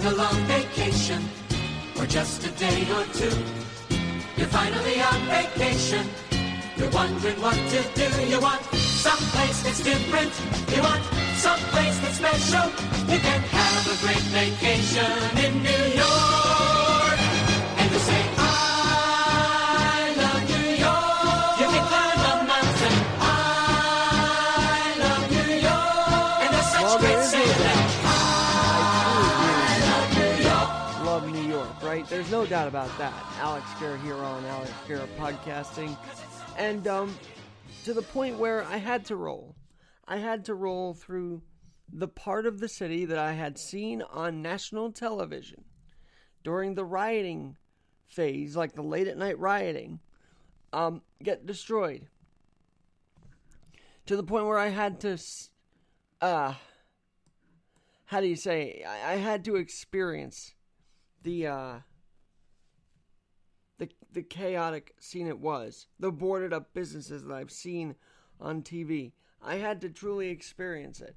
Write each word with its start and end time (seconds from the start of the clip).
taking 0.00 0.12
a 0.12 0.22
long 0.22 0.34
vacation, 0.46 1.22
or 1.98 2.06
just 2.06 2.46
a 2.46 2.50
day 2.52 2.82
or 2.92 3.04
two. 3.12 3.36
You're 4.36 4.48
finally 4.48 5.00
on 5.00 5.20
vacation. 5.26 6.06
You're 6.76 6.90
wondering 6.90 7.40
what 7.40 7.54
to 7.54 7.82
do. 7.94 8.26
You 8.26 8.40
want 8.40 8.62
someplace 8.74 9.62
that's 9.62 9.82
different. 9.82 10.32
You 10.74 10.82
want 10.82 11.04
someplace 11.36 11.98
that's 12.00 12.16
special. 12.16 12.70
You 13.12 13.18
can 13.20 13.40
have 13.40 13.86
a 13.86 14.06
great 14.06 14.24
vacation 14.32 15.44
in 15.44 15.62
New 15.62 15.98
York. 15.98 16.49
There's 32.20 32.32
no 32.32 32.44
doubt 32.44 32.68
about 32.68 32.98
that. 32.98 33.14
Alex 33.38 33.64
Garrett 33.80 34.02
here 34.02 34.14
on 34.14 34.44
Alex 34.44 34.70
Garrett 34.86 35.08
Podcasting. 35.16 35.96
And 36.58 36.86
um, 36.86 37.18
to 37.84 37.94
the 37.94 38.02
point 38.02 38.36
where 38.36 38.62
I 38.64 38.76
had 38.76 39.06
to 39.06 39.16
roll. 39.16 39.56
I 40.06 40.18
had 40.18 40.44
to 40.44 40.54
roll 40.54 40.92
through 40.92 41.40
the 41.90 42.08
part 42.08 42.44
of 42.44 42.60
the 42.60 42.68
city 42.68 43.06
that 43.06 43.16
I 43.16 43.32
had 43.32 43.56
seen 43.56 44.02
on 44.02 44.42
national 44.42 44.92
television 44.92 45.64
during 46.44 46.74
the 46.74 46.84
rioting 46.84 47.56
phase, 48.06 48.54
like 48.54 48.74
the 48.74 48.82
late 48.82 49.08
at 49.08 49.16
night 49.16 49.38
rioting, 49.38 50.00
um, 50.74 51.00
get 51.22 51.46
destroyed. 51.46 52.06
To 54.04 54.16
the 54.16 54.24
point 54.24 54.44
where 54.44 54.58
I 54.58 54.68
had 54.68 55.00
to, 55.00 55.16
uh, 56.20 56.52
how 58.04 58.20
do 58.20 58.26
you 58.26 58.36
say, 58.36 58.84
I, 58.86 59.14
I 59.14 59.16
had 59.16 59.42
to 59.46 59.56
experience 59.56 60.52
the 61.22 61.46
uh 61.46 61.78
the 64.12 64.22
chaotic 64.22 64.94
scene 64.98 65.26
it 65.26 65.38
was 65.38 65.86
the 65.98 66.10
boarded 66.10 66.52
up 66.52 66.72
businesses 66.74 67.24
that 67.24 67.32
I've 67.32 67.50
seen 67.50 67.94
on 68.40 68.62
TV 68.62 69.12
I 69.42 69.56
had 69.56 69.80
to 69.82 69.88
truly 69.88 70.28
experience 70.28 71.00
it. 71.00 71.16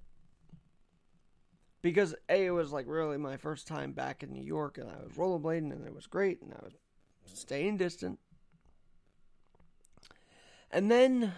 Because 1.81 2.15
a 2.29 2.45
it 2.45 2.51
was 2.51 2.71
like 2.71 2.85
really 2.87 3.17
my 3.17 3.35
first 3.35 3.67
time 3.67 3.91
back 3.91 4.23
in 4.23 4.31
New 4.31 4.43
York 4.43 4.77
and 4.77 4.89
I 4.89 5.03
was 5.03 5.17
rollerblading 5.17 5.71
and 5.71 5.85
it 5.85 5.93
was 5.93 6.07
great 6.07 6.41
and 6.41 6.53
I 6.53 6.63
was 6.63 6.73
staying 7.25 7.77
distant. 7.77 8.19
And 10.71 10.89
then 10.89 11.33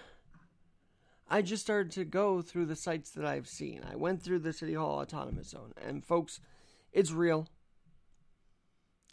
I 1.28 1.42
just 1.42 1.64
started 1.64 1.92
to 1.94 2.06
go 2.06 2.44
through 2.44 2.68
the 2.68 2.76
sites 2.76 3.10
that 3.12 3.26
I've 3.26 3.48
seen. 3.48 3.82
I 3.92 3.96
went 3.96 4.22
through 4.22 4.40
the 4.40 4.54
City 4.54 4.76
Hall 4.76 5.00
Autonomous 5.00 5.50
Zone 5.50 5.74
and 5.84 6.06
folks 6.06 6.40
it's 6.94 7.12
real 7.12 7.48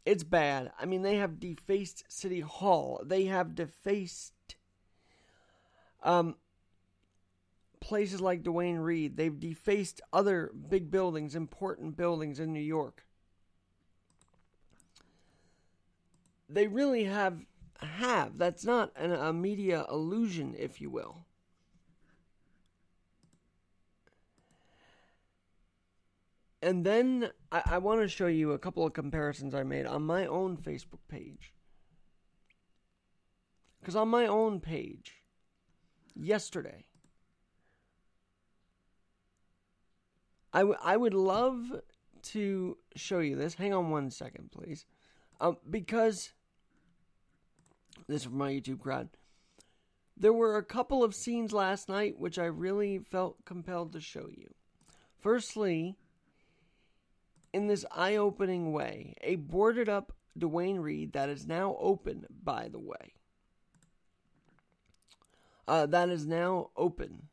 it's 0.05 0.25
bad. 0.25 0.73
I 0.79 0.85
mean, 0.85 1.03
they 1.03 1.17
have 1.17 1.41
defaced 1.41 2.05
City 2.09 2.41
Hall. 2.41 3.01
They 3.05 3.25
have 3.25 3.55
defaced 3.55 4.33
um, 6.03 6.37
places 7.81 8.21
like 8.21 8.43
Duane 8.43 8.79
Reade. 8.79 9.17
They've 9.17 9.39
defaced 9.39 10.01
other 10.13 10.53
big 10.69 10.91
buildings, 10.91 11.35
important 11.35 11.97
buildings 11.97 12.41
in 12.41 12.53
New 12.53 12.61
York. 12.61 13.05
They 16.49 16.67
really 16.67 17.05
have 17.05 17.41
have. 17.81 18.39
That's 18.39 18.65
not 18.65 18.93
an, 18.97 19.13
a 19.13 19.33
media 19.33 19.85
illusion, 19.91 20.55
if 20.59 20.81
you 20.81 20.91
will. 20.91 21.25
And 26.63 26.87
then 26.87 27.31
I, 27.51 27.63
I 27.67 27.79
want 27.79 28.01
to 28.01 28.09
show 28.09 28.29
you 28.29 28.53
a 28.53 28.59
couple 28.59 28.87
of 28.87 28.93
comparisons 28.93 29.53
I 29.55 29.65
made 29.65 29.85
on 29.85 30.03
my 30.03 30.27
own 30.27 30.57
Facebook 30.57 31.01
page. 31.09 31.53
Because 33.81 33.97
on 33.97 34.09
my 34.09 34.29
own 34.29 34.61
page, 34.61 35.25
yesterday, 36.15 36.87
I, 40.53 40.61
w- 40.61 40.79
I 40.81 40.97
would 40.97 41.15
love 41.15 41.81
to 42.23 42.79
show 42.95 43.19
you 43.19 43.35
this. 43.35 43.55
Hang 43.55 43.75
on 43.75 43.91
one 43.91 44.11
second, 44.11 44.53
please. 44.53 44.87
Um, 45.41 45.57
because 45.69 46.33
this 48.07 48.19
is 48.19 48.25
from 48.25 48.39
my 48.39 48.53
YouTube 48.53 48.79
crowd. 48.79 49.09
There 50.17 50.33
were 50.33 50.57
a 50.57 50.63
couple 50.63 51.03
of 51.03 51.17
scenes 51.17 51.53
last 51.53 51.89
night 51.89 52.21
which 52.21 52.39
I 52.39 52.45
really 52.45 52.99
felt 52.99 53.45
compelled 53.45 53.95
to 53.95 54.01
show 54.01 54.29
you. 54.31 54.55
Firstly, 55.19 55.97
in 57.53 57.67
this 57.67 57.85
eye 57.91 58.17
opening 58.17 58.73
way, 58.73 59.15
a 59.23 59.37
boarded 59.37 59.89
up 59.89 60.13
Duane 60.37 60.79
Reade 60.79 61.13
that 61.13 61.29
is 61.29 61.47
now 61.47 61.77
open, 61.79 62.27
by 62.43 62.69
the 62.69 62.79
way. 62.79 63.15
Uh, 65.69 65.87
that 65.87 66.09
is 66.09 66.27
now 66.27 66.71
open. 66.77 67.29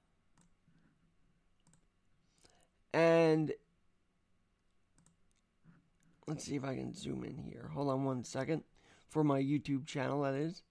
And 2.94 3.54
let's 6.28 6.44
see 6.44 6.56
if 6.56 6.64
I 6.64 6.76
can 6.76 6.94
zoom 6.94 7.24
in 7.24 7.38
here. 7.38 7.70
Hold 7.74 7.90
on 7.90 8.04
one 8.04 8.24
second. 8.24 8.64
For 9.08 9.24
my 9.24 9.42
YouTube 9.42 9.88
channel, 9.88 10.22
that 10.22 10.36
is. 10.36 10.62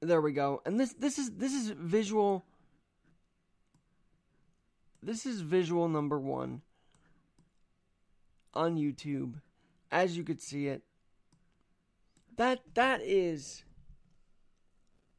There 0.00 0.20
we 0.20 0.32
go. 0.32 0.62
And 0.64 0.78
this 0.78 0.92
this 0.92 1.18
is 1.18 1.32
this 1.32 1.52
is 1.52 1.70
visual 1.70 2.44
this 5.02 5.26
is 5.26 5.40
visual 5.40 5.88
number 5.88 6.20
one 6.20 6.62
on 8.54 8.76
YouTube, 8.76 9.40
as 9.90 10.16
you 10.16 10.24
could 10.24 10.40
see 10.40 10.66
it. 10.66 10.82
That 12.36 12.60
that 12.74 13.00
is 13.02 13.64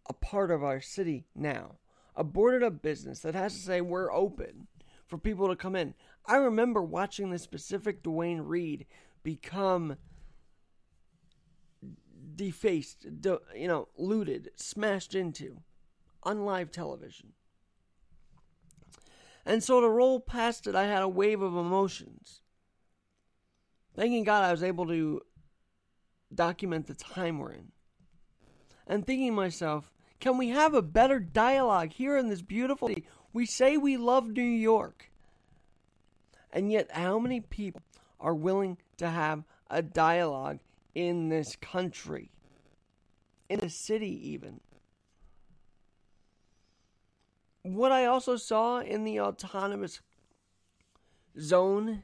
a 0.07 0.13
part 0.13 0.51
of 0.51 0.63
our 0.63 0.81
city 0.81 1.25
now. 1.35 1.77
A 2.15 2.23
boarded 2.23 2.63
up 2.63 2.81
business 2.81 3.19
that 3.19 3.35
has 3.35 3.53
to 3.53 3.59
say 3.59 3.81
we're 3.81 4.11
open 4.11 4.67
for 5.07 5.17
people 5.17 5.47
to 5.47 5.55
come 5.55 5.75
in. 5.75 5.93
I 6.25 6.35
remember 6.35 6.81
watching 6.81 7.29
the 7.29 7.39
specific 7.39 8.03
Duane 8.03 8.41
Reade 8.41 8.85
become 9.23 9.97
defaced, 12.35 13.21
de- 13.21 13.39
you 13.55 13.67
know, 13.67 13.87
looted, 13.97 14.51
smashed 14.55 15.15
into 15.15 15.61
on 16.23 16.45
live 16.45 16.71
television. 16.71 17.33
And 19.45 19.63
so 19.63 19.81
to 19.81 19.89
roll 19.89 20.19
past 20.19 20.67
it, 20.67 20.75
I 20.75 20.85
had 20.85 21.01
a 21.01 21.07
wave 21.07 21.41
of 21.41 21.55
emotions. 21.55 22.41
Thanking 23.99 24.23
God 24.23 24.45
I 24.45 24.51
was 24.51 24.63
able 24.63 24.87
to 24.87 25.19
document 26.33 26.87
the 26.87 26.93
time 26.93 27.37
we're 27.37 27.51
in. 27.51 27.73
And 28.87 29.05
thinking 29.05 29.35
myself, 29.35 29.91
can 30.21 30.37
we 30.37 30.47
have 30.47 30.73
a 30.73 30.81
better 30.81 31.19
dialogue 31.19 31.91
here 31.91 32.15
in 32.15 32.29
this 32.29 32.41
beautiful 32.41 32.87
city? 32.87 33.03
We 33.33 33.45
say 33.45 33.75
we 33.75 33.97
love 33.97 34.29
New 34.29 34.41
York. 34.41 35.11
And 36.53 36.71
yet, 36.71 36.89
how 36.91 37.19
many 37.19 37.41
people 37.41 37.81
are 38.21 38.33
willing 38.33 38.77
to 38.99 39.09
have 39.09 39.43
a 39.69 39.81
dialogue 39.81 40.59
in 40.95 41.27
this 41.27 41.57
country? 41.57 42.31
In 43.49 43.59
a 43.59 43.69
city, 43.69 44.29
even. 44.29 44.61
What 47.63 47.91
I 47.91 48.05
also 48.05 48.37
saw 48.37 48.79
in 48.79 49.03
the 49.03 49.19
autonomous 49.19 49.99
zone 51.37 52.03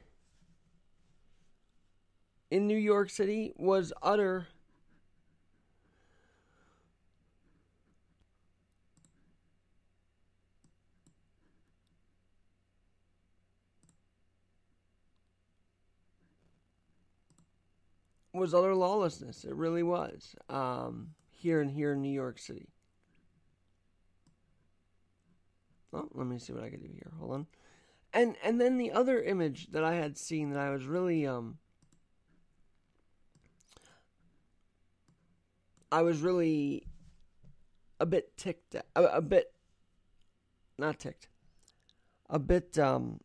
in 2.56 2.66
New 2.66 2.78
York 2.78 3.10
City 3.10 3.52
was 3.56 3.92
utter 4.02 4.46
was 18.32 18.54
utter 18.54 18.74
lawlessness. 18.74 19.44
It 19.44 19.54
really 19.54 19.82
was. 19.82 20.34
Um, 20.48 21.08
here 21.30 21.60
and 21.60 21.70
here 21.70 21.92
in 21.92 22.00
New 22.00 22.08
York 22.08 22.38
City. 22.38 22.68
Oh, 25.92 26.08
let 26.14 26.26
me 26.26 26.38
see 26.38 26.54
what 26.54 26.64
I 26.64 26.70
can 26.70 26.80
do 26.80 26.88
here. 26.90 27.12
Hold 27.18 27.32
on. 27.32 27.46
And 28.14 28.36
and 28.42 28.58
then 28.58 28.78
the 28.78 28.92
other 28.92 29.22
image 29.22 29.72
that 29.72 29.84
I 29.84 29.96
had 29.96 30.16
seen 30.16 30.50
that 30.50 30.58
I 30.58 30.70
was 30.70 30.86
really 30.86 31.26
um 31.26 31.58
I 35.90 36.02
was 36.02 36.20
really 36.20 36.86
a 38.00 38.06
bit 38.06 38.36
ticked, 38.36 38.74
a, 38.74 38.84
a 38.94 39.22
bit 39.22 39.52
not 40.78 40.98
ticked, 40.98 41.28
a 42.28 42.38
bit 42.38 42.78
um, 42.78 43.20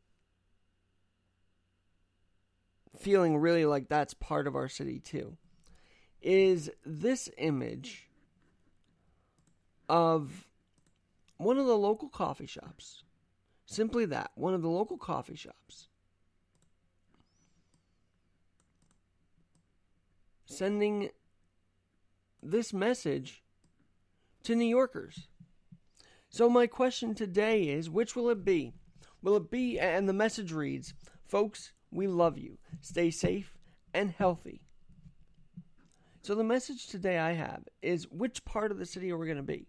feeling 2.98 3.38
really 3.38 3.66
like 3.66 3.90
that's 3.90 4.13
part 4.13 4.48
of 4.48 4.56
our 4.56 4.69
city 4.69 5.00
too. 5.00 5.38
Is 6.22 6.69
this 6.86 7.30
image 7.38 8.10
of 9.90 10.48
one 11.38 11.58
of 11.58 11.66
the 11.66 11.78
local 11.78 12.10
coffee 12.10 12.46
shops? 12.46 13.04
Simply 13.66 14.06
that, 14.06 14.31
one 14.36 14.54
of 14.54 14.62
the 14.62 14.69
local 14.69 14.98
coffee 14.98 15.36
shops. 15.36 15.88
Sending 20.46 21.10
this 22.42 22.74
message 22.74 23.44
to 24.44 24.56
New 24.56 24.66
Yorkers. 24.66 25.28
So, 26.30 26.50
my 26.50 26.68
question 26.68 27.14
today 27.14 27.64
is 27.64 27.90
which 27.90 28.16
will 28.16 28.30
it 28.30 28.44
be? 28.46 28.74
Will 29.22 29.36
it 29.36 29.52
be, 29.52 29.80
and 29.80 30.08
the 30.08 30.14
message 30.14 30.52
reads, 30.52 30.94
Folks, 31.28 31.74
we 31.92 32.08
love 32.08 32.38
you. 32.38 32.58
Stay 32.80 33.12
safe 33.12 33.58
and 33.94 34.12
healthy. 34.12 34.62
So, 36.24 36.36
the 36.36 36.44
message 36.44 36.88
today 36.88 37.20
I 37.20 37.34
have 37.34 37.64
is 37.82 38.08
which 38.10 38.46
part 38.46 38.72
of 38.72 38.80
the 38.80 38.86
city 38.86 39.12
are 39.12 39.18
we 39.18 39.28
going 39.28 39.38
to 39.38 39.44
be? 39.44 39.68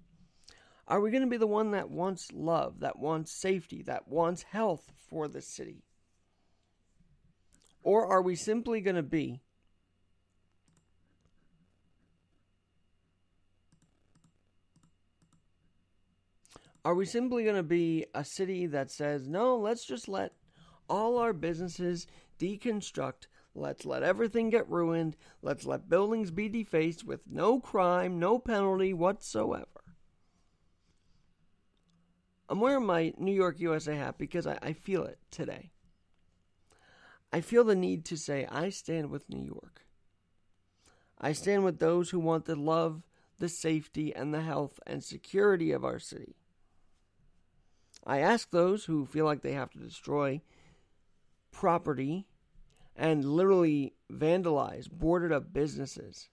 Are 0.88 1.00
we 1.00 1.10
going 1.10 1.22
to 1.22 1.30
be 1.30 1.36
the 1.36 1.46
one 1.46 1.70
that 1.72 1.90
wants 1.90 2.30
love, 2.32 2.80
that 2.80 2.98
wants 2.98 3.32
safety, 3.32 3.82
that 3.82 4.08
wants 4.08 4.42
health 4.42 4.92
for 5.08 5.28
the 5.28 5.40
city? 5.40 5.84
Or 7.82 8.06
are 8.06 8.22
we 8.22 8.36
simply 8.36 8.80
going 8.80 8.96
to 8.96 9.02
be 9.02 9.40
Are 16.84 16.94
we 16.94 17.04
simply 17.06 17.44
going 17.44 17.56
to 17.56 17.62
be 17.62 18.06
a 18.14 18.24
city 18.24 18.66
that 18.66 18.90
says, 18.90 19.28
no, 19.28 19.56
let's 19.56 19.84
just 19.84 20.08
let 20.08 20.32
all 20.88 21.18
our 21.18 21.32
businesses 21.32 22.06
deconstruct 22.38 23.26
Let's 23.54 23.84
let 23.84 24.02
everything 24.02 24.50
get 24.50 24.68
ruined. 24.68 25.16
Let's 25.42 25.66
let 25.66 25.88
buildings 25.88 26.30
be 26.30 26.48
defaced 26.48 27.04
with 27.04 27.20
no 27.26 27.60
crime, 27.60 28.18
no 28.18 28.38
penalty 28.38 28.94
whatsoever. 28.94 29.66
I'm 32.48 32.60
wearing 32.60 32.86
my 32.86 33.12
New 33.18 33.32
York 33.32 33.60
USA 33.60 33.94
hat 33.94 34.16
because 34.18 34.46
I, 34.46 34.58
I, 34.62 34.72
feel 34.72 35.04
it 35.04 35.18
today. 35.30 35.70
I 37.32 37.40
feel 37.40 37.64
the 37.64 37.74
need 37.74 38.04
to 38.06 38.16
say, 38.16 38.46
I 38.50 38.68
stand 38.68 39.10
with 39.10 39.30
New 39.30 39.42
York. 39.42 39.86
I 41.18 41.32
stand 41.32 41.64
with 41.64 41.78
those 41.78 42.10
who 42.10 42.18
want 42.18 42.44
the 42.44 42.56
love, 42.56 43.04
the 43.38 43.48
safety, 43.48 44.14
and 44.14 44.34
the 44.34 44.42
health 44.42 44.80
and 44.86 45.02
security 45.02 45.72
of 45.72 45.84
our 45.84 45.98
city. 45.98 46.36
I 48.04 48.18
ask 48.18 48.50
those 48.50 48.84
who 48.84 49.06
feel 49.06 49.24
like 49.24 49.42
they 49.42 49.52
have 49.52 49.70
to 49.70 49.78
destroy 49.78 50.40
property 51.52 52.26
and 52.96 53.24
literally 53.24 53.94
vandalize 54.10 54.90
boarded 54.90 55.32
up 55.32 55.52
businesses 55.52 56.28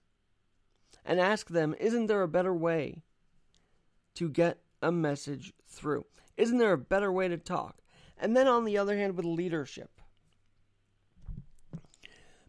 and 1.04 1.20
ask 1.20 1.48
them, 1.48 1.74
isn't 1.78 2.06
there 2.06 2.22
a 2.22 2.28
better 2.28 2.54
way 2.54 3.02
to 4.14 4.28
get 4.28 4.58
a 4.82 4.90
message 4.90 5.52
through? 5.66 6.04
Isn't 6.36 6.58
there 6.58 6.72
a 6.72 6.78
better 6.78 7.12
way 7.12 7.28
to 7.28 7.36
talk? 7.36 7.76
And 8.18 8.36
then 8.36 8.48
on 8.48 8.64
the 8.64 8.76
other 8.76 8.96
hand, 8.96 9.16
with 9.16 9.24
leadership. 9.24 9.90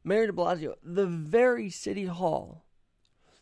Mayor 0.03 0.27
de 0.27 0.33
Blasio, 0.33 0.75
the 0.83 1.05
very 1.05 1.69
city 1.69 2.05
hall 2.05 2.65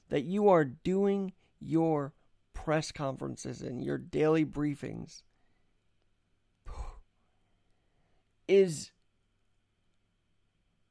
that 0.09 0.23
you 0.23 0.49
are 0.49 0.65
doing 0.65 1.33
your 1.59 2.13
press 2.53 2.91
conferences 2.91 3.61
and 3.61 3.83
your 3.83 3.97
daily 3.97 4.45
briefings 4.45 5.23
is 8.49 8.91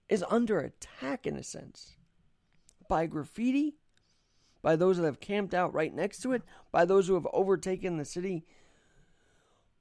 is 0.08 0.25
under 0.31 0.58
attack 0.60 1.26
in 1.26 1.37
a 1.37 1.43
sense 1.43 1.96
by 2.88 3.05
graffiti, 3.05 3.76
by 4.62 4.75
those 4.75 4.96
that 4.96 5.05
have 5.05 5.20
camped 5.20 5.52
out 5.52 5.75
right 5.75 5.94
next 5.94 6.20
to 6.20 6.32
it, 6.32 6.43
by 6.72 6.87
those 6.87 7.08
who 7.08 7.14
have 7.14 7.26
overtaken 7.34 7.99
the 7.99 8.05
city 8.06 8.46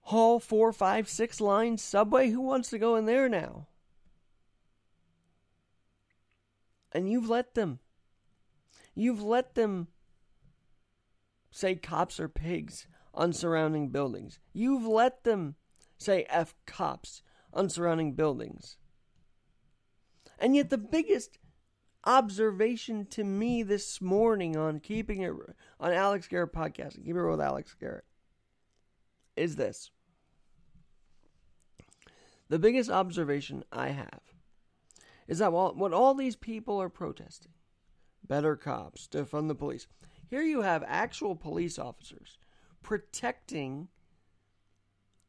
hall 0.08 0.40
four, 0.40 0.72
five, 0.72 1.10
six 1.10 1.42
line 1.42 1.78
subway. 1.78 2.30
Who 2.30 2.42
wants 2.42 2.70
to 2.70 2.80
go 2.80 2.96
in 2.96 3.06
there 3.06 3.28
now? 3.28 3.68
And 6.94 7.10
you've 7.10 7.30
let 7.30 7.56
them. 7.56 7.80
You've 8.96 9.22
let 9.22 9.56
them 9.56 9.88
say 11.52 11.76
cops 11.76 12.20
are 12.20 12.30
pigs 12.30 12.88
on 13.14 13.34
surrounding 13.34 13.90
buildings. 13.90 14.40
You've 14.54 14.88
let 14.88 15.24
them 15.24 15.56
say 15.98 16.26
F 16.30 16.56
cops 16.66 17.22
on 17.58 17.70
surrounding 17.70 18.14
buildings. 18.14 18.78
And 20.40 20.56
yet, 20.56 20.70
the 20.70 20.78
biggest 20.78 21.40
observation 22.06 23.08
to 23.08 23.24
me 23.24 23.64
this 23.64 24.00
morning 24.00 24.56
on 24.56 24.80
keeping 24.80 25.22
it 25.24 25.34
on 25.80 25.92
Alex 25.92 26.28
Garrett 26.28 26.54
podcast, 26.54 26.96
keep 26.96 27.16
it 27.16 27.20
real 27.20 27.32
with 27.32 27.42
Alex 27.42 27.76
Garrett, 27.78 28.06
is 29.36 29.56
this. 29.56 29.90
The 32.50 32.60
biggest 32.60 32.90
observation 32.90 33.64
I 33.74 33.90
have 33.90 34.22
is 35.28 35.40
that 35.40 35.52
while, 35.52 35.74
what 35.74 35.92
all 35.92 36.14
these 36.14 36.38
people 36.38 36.82
are 36.82 36.90
protesting, 36.90 37.52
better 38.26 38.56
cops, 38.56 39.08
defund 39.12 39.48
the 39.48 39.56
police, 39.56 39.88
here 40.30 40.44
you 40.44 40.62
have 40.62 40.84
actual 40.88 41.36
police 41.36 41.78
officers 41.78 42.38
protecting 42.84 43.90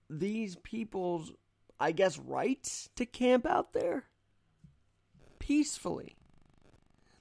these 0.09 0.57
people's, 0.57 1.33
I 1.81 1.93
guess, 1.93 2.19
right 2.19 2.89
to 2.97 3.07
camp 3.07 3.47
out 3.47 3.73
there 3.73 4.05
peacefully. 5.39 6.17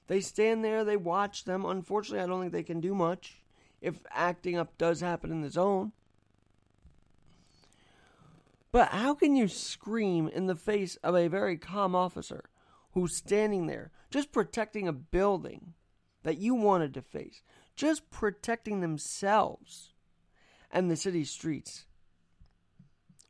They 0.06 0.20
stand 0.20 0.64
there, 0.64 0.84
they 0.84 0.96
watch 0.96 1.44
them. 1.44 1.64
Unfortunately, 1.64 2.20
I 2.20 2.26
don't 2.26 2.40
think 2.40 2.52
they 2.52 2.62
can 2.62 2.80
do 2.80 2.94
much 2.94 3.42
if 3.80 4.00
acting 4.10 4.56
up 4.56 4.76
does 4.78 5.00
happen 5.00 5.30
in 5.30 5.42
the 5.42 5.50
zone. 5.50 5.92
But 8.70 8.88
how 8.88 9.14
can 9.14 9.36
you 9.36 9.48
scream 9.48 10.28
in 10.28 10.46
the 10.46 10.54
face 10.54 10.96
of 10.96 11.14
a 11.14 11.28
very 11.28 11.56
calm 11.56 11.94
officer 11.94 12.44
who's 12.92 13.16
standing 13.16 13.66
there 13.66 13.90
just 14.10 14.32
protecting 14.32 14.88
a 14.88 14.92
building 14.92 15.74
that 16.22 16.38
you 16.38 16.54
wanted 16.54 16.94
to 16.94 17.02
face, 17.02 17.42
just 17.76 18.10
protecting 18.10 18.80
themselves 18.80 19.94
and 20.70 20.90
the 20.90 20.96
city 20.96 21.24
streets 21.24 21.86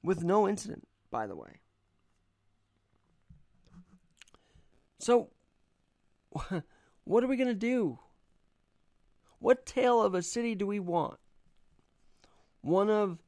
with 0.03 0.25
no 0.25 0.49
incident, 0.49 0.89
by 1.10 1.26
the 1.26 1.37
way? 1.37 1.60
So, 4.99 5.31
what 7.05 7.25
are 7.25 7.28
we 7.28 7.37
going 7.37 7.49
to 7.49 7.55
do? 7.55 7.99
What 9.38 9.66
tale 9.66 10.02
of 10.02 10.14
a 10.14 10.22
city 10.22 10.55
do 10.55 10.66
we 10.66 10.81
want? 10.81 11.19
One 12.60 12.90
of 12.90 13.19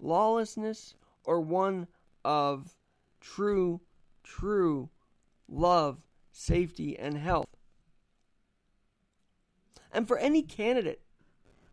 lawlessness 0.00 0.94
or 1.24 1.40
one 1.40 1.86
of 2.24 2.76
true, 3.20 3.80
true 4.24 4.90
love, 5.48 6.04
safety, 6.32 6.98
and 6.98 7.16
health? 7.16 7.46
And 9.92 10.06
for 10.06 10.18
any 10.18 10.42
candidate 10.42 11.00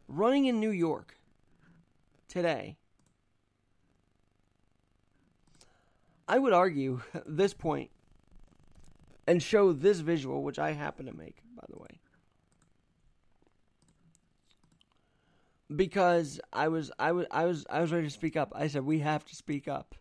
running 0.07 0.45
in 0.45 0.59
New 0.59 0.71
York 0.71 1.17
today, 2.27 2.77
I 6.27 6.39
would 6.39 6.53
argue 6.53 7.01
this 7.25 7.53
point 7.53 7.89
and 9.25 9.41
show 9.41 9.73
this 9.73 9.99
visual, 9.99 10.43
which 10.43 10.59
I 10.59 10.71
happen 10.71 11.05
to 11.05 11.13
make, 11.15 11.37
by 11.55 11.65
the 11.69 11.79
way. 11.79 11.99
Because 15.75 16.39
I 16.53 16.69
was 16.69 16.91
I 16.97 17.11
was 17.11 17.25
I 17.29 17.45
was 17.45 17.65
I 17.69 17.81
was 17.81 17.91
ready 17.91 18.07
to 18.07 18.13
speak 18.13 18.37
up. 18.37 18.53
I 18.55 18.67
said 18.67 18.85
we 18.85 18.99
have 18.99 19.25
to 19.25 19.35
speak 19.35 19.67
up. 19.67 19.95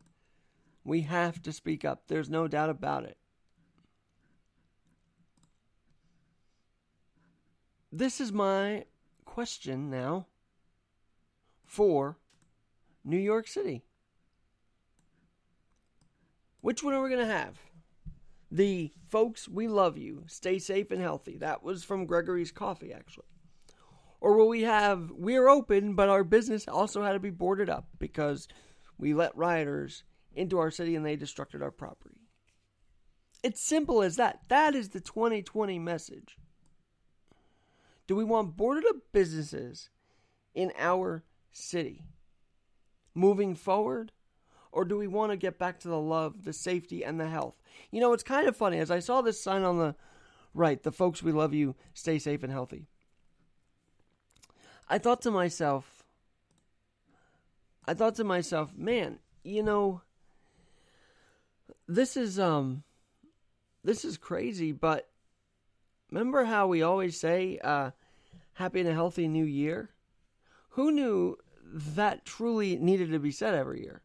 We 0.85 1.01
have 1.03 1.43
to 1.43 1.53
speak 1.53 1.85
up. 1.85 2.05
There's 2.07 2.31
no 2.31 2.47
doubt 2.47 2.71
about 2.71 3.03
it. 3.03 3.17
This 7.91 8.21
is 8.21 8.33
my 8.33 8.85
question 9.25 9.91
now 9.91 10.27
for 11.65 12.19
New 13.05 13.17
York 13.17 13.49
City. 13.49 13.83
Which 16.67 16.83
one 16.83 16.95
are 16.95 17.01
we 17.01 17.11
going 17.11 17.25
to 17.25 17.33
have? 17.33 17.61
The 18.51 18.93
folks, 19.09 19.49
we 19.49 19.69
love 19.69 19.97
you. 19.97 20.25
Stay 20.27 20.59
safe 20.59 20.91
and 20.91 21.01
healthy. 21.01 21.37
That 21.39 21.63
was 21.63 21.85
from 21.85 22.07
Gregory's 22.07 22.51
Coffee, 22.51 22.93
actually. 22.93 23.29
Or 24.21 24.37
will 24.37 24.49
we 24.49 24.63
have, 24.63 25.13
we're 25.13 25.47
open, 25.47 25.95
but 25.95 26.09
our 26.09 26.25
business 26.25 26.67
also 26.67 27.05
had 27.05 27.13
to 27.13 27.21
be 27.21 27.31
boarded 27.31 27.71
up 27.71 27.87
because 28.01 28.49
we 28.99 29.15
let 29.15 29.37
rioters 29.37 30.03
into 30.35 30.59
our 30.59 30.73
city 30.73 30.97
and 30.97 31.07
they 31.07 31.17
destructed 31.17 31.63
our 31.63 31.71
property? 31.71 32.19
It's 33.45 33.65
simple 33.65 34.03
as 34.03 34.17
that. 34.17 34.41
That 34.49 34.75
is 34.75 34.89
the 34.89 35.01
2020 35.01 35.79
message. 35.79 36.37
Do 38.09 38.17
we 38.17 38.25
want 38.25 38.57
boarded 38.57 38.87
up 38.89 38.97
businesses 39.13 39.89
in 40.53 40.73
our 40.77 41.23
city 41.53 42.03
moving 43.15 43.55
forward? 43.55 44.11
Or 44.77 44.85
do 44.85 44.97
we 44.97 45.07
want 45.07 45.33
to 45.33 45.37
get 45.37 45.59
back 45.59 45.81
to 45.81 45.89
the 45.89 45.99
love, 45.99 46.45
the 46.45 46.53
safety, 46.53 47.05
and 47.05 47.19
the 47.19 47.29
health? 47.29 47.55
You 47.91 48.01
know, 48.01 48.13
it's 48.13 48.23
kind 48.23 48.47
of 48.47 48.57
funny. 48.57 48.79
As 48.79 48.91
I 48.91 49.01
saw 49.01 49.23
this 49.23 49.43
sign 49.43 49.63
on 49.63 49.79
the 49.79 49.95
right, 50.55 50.83
the 50.83 50.93
folks 50.93 51.23
we 51.23 51.33
love 51.33 51.55
you, 51.55 51.75
stay 51.95 52.19
safe 52.19 52.43
and 52.43 52.53
healthy. 52.53 52.87
I 54.89 54.99
thought 54.99 55.23
to 55.23 55.31
myself, 55.31 56.05
I 57.87 57.95
thought 57.95 58.15
to 58.17 58.25
myself, 58.25 58.77
man, 58.77 59.19
you 59.43 59.63
know, 59.63 60.03
this 61.89 62.17
is 62.17 62.39
um 62.39 62.85
this 63.83 64.05
is 64.05 64.17
crazy, 64.17 64.73
but 64.73 65.09
Remember 66.11 66.45
how 66.45 66.67
we 66.69 66.83
always 66.83 67.19
say, 67.19 67.59
uh, 67.63 67.91
happy 68.55 68.81
and 68.81 68.89
a 68.89 68.95
healthy 68.95 69.27
new 69.27 69.45
year? 69.45 69.91
Who 70.71 70.93
knew 70.93 71.37
that 71.65 72.25
truly 72.25 72.77
needed 72.77 73.11
to 73.11 73.19
be 73.19 73.33
said 73.33 73.55
every 73.55 73.83
year? 73.83 74.03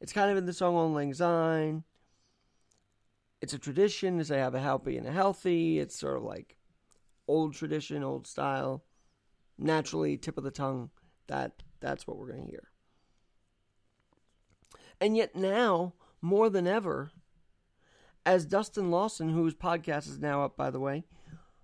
It's 0.00 0.12
kind 0.12 0.30
of 0.30 0.36
in 0.36 0.46
the 0.46 0.52
song 0.52 0.74
Auld 0.76 0.94
Lang 0.94 1.14
Syne. 1.14 1.84
It's 3.42 3.52
a 3.52 3.58
tradition 3.58 4.18
to 4.18 4.24
say 4.24 4.38
have 4.38 4.54
a 4.54 4.60
happy 4.60 4.96
and 4.96 5.06
a 5.06 5.12
healthy. 5.12 5.78
It's 5.78 5.98
sort 5.98 6.16
of 6.16 6.22
like 6.22 6.56
old 7.28 7.54
tradition, 7.54 8.02
old 8.02 8.26
style. 8.26 8.84
Naturally, 9.58 10.16
tip 10.16 10.38
of 10.38 10.44
the 10.44 10.50
tongue. 10.50 10.90
That 11.26 11.62
that's 11.80 12.06
what 12.06 12.16
we're 12.16 12.32
going 12.32 12.44
to 12.44 12.50
hear. 12.50 12.68
And 15.00 15.16
yet 15.16 15.34
now, 15.34 15.94
more 16.20 16.50
than 16.50 16.66
ever, 16.66 17.10
as 18.26 18.44
Dustin 18.44 18.90
Lawson, 18.90 19.30
whose 19.30 19.54
podcast 19.54 20.08
is 20.08 20.18
now 20.18 20.42
up, 20.44 20.56
by 20.56 20.70
the 20.70 20.80
way, 20.80 21.04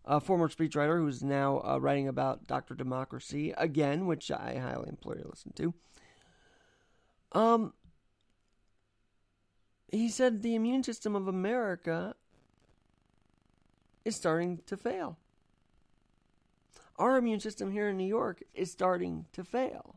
a 0.05 0.21
former 0.21 0.49
speechwriter 0.49 0.99
who's 0.99 1.23
now 1.23 1.61
uh, 1.67 1.79
writing 1.79 2.09
about 2.09 2.47
Dr. 2.47 2.75
Democracy 2.75 3.53
again, 3.59 4.07
which 4.07 4.31
I 4.31 4.59
highly 4.63 4.89
implore 4.89 5.17
you 5.17 5.23
to 5.23 5.29
listen 5.29 5.53
to. 5.57 5.75
Um, 7.33 7.75
he 9.91 10.09
said 10.09 10.43
the 10.43 10.55
immune 10.55 10.83
system 10.83 11.15
of 11.15 11.29
America 11.29 12.15
is 14.05 14.17
starting 14.17 14.61
to 14.67 14.77
fail. 14.77 15.19
Our 16.99 17.17
immune 17.17 17.41
system 17.41 17.71
here 17.71 17.89
in 17.89 17.97
New 17.97 18.07
York 18.07 18.43
is 18.55 18.71
starting 18.71 19.27
to 19.33 19.45
fail. 19.45 19.97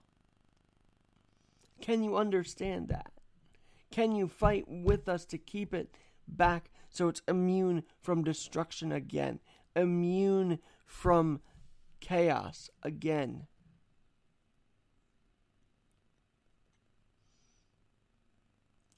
Can 1.81 2.03
you 2.03 2.17
understand 2.17 2.89
that? 2.89 3.11
Can 3.91 4.15
you 4.15 4.27
fight 4.27 4.65
with 4.67 5.07
us 5.07 5.25
to 5.25 5.37
keep 5.37 5.73
it 5.73 5.95
back 6.27 6.69
so 6.89 7.07
it's 7.07 7.21
immune 7.27 7.83
from 8.01 8.23
destruction 8.23 8.91
again? 8.91 9.39
Immune 9.75 10.59
from 10.85 11.39
chaos 11.99 12.69
again? 12.83 13.47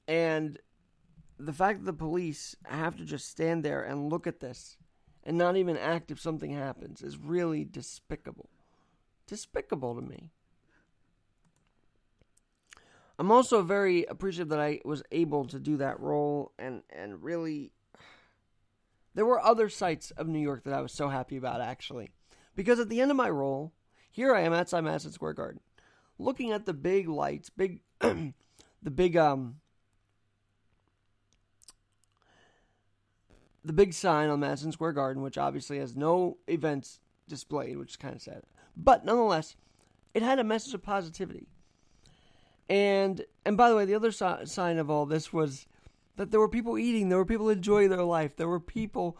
And 0.08 0.58
the 1.44 1.52
fact 1.52 1.80
that 1.80 1.86
the 1.86 1.92
police 1.92 2.54
have 2.64 2.96
to 2.96 3.04
just 3.04 3.28
stand 3.28 3.64
there 3.64 3.82
and 3.82 4.08
look 4.08 4.26
at 4.26 4.40
this 4.40 4.76
and 5.24 5.36
not 5.36 5.56
even 5.56 5.76
act 5.76 6.10
if 6.10 6.20
something 6.20 6.52
happens 6.52 7.02
is 7.02 7.16
really 7.16 7.64
despicable. 7.64 8.48
Despicable 9.26 9.96
to 9.96 10.02
me. 10.02 10.30
I'm 13.18 13.30
also 13.30 13.62
very 13.62 14.04
appreciative 14.04 14.48
that 14.50 14.60
I 14.60 14.80
was 14.84 15.02
able 15.10 15.44
to 15.46 15.58
do 15.58 15.76
that 15.78 16.00
role 16.00 16.52
and 16.58 16.82
and 16.90 17.22
really 17.22 17.72
there 19.14 19.26
were 19.26 19.40
other 19.40 19.68
sites 19.68 20.10
of 20.12 20.28
New 20.28 20.38
York 20.38 20.64
that 20.64 20.74
I 20.74 20.80
was 20.80 20.92
so 20.92 21.08
happy 21.08 21.36
about 21.36 21.60
actually. 21.60 22.10
Because 22.54 22.78
at 22.78 22.88
the 22.88 23.00
end 23.00 23.10
of 23.10 23.16
my 23.16 23.30
role, 23.30 23.72
here 24.10 24.34
I 24.34 24.42
am 24.42 24.52
outside 24.52 24.84
Madison 24.84 25.12
Square 25.12 25.34
Garden, 25.34 25.60
looking 26.18 26.52
at 26.52 26.66
the 26.66 26.74
big 26.74 27.08
lights, 27.08 27.50
big 27.50 27.80
the 28.00 28.90
big 28.94 29.16
um 29.16 29.56
the 33.64 33.72
big 33.72 33.92
sign 33.92 34.28
on 34.28 34.40
Madison 34.40 34.72
Square 34.72 34.92
Garden, 34.92 35.22
which 35.22 35.38
obviously 35.38 35.78
has 35.78 35.96
no 35.96 36.38
events 36.48 37.00
displayed, 37.28 37.78
which 37.78 37.90
is 37.90 37.96
kind 37.96 38.14
of 38.14 38.22
sad. 38.22 38.42
But 38.76 39.04
nonetheless, 39.04 39.56
it 40.14 40.22
had 40.22 40.38
a 40.38 40.44
message 40.44 40.74
of 40.74 40.82
positivity. 40.82 41.46
And 42.68 43.24
and 43.44 43.56
by 43.56 43.68
the 43.68 43.76
way, 43.76 43.84
the 43.84 43.94
other 43.94 44.12
si- 44.12 44.46
sign 44.46 44.78
of 44.78 44.90
all 44.90 45.06
this 45.06 45.32
was 45.32 45.66
that 46.16 46.30
there 46.30 46.40
were 46.40 46.48
people 46.48 46.78
eating, 46.78 47.08
there 47.08 47.18
were 47.18 47.24
people 47.24 47.48
enjoying 47.50 47.90
their 47.90 48.04
life, 48.04 48.36
there 48.36 48.48
were 48.48 48.60
people 48.60 49.18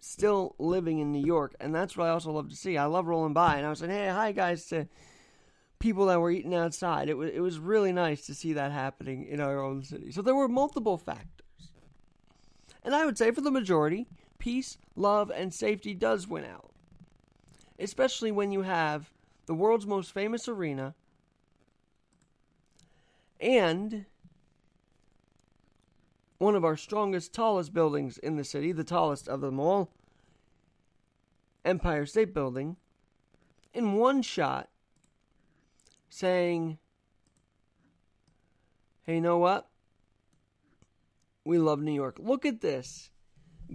still 0.00 0.54
living 0.58 0.98
in 0.98 1.12
New 1.12 1.24
York, 1.24 1.54
and 1.60 1.74
that's 1.74 1.96
what 1.96 2.06
I 2.06 2.10
also 2.10 2.30
love 2.30 2.50
to 2.50 2.56
see. 2.56 2.76
I 2.76 2.84
love 2.84 3.06
rolling 3.06 3.32
by, 3.32 3.56
and 3.56 3.66
I 3.66 3.70
was 3.70 3.78
saying, 3.78 3.90
"Hey, 3.90 4.08
hi 4.08 4.32
guys!" 4.32 4.66
to 4.66 4.88
people 5.78 6.06
that 6.06 6.20
were 6.20 6.30
eating 6.30 6.54
outside. 6.54 7.08
It 7.08 7.16
was 7.16 7.30
it 7.30 7.40
was 7.40 7.58
really 7.58 7.92
nice 7.92 8.26
to 8.26 8.34
see 8.34 8.52
that 8.54 8.72
happening 8.72 9.26
in 9.26 9.40
our 9.40 9.62
own 9.62 9.82
city. 9.82 10.10
So 10.12 10.22
there 10.22 10.34
were 10.34 10.48
multiple 10.48 10.98
factors. 10.98 11.43
And 12.84 12.94
I 12.94 13.06
would 13.06 13.16
say 13.16 13.30
for 13.30 13.40
the 13.40 13.50
majority, 13.50 14.06
peace, 14.38 14.76
love, 14.94 15.30
and 15.34 15.54
safety 15.54 15.94
does 15.94 16.28
win 16.28 16.44
out. 16.44 16.70
Especially 17.78 18.30
when 18.30 18.52
you 18.52 18.62
have 18.62 19.10
the 19.46 19.54
world's 19.54 19.86
most 19.86 20.12
famous 20.12 20.48
arena 20.48 20.94
and 23.40 24.06
one 26.38 26.54
of 26.54 26.64
our 26.64 26.76
strongest, 26.76 27.32
tallest 27.32 27.72
buildings 27.72 28.18
in 28.18 28.36
the 28.36 28.44
city, 28.44 28.72
the 28.72 28.84
tallest 28.84 29.28
of 29.28 29.40
them 29.40 29.58
all, 29.58 29.90
Empire 31.64 32.06
State 32.06 32.34
Building, 32.34 32.76
in 33.72 33.94
one 33.94 34.22
shot 34.22 34.68
saying, 36.08 36.78
hey, 39.04 39.16
you 39.16 39.20
know 39.20 39.38
what? 39.38 39.68
We 41.44 41.58
love 41.58 41.80
New 41.80 41.92
York. 41.92 42.16
Look 42.18 42.46
at 42.46 42.60
this. 42.60 43.10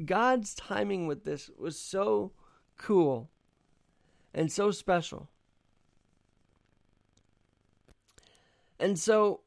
God's 0.06 0.54
timing 0.56 1.08
with 1.08 1.24
this 1.24 1.50
was 1.58 1.80
so 1.80 2.32
cool 2.78 3.30
and 4.34 4.52
so 4.52 4.72
special. 4.72 5.30
And 8.80 8.98
so 8.98 9.42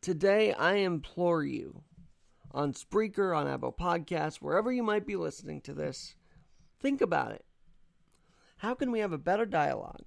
today 0.00 0.52
I 0.52 0.74
implore 0.76 1.44
you 1.44 1.82
on 2.50 2.72
Spreaker, 2.72 3.36
on 3.36 3.48
Apple 3.48 3.72
Podcasts, 3.72 4.36
wherever 4.36 4.72
you 4.72 4.82
might 4.82 5.06
be 5.06 5.16
listening 5.16 5.60
to 5.62 5.74
this, 5.74 6.14
think 6.80 7.00
about 7.00 7.32
it. 7.32 7.44
How 8.58 8.74
can 8.74 8.90
we 8.90 9.00
have 9.00 9.12
a 9.12 9.18
better 9.18 9.44
dialogue 9.44 10.04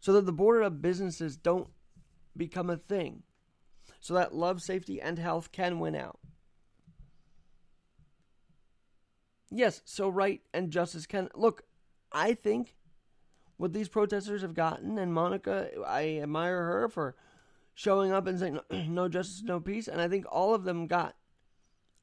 so 0.00 0.12
that 0.12 0.26
the 0.26 0.32
border 0.32 0.62
of 0.62 0.82
businesses 0.82 1.36
don't 1.36 1.68
become 2.36 2.68
a 2.68 2.76
thing? 2.76 3.22
So 4.00 4.14
that 4.14 4.34
love, 4.34 4.60
safety, 4.60 5.00
and 5.00 5.18
health 5.18 5.52
can 5.52 5.78
win 5.78 5.94
out. 5.94 6.18
Yes, 9.56 9.82
so 9.84 10.08
right 10.08 10.40
and 10.52 10.72
justice 10.72 11.06
can. 11.06 11.28
Look, 11.32 11.62
I 12.10 12.34
think 12.34 12.74
what 13.56 13.72
these 13.72 13.88
protesters 13.88 14.42
have 14.42 14.52
gotten, 14.52 14.98
and 14.98 15.14
Monica, 15.14 15.70
I 15.86 16.18
admire 16.20 16.64
her 16.64 16.88
for 16.88 17.14
showing 17.72 18.10
up 18.10 18.26
and 18.26 18.36
saying, 18.36 18.58
no 18.92 19.08
justice, 19.08 19.42
no 19.44 19.60
peace. 19.60 19.86
And 19.86 20.00
I 20.00 20.08
think 20.08 20.26
all 20.28 20.54
of 20.54 20.64
them 20.64 20.88
got, 20.88 21.14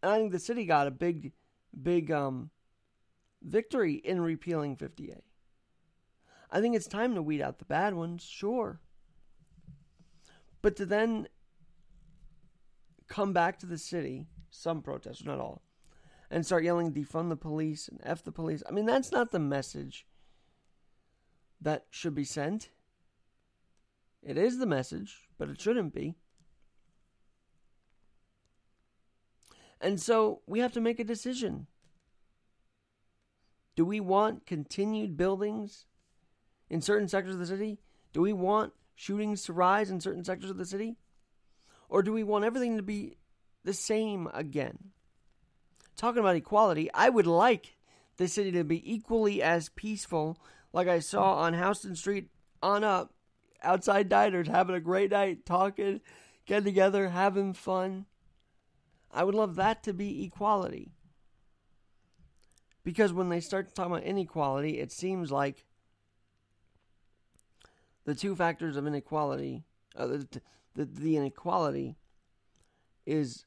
I 0.02 0.18
think 0.18 0.32
the 0.32 0.40
city 0.40 0.64
got 0.66 0.88
a 0.88 0.92
big, 0.92 1.34
big 1.84 2.10
um, 2.10 2.52
victory 3.42 3.96
in 3.96 4.22
repealing 4.22 4.78
50A. 4.78 5.20
I 6.50 6.62
think 6.62 6.74
it's 6.74 6.88
time 6.88 7.16
to 7.16 7.22
weed 7.22 7.42
out 7.42 7.60
the 7.60 7.66
bad 7.66 7.96
ones, 7.96 8.24
sure. 8.24 8.80
But 10.62 10.78
to 10.78 10.86
then 10.86 11.28
come 13.10 13.34
back 13.34 13.60
to 13.60 13.66
the 13.66 13.78
city, 13.78 14.28
some 14.52 14.82
protesters, 14.82 15.26
not 15.26 15.40
all, 15.40 15.62
and 16.32 16.46
start 16.46 16.64
yelling 16.64 16.94
defund 16.94 17.30
the 17.30 17.36
police 17.36 17.90
and 17.90 18.00
F 18.04 18.24
the 18.24 18.32
police. 18.32 18.64
I 18.68 18.72
mean, 18.72 18.86
that's 18.86 19.12
not 19.12 19.32
the 19.32 19.40
message 19.40 20.08
that 21.60 21.86
should 21.92 22.16
be 22.16 22.24
sent. 22.24 22.70
It 24.24 24.38
is 24.38 24.58
the 24.58 24.66
message, 24.66 25.28
but 25.38 25.50
it 25.50 25.60
shouldn't 25.60 25.94
be. 25.94 26.16
And 29.82 30.00
so 30.00 30.42
we 30.48 30.60
have 30.60 30.72
to 30.74 30.82
make 30.82 31.00
a 31.00 31.04
decision. 31.04 31.68
Do 33.76 33.84
we 33.84 34.00
want 34.00 34.46
continued 34.46 35.18
buildings 35.18 35.86
in 36.70 36.82
certain 36.82 37.08
sectors 37.08 37.34
of 37.34 37.40
the 37.40 37.46
city? 37.46 37.80
Do 38.14 38.22
we 38.22 38.32
want 38.32 38.74
shootings 38.96 39.44
to 39.44 39.54
rise 39.54 39.90
in 39.90 40.00
certain 40.00 40.24
sectors 40.24 40.50
of 40.50 40.58
the 40.58 40.66
city? 40.66 40.98
Or 41.90 42.04
do 42.04 42.14
we 42.14 42.24
want 42.24 42.46
everything 42.46 42.78
to 42.78 42.84
be 42.84 43.18
the 43.66 43.74
same 43.74 44.30
again? 44.34 44.92
Talking 46.02 46.20
about 46.20 46.36
equality, 46.36 46.90
I 46.96 47.10
would 47.10 47.28
like 47.28 47.78
the 48.18 48.28
city 48.28 48.52
to 48.54 48.64
be 48.64 48.92
equally 48.92 49.44
as 49.44 49.70
peaceful, 49.70 50.36
like 50.74 50.88
I 50.88 50.98
saw 50.98 51.36
on 51.36 51.54
Houston 51.54 51.96
Street 51.96 52.30
on 52.64 52.84
up, 52.84 53.14
outside 53.62 54.10
diners, 54.10 54.48
having 54.48 54.76
a 54.76 54.80
great 54.80 55.12
night, 55.12 55.46
talking, 55.46 56.02
getting 56.48 56.66
together, 56.66 57.10
having 57.10 57.54
fun. 57.54 58.08
I 59.12 59.24
would 59.24 59.36
love 59.36 59.56
that 59.58 59.84
to 59.84 59.94
be 59.94 60.24
equality. 60.24 60.90
Because 62.84 63.14
when 63.14 63.30
they 63.30 63.40
start 63.40 63.76
talking 63.76 63.92
about 63.92 64.04
inequality, 64.04 64.80
it 64.80 64.92
seems 64.92 65.32
like 65.32 65.66
the 68.06 68.16
two 68.16 68.36
factors 68.36 68.76
of 68.76 68.88
inequality, 68.88 69.66
uh, 69.96 70.08
the, 70.08 70.42
the, 70.74 70.86
the 70.86 71.18
inequality 71.18 71.96
is 73.06 73.46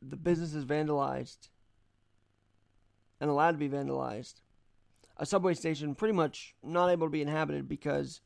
the 0.00 0.16
business 0.16 0.54
is 0.54 0.64
vandalized 0.64 1.48
and 3.20 3.30
allowed 3.30 3.52
to 3.52 3.58
be 3.58 3.68
vandalized. 3.68 4.40
A 5.16 5.26
subway 5.26 5.54
station 5.54 5.94
pretty 5.94 6.14
much 6.14 6.54
not 6.62 6.88
able 6.88 7.06
to 7.06 7.10
be 7.10 7.22
inhabited 7.22 7.68
because 7.68 8.20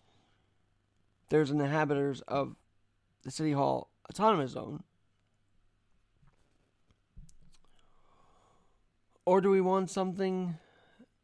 there's 1.31 1.51
inhabitants 1.51 2.21
of 2.29 2.57
the 3.23 3.31
City 3.31 3.53
Hall 3.53 3.91
Autonomous 4.11 4.53
Zone 4.53 4.83
Or 9.25 9.41
do 9.41 9.51
we 9.51 9.61
want 9.61 9.91
something 9.91 10.59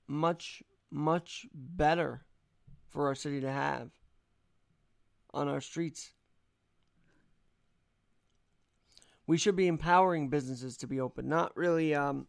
much, 0.07 0.63
much 0.91 1.47
better 1.53 2.25
for 2.89 3.09
our 3.09 3.15
city 3.15 3.41
to 3.41 3.51
have 3.51 3.91
on 5.35 5.49
our 5.49 5.61
streets? 5.61 6.13
We 9.29 9.39
should 9.39 9.55
be 9.55 9.69
empowering 9.69 10.29
businesses 10.29 10.77
to 10.79 10.89
be 10.89 10.99
open, 10.99 11.29
not 11.29 11.57
really 11.57 11.95
um, 11.95 12.27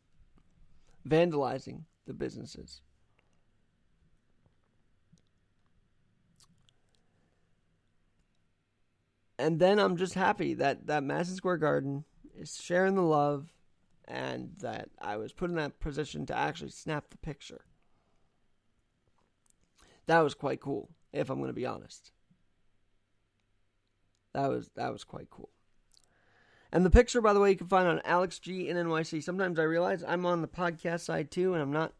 vandalizing 1.08 1.86
the 2.06 2.14
businesses. 2.14 2.82
and 9.40 9.58
then 9.58 9.80
I'm 9.80 9.96
just 9.96 10.16
happy 10.16 10.54
that 10.56 10.86
that 10.88 11.02
Madison 11.02 11.38
Square 11.38 11.58
Garden 11.58 12.04
is 12.36 12.60
sharing 12.62 12.96
the 12.96 13.02
love, 13.02 13.54
and 14.06 14.52
that 14.60 14.90
I 15.02 15.16
was 15.16 15.32
put 15.32 15.50
in 15.50 15.56
that 15.56 15.80
position 15.80 16.26
to 16.26 16.38
actually 16.38 16.72
snap 16.72 17.10
the 17.10 17.18
picture. 17.18 17.62
That 20.08 20.20
was 20.20 20.34
quite 20.34 20.60
cool, 20.60 20.90
if 21.14 21.30
I'm 21.30 21.38
going 21.38 21.48
to 21.48 21.54
be 21.54 21.66
honest. 21.66 22.12
That 24.34 24.50
was 24.50 24.70
that 24.76 24.92
was 24.92 25.06
quite 25.06 25.30
cool. 25.30 25.50
And 26.72 26.86
the 26.86 26.90
picture, 26.90 27.22
by 27.22 27.34
the 27.34 27.40
way, 27.40 27.52
you 27.52 27.56
can 27.56 27.68
find 27.68 27.88
on 27.88 28.02
Alex 28.06 28.38
G 28.40 28.70
in 28.70 28.78
NYC. 28.78 29.24
Sometimes 29.24 29.58
I 29.58 29.64
realize 29.64 30.04
I'm 30.08 30.26
on 30.26 30.42
the 30.42 30.48
podcast 30.48 31.02
side 31.02 31.32
too, 31.32 31.54
and 31.54 31.62
I'm 31.62 31.74
not 31.74 31.94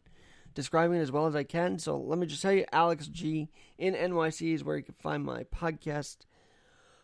describing 0.54 0.98
it 0.98 1.02
as 1.02 1.12
well 1.12 1.26
as 1.26 1.34
I 1.34 1.42
can. 1.42 1.78
So 1.78 1.98
let 1.98 2.18
me 2.18 2.26
just 2.26 2.42
tell 2.42 2.52
you, 2.52 2.64
Alex 2.72 3.08
G 3.08 3.50
in 3.78 3.94
NYC 3.94 4.54
is 4.54 4.62
where 4.62 4.76
you 4.76 4.82
can 4.84 4.94
find 4.94 5.24
my 5.24 5.44
podcast 5.44 6.18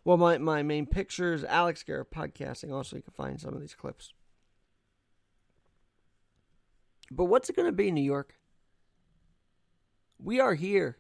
well, 0.07 0.17
my, 0.17 0.39
my 0.39 0.63
main 0.63 0.87
picture 0.87 1.33
is 1.33 1.43
Alex 1.43 1.83
Garrett 1.83 2.13
podcasting. 2.13 2.73
Also, 2.73 2.95
you 2.95 3.03
can 3.03 3.13
find 3.13 3.41
some 3.41 3.55
of 3.55 3.61
these 3.61 3.75
clips. 3.75 4.13
But 7.11 7.25
what's 7.25 7.51
it 7.51 7.57
going 7.57 7.67
to 7.67 7.73
be, 7.73 7.91
New 7.91 8.05
York? 8.05 8.37
We 10.23 10.39
are 10.39 10.55
here. 10.55 10.99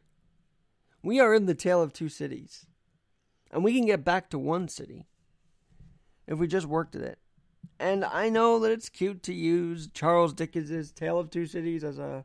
We 1.05 1.21
are 1.21 1.33
in 1.35 1.47
the 1.47 1.55
tale 1.55 1.81
of 1.81 1.93
two 1.93 2.09
cities. 2.09 2.67
And 3.53 3.63
we 3.63 3.75
can 3.75 3.87
get 3.87 4.05
back 4.05 4.29
to 4.31 4.41
one 4.41 4.67
city 4.67 5.07
if 6.27 6.39
we 6.39 6.47
just 6.47 6.67
worked 6.67 6.95
at 6.95 7.03
it. 7.03 7.19
And 7.79 8.05
I 8.05 8.29
know 8.29 8.59
that 8.61 8.73
it's 8.73 8.89
cute 8.89 9.23
to 9.25 9.35
use 9.35 9.89
Charles 9.93 10.33
Dickens' 10.33 10.93
Tale 10.93 11.19
of 11.19 11.31
Two 11.31 11.47
Cities 11.47 11.85
as 11.85 11.99
a 11.99 12.25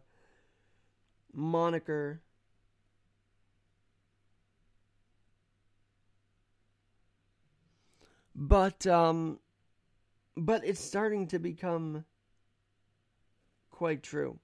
moniker 1.33 2.21
But 8.35 8.87
um 8.87 9.39
but 10.37 10.65
it's 10.65 10.83
starting 10.83 11.27
to 11.27 11.39
become 11.39 12.05
quite 13.69 14.01
true. 14.01 14.39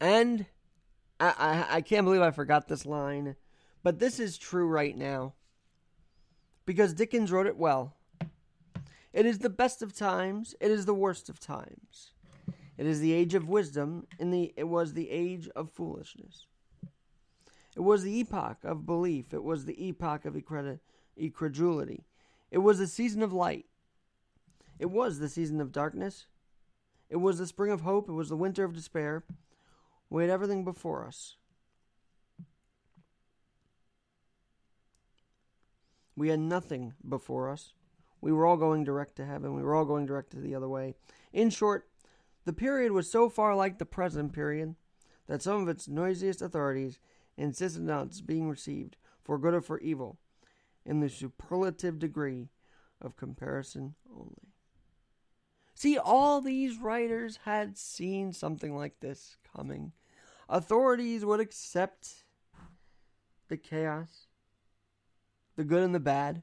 And 0.00 0.46
I, 1.20 1.66
I, 1.68 1.80
can't 1.82 2.06
believe 2.06 2.22
I 2.22 2.30
forgot 2.30 2.66
this 2.66 2.86
line, 2.86 3.36
but 3.82 3.98
this 3.98 4.18
is 4.18 4.38
true 4.38 4.66
right 4.66 4.96
now. 4.96 5.34
Because 6.64 6.94
Dickens 6.94 7.30
wrote 7.30 7.46
it 7.46 7.58
well. 7.58 7.94
It 9.12 9.26
is 9.26 9.40
the 9.40 9.50
best 9.50 9.82
of 9.82 9.94
times, 9.94 10.54
it 10.60 10.70
is 10.70 10.86
the 10.86 10.94
worst 10.94 11.28
of 11.28 11.38
times. 11.38 12.12
It 12.78 12.86
is 12.86 13.00
the 13.00 13.12
age 13.12 13.34
of 13.34 13.48
wisdom, 13.48 14.06
and 14.18 14.32
the, 14.32 14.54
it 14.56 14.64
was 14.64 14.94
the 14.94 15.10
age 15.10 15.48
of 15.54 15.70
foolishness. 15.70 16.46
It 17.76 17.80
was 17.80 18.02
the 18.02 18.18
epoch 18.20 18.58
of 18.64 18.86
belief. 18.86 19.34
It 19.34 19.44
was 19.44 19.64
the 19.64 19.88
epoch 19.88 20.24
of 20.24 20.34
incredulity. 21.16 22.04
It 22.50 22.58
was 22.58 22.78
the 22.78 22.86
season 22.86 23.22
of 23.22 23.32
light. 23.32 23.66
It 24.78 24.90
was 24.90 25.18
the 25.18 25.28
season 25.28 25.60
of 25.60 25.72
darkness. 25.72 26.26
It 27.10 27.16
was 27.16 27.38
the 27.38 27.46
spring 27.46 27.70
of 27.70 27.82
hope. 27.82 28.08
It 28.08 28.12
was 28.12 28.30
the 28.30 28.36
winter 28.36 28.64
of 28.64 28.74
despair. 28.74 29.24
We 30.10 30.22
had 30.22 30.30
everything 30.30 30.64
before 30.64 31.06
us. 31.06 31.36
We 36.16 36.28
had 36.28 36.40
nothing 36.40 36.94
before 37.08 37.48
us. 37.48 37.72
We 38.20 38.32
were 38.32 38.44
all 38.44 38.56
going 38.56 38.84
direct 38.84 39.16
to 39.16 39.24
heaven. 39.24 39.54
We 39.54 39.62
were 39.62 39.74
all 39.74 39.86
going 39.86 40.04
direct 40.04 40.32
to 40.32 40.40
the 40.40 40.54
other 40.54 40.68
way. 40.68 40.94
In 41.32 41.48
short, 41.48 41.88
the 42.44 42.52
period 42.52 42.92
was 42.92 43.10
so 43.10 43.30
far 43.30 43.54
like 43.54 43.78
the 43.78 43.86
present 43.86 44.32
period 44.32 44.74
that 45.28 45.40
some 45.40 45.62
of 45.62 45.68
its 45.68 45.88
noisiest 45.88 46.42
authorities 46.42 46.98
insisted 47.36 47.88
on 47.88 48.08
its 48.08 48.20
being 48.20 48.48
received, 48.48 48.96
for 49.22 49.38
good 49.38 49.54
or 49.54 49.60
for 49.60 49.78
evil, 49.78 50.18
in 50.84 51.00
the 51.00 51.08
superlative 51.08 51.98
degree 51.98 52.48
of 53.00 53.16
comparison 53.16 53.94
only. 54.14 54.52
See, 55.74 55.96
all 55.96 56.40
these 56.40 56.78
writers 56.78 57.38
had 57.44 57.78
seen 57.78 58.32
something 58.34 58.76
like 58.76 59.00
this 59.00 59.36
coming. 59.56 59.92
Authorities 60.52 61.24
would 61.24 61.38
accept 61.38 62.24
the 63.46 63.56
chaos, 63.56 64.26
the 65.54 65.62
good 65.62 65.84
and 65.84 65.94
the 65.94 66.00
bad. 66.00 66.42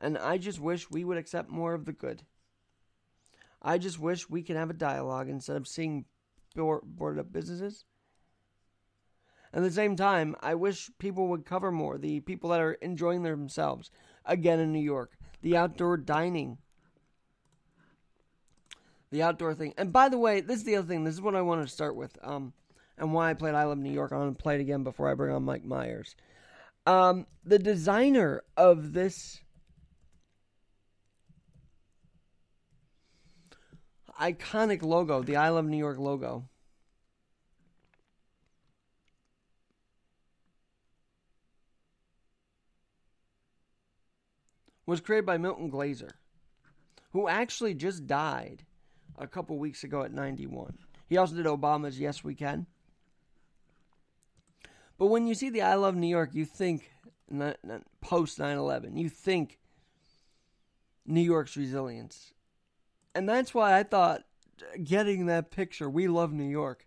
And 0.00 0.16
I 0.16 0.38
just 0.38 0.58
wish 0.58 0.90
we 0.90 1.04
would 1.04 1.18
accept 1.18 1.50
more 1.50 1.74
of 1.74 1.84
the 1.84 1.92
good. 1.92 2.22
I 3.60 3.76
just 3.76 3.98
wish 3.98 4.30
we 4.30 4.42
could 4.42 4.56
have 4.56 4.70
a 4.70 4.74
dialogue 4.74 5.28
instead 5.28 5.56
of 5.56 5.68
seeing 5.68 6.06
boarded 6.56 7.20
up 7.20 7.30
businesses. 7.30 7.84
At 9.52 9.62
the 9.62 9.70
same 9.70 9.96
time, 9.96 10.34
I 10.40 10.54
wish 10.54 10.90
people 10.98 11.28
would 11.28 11.44
cover 11.44 11.70
more 11.70 11.98
the 11.98 12.20
people 12.20 12.48
that 12.50 12.60
are 12.60 12.72
enjoying 12.74 13.24
themselves 13.24 13.90
again 14.24 14.58
in 14.58 14.72
New 14.72 14.80
York, 14.80 15.18
the 15.42 15.56
outdoor 15.56 15.98
dining, 15.98 16.58
the 19.14 19.22
outdoor 19.22 19.54
thing. 19.54 19.72
And 19.78 19.92
by 19.92 20.08
the 20.08 20.18
way, 20.18 20.40
this 20.40 20.56
is 20.56 20.64
the 20.64 20.74
other 20.74 20.88
thing. 20.88 21.04
This 21.04 21.14
is 21.14 21.20
what 21.20 21.36
I 21.36 21.40
want 21.40 21.62
to 21.62 21.72
start 21.72 21.94
with, 21.94 22.18
um, 22.22 22.52
and 22.98 23.12
why 23.12 23.30
I 23.30 23.34
played 23.34 23.54
I 23.54 23.62
Love 23.62 23.78
New 23.78 23.92
York. 23.92 24.10
I 24.10 24.16
want 24.16 24.36
to 24.36 24.42
play 24.42 24.56
it 24.56 24.60
again 24.60 24.82
before 24.82 25.08
I 25.08 25.14
bring 25.14 25.32
on 25.32 25.44
Mike 25.44 25.64
Myers. 25.64 26.16
Um, 26.84 27.24
the 27.44 27.60
designer 27.60 28.42
of 28.56 28.92
this 28.92 29.40
iconic 34.20 34.82
logo, 34.82 35.22
the 35.22 35.36
I 35.36 35.50
Love 35.50 35.64
New 35.64 35.78
York 35.78 35.98
logo. 35.98 36.48
Was 44.86 45.00
created 45.00 45.24
by 45.24 45.38
Milton 45.38 45.70
Glaser, 45.70 46.10
who 47.12 47.28
actually 47.28 47.74
just 47.74 48.08
died 48.08 48.64
a 49.18 49.26
couple 49.26 49.58
weeks 49.58 49.84
ago 49.84 50.02
at 50.02 50.12
91. 50.12 50.78
He 51.08 51.16
also 51.16 51.34
did 51.34 51.46
Obama's 51.46 51.98
Yes 51.98 52.24
We 52.24 52.34
Can. 52.34 52.66
But 54.98 55.06
when 55.06 55.26
you 55.26 55.34
see 55.34 55.50
the 55.50 55.62
I 55.62 55.74
Love 55.74 55.96
New 55.96 56.08
York, 56.08 56.30
you 56.34 56.44
think 56.44 56.90
post 58.00 58.38
9 58.38 58.56
11, 58.56 58.96
you 58.96 59.08
think 59.08 59.58
New 61.06 61.20
York's 61.20 61.56
resilience 61.56 62.34
and 63.14 63.28
that's 63.28 63.54
why 63.54 63.78
I 63.78 63.82
thought 63.84 64.24
getting 64.82 65.26
that 65.26 65.50
picture, 65.50 65.88
We 65.88 66.08
Love 66.08 66.32
New 66.32 66.48
York, 66.48 66.86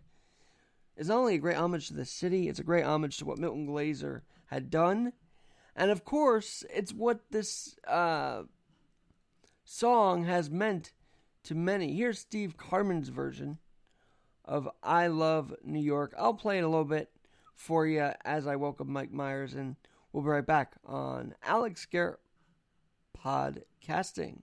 is 0.96 1.08
not 1.08 1.18
only 1.18 1.36
a 1.36 1.38
great 1.38 1.56
homage 1.56 1.88
to 1.88 1.94
the 1.94 2.04
city, 2.04 2.48
it's 2.48 2.58
a 2.58 2.64
great 2.64 2.84
homage 2.84 3.16
to 3.18 3.24
what 3.24 3.38
Milton 3.38 3.66
Glaser 3.66 4.24
had 4.46 4.70
done. 4.70 5.12
And 5.74 5.90
of 5.90 6.04
course, 6.04 6.64
it's 6.74 6.92
what 6.92 7.20
this 7.30 7.76
uh, 7.86 8.42
song 9.64 10.24
has 10.24 10.50
meant 10.50 10.92
to 11.44 11.54
many. 11.54 11.94
Here's 11.94 12.18
Steve 12.18 12.56
Karmen's 12.56 13.08
version 13.08 13.58
of 14.44 14.68
I 14.82 15.06
Love 15.08 15.54
New 15.62 15.80
York. 15.80 16.14
I'll 16.18 16.34
play 16.34 16.58
it 16.58 16.64
a 16.64 16.68
little 16.68 16.84
bit 16.84 17.10
for 17.54 17.86
you 17.86 18.10
as 18.24 18.46
I 18.46 18.56
welcome 18.56 18.92
Mike 18.92 19.12
Myers, 19.12 19.54
and 19.54 19.76
we'll 20.12 20.22
be 20.22 20.30
right 20.30 20.46
back 20.46 20.74
on 20.84 21.34
Alex 21.42 21.86
Garrett 21.86 22.20
Podcasting. 23.16 24.42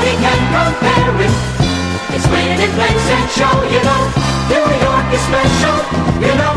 Nutting 0.00 0.24
and 0.24 0.42
comparing. 0.48 1.34
It's 2.16 2.26
winning 2.32 2.56
in 2.56 2.72
and 2.72 3.30
Show, 3.36 3.52
you 3.68 3.82
know. 3.84 4.02
New 4.48 4.64
York 4.80 5.06
is 5.12 5.20
special, 5.28 5.76
you 6.24 6.32
know. 6.40 6.54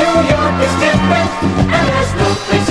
New 0.00 0.16
York 0.32 0.56
is 0.64 0.74
different, 0.80 1.30
and 1.76 1.84
there's 1.92 2.12
no 2.16 2.28
place 2.48 2.65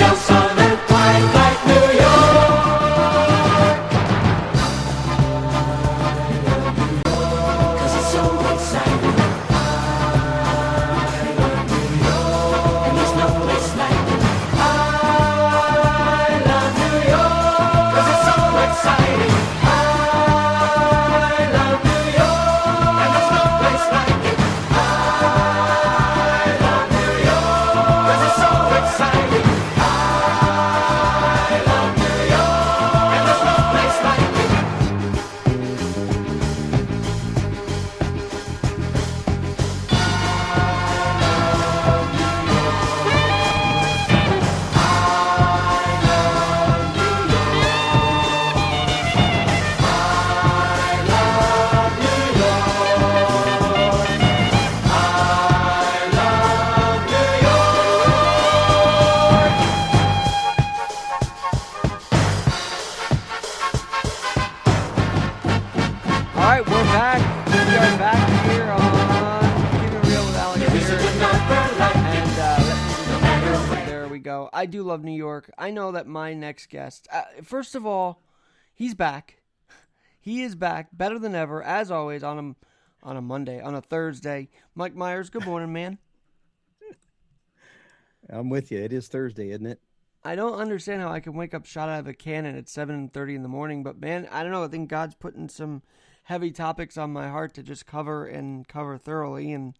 next 76.46 76.68
guest, 76.68 77.08
uh, 77.12 77.22
first 77.42 77.74
of 77.74 77.84
all, 77.84 78.22
he's 78.72 78.94
back. 78.94 79.42
He 80.20 80.42
is 80.42 80.54
back, 80.54 80.88
better 80.92 81.18
than 81.18 81.34
ever, 81.34 81.62
as 81.62 81.90
always 81.90 82.22
on 82.22 82.38
a 82.38 83.06
on 83.06 83.16
a 83.16 83.20
Monday, 83.20 83.60
on 83.60 83.74
a 83.74 83.80
Thursday. 83.80 84.48
Mike 84.74 84.94
Myers, 84.94 85.30
good 85.30 85.44
morning, 85.44 85.72
man. 85.72 85.98
I'm 88.30 88.48
with 88.48 88.70
you. 88.72 88.78
It 88.78 88.92
is 88.92 89.08
Thursday, 89.08 89.50
isn't 89.50 89.66
it? 89.66 89.80
I 90.24 90.34
don't 90.34 90.58
understand 90.58 91.02
how 91.02 91.10
I 91.10 91.20
can 91.20 91.34
wake 91.34 91.54
up 91.54 91.66
shot 91.66 91.88
out 91.88 92.00
of 92.00 92.08
a 92.08 92.14
cannon 92.14 92.56
at 92.56 92.68
seven 92.68 93.08
thirty 93.08 93.34
in 93.34 93.42
the 93.42 93.48
morning, 93.48 93.82
but 93.82 94.00
man, 94.00 94.28
I 94.30 94.42
don't 94.42 94.52
know. 94.52 94.64
I 94.64 94.68
think 94.68 94.88
God's 94.88 95.14
putting 95.16 95.48
some 95.48 95.82
heavy 96.24 96.50
topics 96.52 96.96
on 96.96 97.12
my 97.12 97.28
heart 97.28 97.54
to 97.54 97.62
just 97.62 97.86
cover 97.86 98.26
and 98.26 98.66
cover 98.66 98.98
thoroughly, 98.98 99.52
and 99.52 99.76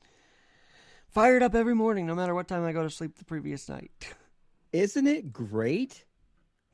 fired 1.09 1.42
up 1.44 1.55
every 1.55 1.74
morning, 1.74 2.07
no 2.07 2.14
matter 2.14 2.35
what 2.35 2.48
time 2.48 2.64
I 2.64 2.72
go 2.72 2.83
to 2.83 2.90
sleep 2.90 3.18
the 3.18 3.24
previous 3.24 3.68
night. 3.68 4.14
Isn't 4.72 5.07
it 5.07 5.33
great? 5.33 6.05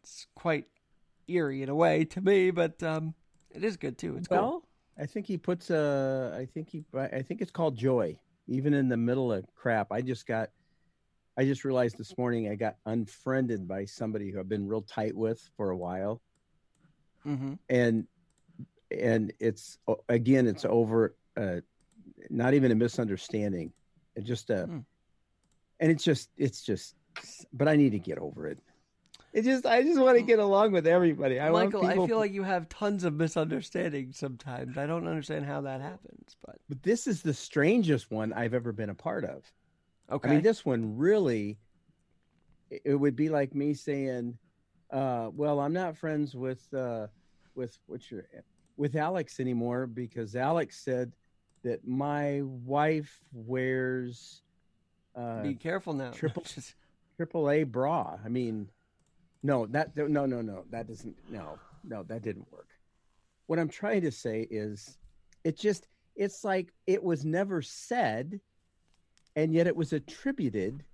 It's 0.03 0.27
quite 0.35 0.67
eerie 1.29 1.63
in 1.63 1.69
a 1.69 1.75
way 1.75 2.05
to 2.07 2.21
me, 2.21 2.51
but 2.51 2.83
um, 2.83 3.15
it 3.51 3.63
is 3.63 3.77
good 3.77 3.99
too. 3.99 4.17
It's 4.17 4.29
cool. 4.29 4.37
Well, 4.37 4.63
I 4.99 5.07
think 5.07 5.27
he 5.27 5.37
puts 5.37 5.71
a. 5.71 6.37
I 6.39 6.47
think 6.47 6.71
he. 6.71 6.85
I 6.95 7.23
think 7.23 7.41
it's 7.41 7.51
called 7.51 7.77
joy, 7.77 8.19
even 8.49 8.75
in 8.75 8.89
the 8.89 8.97
middle 8.97 9.33
of 9.33 9.47
crap. 9.55 9.93
I 9.93 10.03
just 10.03 10.27
got. 10.27 10.51
I 11.39 11.45
just 11.45 11.65
realized 11.65 11.97
this 11.97 12.19
morning 12.19 12.51
I 12.51 12.57
got 12.57 12.77
unfriended 12.85 13.67
by 13.67 13.87
somebody 13.87 14.31
who 14.31 14.39
I've 14.39 14.49
been 14.49 14.69
real 14.69 14.83
tight 14.83 15.17
with 15.17 15.41
for 15.57 15.71
a 15.71 15.77
while, 15.77 16.21
hmm 17.23 17.55
and 17.69 18.07
and 18.91 19.33
it's 19.41 19.79
again 20.09 20.47
it's 20.47 20.65
over. 20.65 21.15
Uh, 21.37 21.61
not 22.29 22.53
even 22.55 22.71
a 22.73 22.75
misunderstanding. 22.75 23.73
It 24.17 24.25
just 24.25 24.51
uh, 24.51 24.67
Hmm. 24.67 24.81
and 25.81 25.91
it's 25.91 26.05
just 26.05 26.29
it's 26.37 26.63
just. 26.63 26.97
But 27.53 27.69
I 27.69 27.77
need 27.77 27.93
to 27.93 27.99
get 27.99 28.19
over 28.19 28.49
it. 28.49 28.59
It 29.33 29.43
just 29.45 29.65
I 29.65 29.83
just 29.83 29.99
want 29.99 30.19
to 30.19 30.23
get 30.23 30.39
along 30.39 30.73
with 30.73 30.87
everybody. 30.87 31.41
I 31.41 31.49
Michael, 31.51 31.81
want 31.81 31.91
people 31.93 32.05
I 32.05 32.07
feel 32.07 32.19
like 32.19 32.33
you 32.33 32.43
have 32.43 32.69
tons 32.69 33.03
of 33.05 33.15
misunderstandings 33.15 34.19
sometimes. 34.19 34.77
I 34.77 34.87
don't 34.87 35.09
understand 35.09 35.47
how 35.47 35.63
that 35.63 35.81
happens, 35.81 36.37
but 36.45 36.57
But 36.69 36.83
this 36.83 37.07
is 37.07 37.23
the 37.23 37.33
strangest 37.33 38.11
one 38.11 38.33
I've 38.35 38.53
ever 38.53 38.73
been 38.73 38.91
a 38.91 38.95
part 38.95 39.25
of. 39.25 39.51
okay. 40.11 40.29
I 40.29 40.33
mean, 40.35 40.43
this 40.43 40.67
one 40.67 40.99
really, 40.99 41.59
it 42.71 42.95
would 42.95 43.17
be 43.17 43.31
like 43.31 43.55
me 43.55 43.73
saying, 43.73 44.37
uh, 44.91 45.31
"Well, 45.35 45.61
I'm 45.61 45.73
not 45.73 45.97
friends 45.97 46.35
with 46.35 46.63
uh, 46.75 47.07
with 47.55 47.79
what's 47.87 48.11
your 48.11 48.25
with 48.77 48.97
Alex 48.97 49.41
anymore 49.41 49.87
because 49.87 50.37
Alex 50.37 50.79
said 50.79 51.13
that 51.63 51.87
my 51.87 52.43
wife 52.43 53.19
wears 53.33 54.43
uh, 55.17 55.43
Be 55.43 55.55
careful 55.55 55.95
now. 55.95 56.11
triple- 56.11 56.45
triple 57.17 57.51
A 57.51 57.63
bra." 57.65 58.19
I 58.23 58.29
mean, 58.29 58.69
no, 59.43 59.67
that 59.67 59.97
no, 59.97 60.27
no, 60.27 60.41
no, 60.41 60.65
that 60.71 60.87
doesn't. 60.87 61.17
No, 61.31 61.59
no, 61.85 62.03
that 62.05 62.23
didn't 62.23 62.51
work. 62.53 62.69
What 63.47 63.59
I'm 63.59 63.69
trying 63.69 64.03
to 64.03 64.13
say 64.13 64.47
is, 64.51 64.99
it 65.45 65.59
just 65.59 65.87
it's 66.15 66.45
like 66.45 66.73
it 66.87 67.03
was 67.03 67.25
never 67.25 67.63
said, 67.63 68.41
and 69.37 69.53
yet 69.53 69.67
it 69.67 69.77
was 69.77 69.93
attributed 69.93 70.85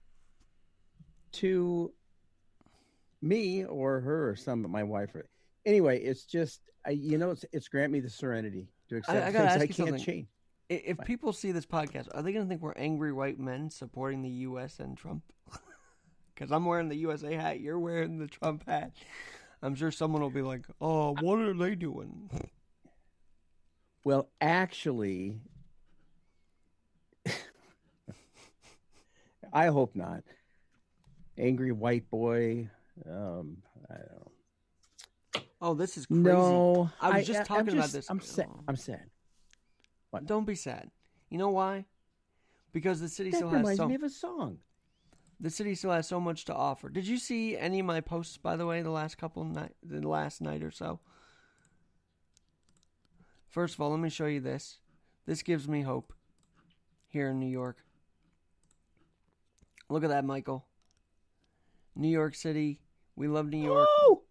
to 1.33 1.93
me 3.21 3.65
or 3.65 4.01
her 4.01 4.31
or 4.31 4.37
some 4.37 4.63
but 4.63 4.71
my 4.71 4.83
wife. 4.83 5.15
Or, 5.15 5.27
anyway, 5.67 6.01
it's 6.01 6.25
just 6.25 6.61
I, 6.87 6.91
you 6.91 7.19
know 7.19 7.31
it's 7.31 7.45
it's 7.53 7.69
grant 7.69 7.93
me 7.93 8.01
the 8.01 8.11
serenity 8.11 8.69
to 8.89 8.97
accept 8.97 9.19
I 9.19 9.31
gotta 9.31 9.39
things 9.39 9.47
ask 9.51 9.55
I 9.57 9.67
can't 9.67 9.77
something. 9.77 9.99
change. 9.99 10.27
If 10.71 10.99
people 11.05 11.33
see 11.33 11.53
this 11.53 11.65
podcast, 11.65 12.09
are 12.13 12.21
they 12.23 12.31
going 12.31 12.45
to 12.45 12.49
think 12.49 12.61
we're 12.61 12.75
angry 12.75 13.11
white 13.11 13.39
men 13.39 13.71
supporting 13.71 14.21
the 14.21 14.29
U.S. 14.29 14.81
and 14.81 14.99
Trump? 14.99 15.23
Because 16.39 16.53
I'm 16.53 16.65
wearing 16.65 16.89
the 16.89 16.97
USA 16.97 17.35
hat, 17.35 17.59
you're 17.59 17.81
wearing 17.81 18.19
the 18.19 18.29
Trump 18.29 18.65
hat. 18.69 18.93
I'm 19.61 19.75
sure 19.75 19.91
someone 19.91 20.23
will 20.23 20.31
be 20.31 20.43
like, 20.43 20.67
"Oh, 20.81 21.17
what 21.21 21.41
are 21.41 21.53
they 21.53 21.75
doing?" 21.75 22.31
Well, 24.05 24.29
actually, 24.41 25.41
I 29.53 29.67
hope 29.67 29.97
not. 29.97 30.23
Angry 31.37 31.73
white 31.73 32.09
boy. 32.09 32.71
Um, 33.05 33.57
I 33.91 33.95
don't 33.97 34.13
know. 34.13 34.31
Oh, 35.61 35.75
this 35.75 35.97
is 35.97 36.07
crazy. 36.07 36.23
No, 36.23 36.89
I 37.01 37.19
was 37.19 37.27
just 37.27 37.41
I'm 37.41 37.47
talking 37.47 37.75
about 37.77 37.91
this. 37.91 38.09
I'm 38.09 38.21
sad. 38.21 38.47
Oh. 38.49 38.61
I'm 38.69 38.77
sad. 38.77 39.11
Don't 40.25 40.47
be 40.47 40.55
sad. 40.55 40.89
You 41.31 41.39
know 41.39 41.51
why? 41.51 41.85
Because 42.73 43.01
the 43.01 43.09
city 43.09 43.31
That 43.31 43.39
still 43.39 43.49
has 43.49 43.59
reminds 43.59 43.79
so 43.79 43.89
me 43.89 43.97
of 43.97 44.05
a 44.05 44.11
song. 44.11 44.59
The 45.41 45.51
city 45.51 45.75
still 45.75 45.93
has 45.93 46.09
so 46.09 46.21
much 46.21 46.45
to 46.47 46.55
offer. 46.55 46.89
Did 46.89 47.07
you 47.07 47.19
see 47.19 47.57
any 47.57 47.81
of 47.81 47.87
my 47.87 48.01
posts 48.01 48.37
by 48.37 48.57
the 48.57 48.67
way 48.67 48.83
the 48.83 48.91
last 48.91 49.19
couple 49.19 49.45
night 49.45 49.75
the 49.83 50.07
last 50.07 50.41
night 50.41 50.63
or 50.63 50.71
so? 50.71 51.01
First 53.49 53.75
of 53.75 53.81
all, 53.81 53.91
let 53.91 54.01
me 54.01 54.11
show 54.11 54.27
you 54.27 54.41
this. 54.41 54.79
This 55.27 55.43
gives 55.43 55.69
me 55.69 55.83
hope 55.83 56.13
here 57.07 57.31
in 57.31 57.41
New 57.41 57.47
York. 57.47 57.85
Look 59.89 60.05
at 60.05 60.11
that, 60.11 60.25
Michael. 60.25 60.67
New 61.95 62.09
York 62.09 62.35
City. 62.35 62.81
We 63.17 63.27
love 63.27 63.49
New 63.49 63.63
York. 63.63 63.89
Oh, 64.03 64.23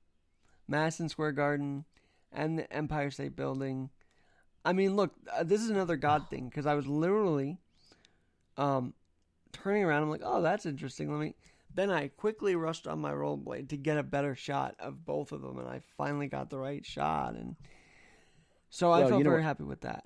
Madison 0.68 1.10
Square 1.10 1.34
Garden 1.34 1.86
and 2.32 2.60
the 2.60 2.72
Empire 2.72 3.12
State 3.12 3.36
Building. 3.36 3.90
I 4.64 4.74
mean, 4.74 4.96
look, 4.96 5.14
uh, 5.34 5.44
this 5.44 5.62
is 5.62 5.70
another 5.70 5.96
God 5.98 6.30
thing 6.30 6.50
because 6.50 6.66
I 6.66 6.76
was 6.76 6.88
literally 6.88 7.58
um, 8.58 8.94
turning 9.52 9.84
around. 9.84 10.04
I'm 10.04 10.10
like, 10.10 10.22
oh, 10.24 10.42
that's 10.42 10.66
interesting. 10.66 11.12
Let 11.12 11.20
me. 11.20 11.36
Then 11.74 11.92
I 11.92 12.08
quickly 12.08 12.56
rushed 12.56 12.88
on 12.88 13.00
my 13.00 13.12
rollerblade 13.12 13.70
to 13.70 13.78
get 13.78 13.98
a 13.98 14.04
better 14.04 14.34
shot 14.36 14.76
of 14.80 15.06
both 15.06 15.32
of 15.32 15.42
them, 15.42 15.60
and 15.60 15.68
I 15.68 15.82
finally 15.98 16.28
got 16.28 16.50
the 16.50 16.58
right 16.58 16.84
shot. 16.86 17.36
And 17.36 17.56
so 18.70 18.92
I 18.92 19.00
Well, 19.00 19.10
felt 19.10 19.20
you 19.20 19.24
know 19.26 19.30
very 19.32 19.42
what- 19.42 19.48
happy 19.48 19.64
with 19.64 19.82
that. 19.82 20.06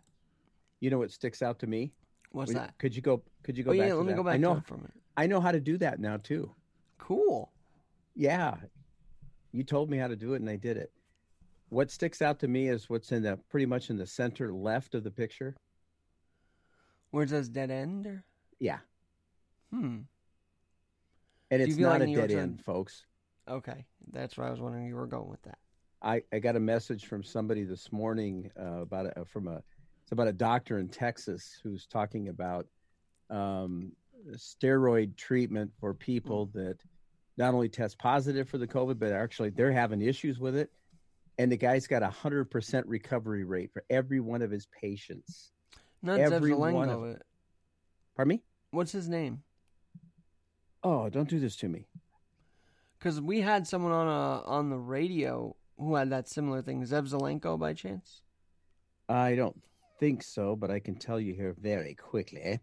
you 0.80 0.90
know 0.90 0.98
what 0.98 1.12
sticks 1.12 1.42
out 1.42 1.60
to 1.60 1.68
me? 1.68 1.94
What's 2.32 2.50
Would- 2.50 2.58
that? 2.58 2.78
Could 2.78 2.96
you 2.96 3.02
go? 3.02 3.24
Could 3.44 3.58
you 3.58 3.64
go 3.64 3.72
oh 3.72 3.74
back? 3.74 3.80
yeah, 3.80 3.90
to 3.90 3.96
let 3.96 4.06
me 4.06 4.12
that? 4.14 4.18
go 4.18 4.24
back 4.24 4.34
I 4.34 4.38
know. 4.38 4.54
to 4.54 4.60
it 4.60 4.66
for 4.66 4.74
a 4.76 4.78
minute. 4.78 4.94
I 5.18 5.28
know 5.28 5.40
how 5.40 5.52
to 5.52 5.60
do 5.60 5.78
that 5.78 6.00
now 6.00 6.18
too. 6.18 6.54
Cool. 6.98 7.52
Yeah, 8.16 8.56
you 9.52 9.64
told 9.64 9.90
me 9.90 9.98
how 9.98 10.08
to 10.08 10.16
do 10.16 10.34
it, 10.34 10.42
and 10.42 10.50
I 10.50 10.56
did 10.58 10.78
it. 10.78 10.92
What 11.70 11.90
sticks 11.90 12.22
out 12.22 12.40
to 12.40 12.48
me 12.50 12.68
is 12.68 12.90
what's 12.90 13.12
in 13.14 13.24
the 13.24 13.38
pretty 13.50 13.66
much 13.66 13.90
in 13.90 13.96
the 13.98 14.06
center 14.06 14.52
left 14.54 14.94
of 14.96 15.04
the 15.06 15.12
picture. 15.12 15.56
Where 17.12 17.24
it 17.24 17.30
says 17.30 17.48
dead 17.50 17.72
end? 17.72 18.06
Or? 18.08 18.24
Yeah, 18.60 18.80
Hmm. 19.72 20.00
and 21.50 21.62
it's 21.62 21.78
not 21.78 22.00
like 22.00 22.10
a 22.10 22.16
dead 22.16 22.32
end, 22.32 22.62
folks. 22.64 23.06
Okay, 23.48 23.86
that's 24.12 24.38
where 24.38 24.48
I 24.48 24.52
was 24.52 24.62
wondering 24.62 24.86
you 24.88 24.96
were 24.96 25.08
going 25.08 25.30
with 25.30 25.42
that. 25.44 25.58
I, 26.02 26.24
I 26.34 26.40
got 26.40 26.56
a 26.56 26.60
message 26.60 27.06
from 27.06 27.24
somebody 27.24 27.64
this 27.64 27.92
morning 27.92 28.50
uh, 28.60 28.82
about 28.82 29.14
a, 29.16 29.26
from 29.26 29.48
a 29.48 29.62
it's 30.04 30.12
about 30.12 30.28
a 30.28 30.34
doctor 30.34 30.80
in 30.80 30.88
Texas 30.90 31.60
who's 31.64 31.86
talking 31.86 32.30
about 32.30 32.68
um, 33.30 33.92
steroid 34.34 35.16
treatment 35.16 35.72
for 35.80 35.94
people 35.94 36.50
that 36.54 36.78
not 37.38 37.54
only 37.54 37.70
test 37.70 37.98
positive 37.98 38.50
for 38.50 38.58
the 38.58 38.68
COVID, 38.68 39.00
but 39.00 39.12
actually 39.12 39.52
they're 39.52 39.72
having 39.72 40.02
issues 40.02 40.40
with 40.40 40.56
it. 40.56 40.70
And 41.38 41.52
the 41.52 41.58
guy's 41.58 41.88
got 41.88 42.04
a 42.04 42.10
hundred 42.10 42.52
percent 42.52 42.86
recovery 42.88 43.44
rate 43.46 43.72
for 43.72 43.84
every 43.90 44.20
one 44.20 44.42
of 44.42 44.52
his 44.52 44.68
patients. 44.80 45.52
Not 46.04 46.20
Every 46.20 46.52
Zelenko. 46.52 47.12
of- 47.12 47.16
uh, 47.16 47.20
Pardon 48.16 48.30
me? 48.30 48.42
What's 48.72 48.92
his 48.92 49.08
name? 49.08 49.44
Oh, 50.84 51.10
don't 51.10 51.30
do 51.30 51.40
this 51.40 51.56
to 51.58 51.70
me. 51.70 51.88
Because 52.98 53.20
we 53.22 53.42
had 53.42 53.68
someone 53.68 53.92
on 53.92 54.08
a, 54.08 54.44
on 54.46 54.70
the 54.70 54.78
radio 54.78 55.56
who 55.78 55.96
had 55.96 56.10
that 56.12 56.28
similar 56.28 56.62
thing. 56.62 56.82
Zev 56.84 57.08
Zelenko, 57.10 57.58
by 57.60 57.74
chance? 57.74 58.22
I 59.10 59.36
don't 59.36 59.60
think 60.00 60.24
so, 60.24 60.56
but 60.56 60.70
I 60.72 60.80
can 60.80 60.96
tell 60.96 61.20
you 61.20 61.34
here 61.34 61.56
very 61.60 61.96
quickly. 61.96 62.60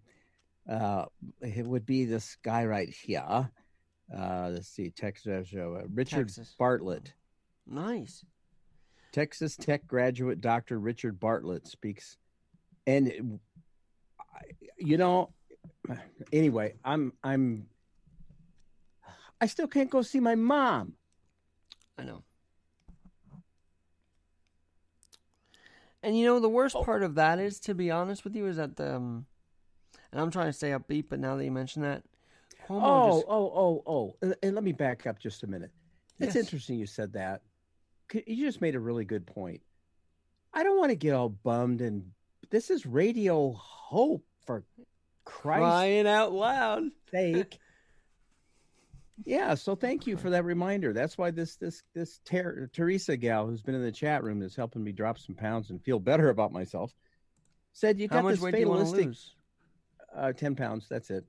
Uh, 0.69 1.07
it 1.41 1.67
would 1.67 1.87
be 1.87 2.05
this 2.05 2.37
guy 2.43 2.65
right 2.67 2.89
here. 2.89 3.49
Uh, 4.17 4.51
let's 4.53 4.69
see, 4.69 4.91
Texas, 4.91 5.49
uh, 5.55 5.83
Richard 5.93 6.29
Texas. 6.29 6.55
Bartlett. 6.59 7.13
Nice. 7.67 8.25
Texas 9.13 9.57
Tech 9.57 9.87
graduate 9.87 10.41
Dr. 10.41 10.79
Richard 10.79 11.19
Bartlett 11.19 11.67
speaks. 11.67 12.17
And 12.87 13.09
it- 13.09 13.23
you 14.79 14.97
know, 14.97 15.31
anyway, 16.33 16.75
I'm 16.85 17.13
I'm 17.25 17.67
I 19.41 19.47
still 19.47 19.69
can't 19.69 19.91
go 19.91 20.03
see 20.03 20.21
my 20.21 20.35
mom. 20.35 20.95
I 21.97 22.05
know. 22.05 22.23
And 26.03 26.17
you 26.19 26.25
know 26.27 26.39
the 26.41 26.49
worst 26.49 26.77
Oh. 26.77 26.85
part 26.85 27.03
of 27.03 27.15
that 27.17 27.39
is, 27.39 27.59
to 27.61 27.75
be 27.75 27.91
honest 27.91 28.25
with 28.25 28.35
you, 28.37 28.47
is 28.47 28.57
that 28.57 28.77
the, 28.77 28.97
um, 28.97 29.27
and 30.13 30.21
I'm 30.21 30.31
trying 30.31 30.47
to 30.47 30.53
stay 30.53 30.71
upbeat, 30.71 31.07
but 31.09 31.19
now 31.19 31.37
that 31.37 31.45
you 31.45 31.51
mention 31.51 31.83
that, 31.83 32.05
Cuomo 32.67 32.83
Oh, 32.83 33.13
just, 33.17 33.27
oh, 33.29 33.53
oh, 33.55 33.83
oh. 33.87 34.17
And- 34.23 34.37
And 34.43 34.55
let 34.55 34.63
me 34.65 34.73
back 34.73 35.07
up 35.07 35.19
just 35.19 35.43
a 35.43 35.47
minute. 35.47 35.71
It's 36.19 36.35
Yes. 36.35 36.45
interesting 36.45 36.79
you 36.79 36.87
said 36.87 37.13
that. 37.15 37.43
You 38.13 38.45
just 38.47 38.61
made 38.61 38.75
a 38.75 38.81
really 38.81 39.05
good 39.05 39.27
point. 39.27 39.63
I 40.53 40.63
don't 40.63 40.79
want 40.79 40.91
to 40.91 40.97
get 40.97 41.15
all 41.15 41.29
bummed 41.29 41.81
and 41.81 42.13
this 42.51 42.71
is 42.71 42.87
Radio 42.87 43.53
Hope 43.53 44.25
for 44.47 44.65
Christ's 45.25 45.61
crying 45.63 46.07
out 46.07 46.33
loud. 46.33 46.85
sake. 47.11 47.59
Yeah, 49.25 49.55
so 49.55 49.75
thank 49.75 50.07
you 50.07 50.17
for 50.17 50.31
that 50.31 50.45
reminder. 50.45 50.93
That's 50.93 51.19
why 51.19 51.31
this 51.31 51.57
this 51.57 51.83
this 51.95 52.21
Ter- 52.25 52.69
Teresa 52.73 53.17
gal 53.17 53.47
who's 53.47 53.63
been 53.63 53.75
in 53.75 53.83
the 53.83 53.93
chat 53.93 54.23
room 54.23 54.43
is 54.43 54.55
helping 54.55 54.83
me 54.85 54.93
drop 54.93 55.19
some 55.19 55.35
pounds 55.35 55.71
and 55.71 55.83
feel 55.83 55.99
better 55.99 56.29
about 56.31 56.53
myself. 56.53 56.95
Said 57.73 57.99
you 57.99 58.09
How 58.09 58.17
got 58.17 58.25
much 58.25 58.35
this 58.35 58.41
weight 58.43 58.55
do 58.55 58.61
you 58.61 58.69
want 58.69 58.81
to 58.81 58.85
fatalistic 58.87 59.07
lose? 59.07 59.35
uh, 60.17 60.33
ten 60.33 60.55
pounds. 60.55 60.87
That's 60.89 61.11
it. 61.11 61.25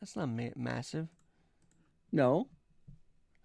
That's 0.00 0.14
not 0.16 0.28
ma- 0.28 0.54
massive. 0.56 1.08
No, 2.12 2.48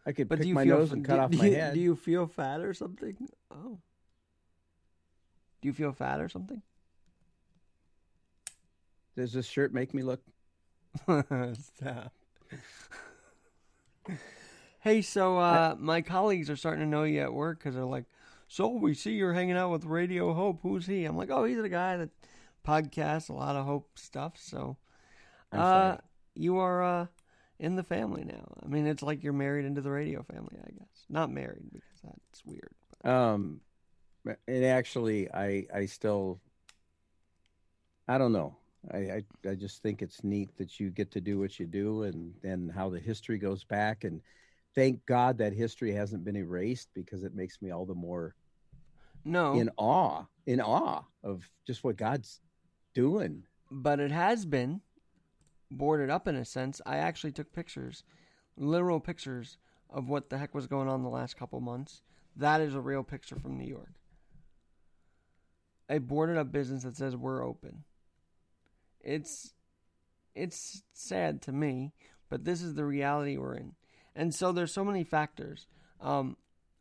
I 0.06 0.12
could 0.12 0.28
But 0.30 0.38
pick 0.38 0.44
do 0.44 0.50
you 0.50 0.56
my 0.56 0.64
feel 0.64 0.78
nose 0.78 0.90
f- 0.90 0.94
and 0.94 1.04
do, 1.04 1.08
cut 1.08 1.20
off 1.20 1.32
do 1.32 1.38
my 1.40 1.46
you, 1.48 1.56
head. 1.56 1.74
Do 1.74 1.80
you 1.80 1.96
feel 1.96 2.28
fat 2.28 2.62
or 2.62 2.74
something? 2.74 3.16
Oh. 3.52 3.80
Do 5.62 5.68
you 5.68 5.74
feel 5.74 5.92
fat 5.92 6.22
or 6.22 6.30
something? 6.30 6.62
Does 9.16 9.34
this 9.34 9.48
shirt 9.48 9.74
make 9.74 9.94
me 9.94 10.04
look? 10.04 10.22
Stop. 11.08 12.14
Hey, 14.80 15.02
so 15.02 15.38
uh, 15.38 15.76
my 15.78 16.02
colleagues 16.02 16.50
are 16.50 16.56
starting 16.56 16.84
to 16.84 16.90
know 16.90 17.04
you 17.04 17.22
at 17.22 17.34
work 17.34 17.60
because 17.60 17.76
they're 17.76 17.86
like, 17.86 18.06
"So 18.48 18.68
we 18.70 18.94
see 18.94 19.14
you're 19.14 19.34
hanging 19.34 19.58
out 19.58 19.72
with 19.72 19.86
Radio 19.86 20.34
Hope. 20.34 20.60
Who's 20.62 20.86
he?" 20.86 21.06
I'm 21.06 21.18
like, 21.18 21.30
"Oh, 21.30 21.44
he's 21.44 21.62
the 21.62 21.70
guy 21.70 21.98
that 21.98 22.10
podcasts 22.66 23.30
a 23.30 23.34
lot 23.34 23.56
of 23.56 23.66
Hope 23.66 23.98
stuff." 23.98 24.34
So, 24.38 24.78
uh, 25.52 25.98
you 26.36 26.58
are 26.58 26.84
uh, 26.84 27.08
in 27.60 27.76
the 27.76 27.84
family 27.84 28.24
now. 28.24 28.58
I 28.64 28.68
mean, 28.68 28.88
it's 28.88 29.04
like 29.04 29.24
you're 29.24 29.34
married 29.34 29.66
into 29.66 29.82
the 29.82 29.92
radio 29.92 30.24
family, 30.24 30.58
I 30.64 30.72
guess. 30.72 31.06
Not 31.10 31.32
married 31.32 31.72
because 31.72 32.02
that's 32.04 32.46
weird. 32.46 32.72
Um, 33.04 33.62
and 34.48 34.66
actually, 34.66 35.32
I 35.32 35.68
I 35.74 35.86
still, 35.86 36.42
I 38.08 38.18
don't 38.18 38.34
know. 38.34 38.58
I, 38.92 38.98
I 38.98 39.24
I 39.50 39.56
just 39.56 39.82
think 39.82 40.02
it's 40.02 40.24
neat 40.24 40.56
that 40.58 40.80
you 40.80 40.90
get 40.92 41.12
to 41.12 41.22
do 41.22 41.40
what 41.40 41.60
you 41.60 41.66
do, 41.66 42.04
and 42.04 42.34
and 42.44 42.72
how 42.72 42.90
the 42.90 43.00
history 43.00 43.38
goes 43.38 43.64
back, 43.64 44.04
and 44.04 44.22
thank 44.76 45.06
God 45.06 45.38
that 45.40 45.54
history 45.54 45.92
hasn't 45.94 46.24
been 46.26 46.36
erased 46.36 46.90
because 46.94 47.24
it 47.24 47.34
makes 47.36 47.62
me 47.62 47.72
all 47.72 47.86
the 47.86 47.96
more 47.96 48.36
No, 49.24 49.54
in 49.54 49.70
awe, 49.78 50.26
in 50.46 50.62
awe 50.62 51.04
of 51.24 51.50
just 51.66 51.84
what 51.84 51.98
God's 51.98 52.42
doing. 52.94 53.44
but 53.72 54.00
it 54.00 54.12
has 54.12 54.46
been 54.46 54.82
boarded 55.72 56.10
up 56.10 56.28
in 56.28 56.36
a 56.36 56.46
sense. 56.46 56.82
I 56.86 56.98
actually 56.98 57.32
took 57.32 57.52
pictures, 57.54 58.04
literal 58.56 59.00
pictures 59.00 59.58
of 59.90 60.08
what 60.10 60.30
the 60.30 60.38
heck 60.38 60.54
was 60.54 60.68
going 60.68 60.88
on 60.88 61.04
the 61.04 61.10
last 61.10 61.36
couple 61.38 61.60
months. 61.60 62.02
That 62.36 62.62
is 62.62 62.76
a 62.76 62.82
real 62.82 63.04
picture 63.04 63.40
from 63.40 63.58
New 63.58 63.68
York. 63.68 63.94
A 65.90 66.00
boarded 66.00 66.38
up 66.38 66.52
business 66.52 66.84
that 66.84 66.98
says 66.98 67.16
we're 67.16 67.44
open. 67.46 67.84
It's 69.06 69.54
it's 70.34 70.84
sad 70.94 71.42
to 71.44 71.52
me, 71.54 71.94
but 72.30 72.44
this 72.44 72.62
is 72.62 72.74
the 72.74 72.84
reality 72.86 73.38
we're 73.38 73.56
in. 73.56 73.74
And 74.16 74.34
so 74.34 74.52
there's 74.52 74.74
so 74.74 74.84
many 74.84 75.04
factors. 75.04 75.68
Um, 76.02 76.36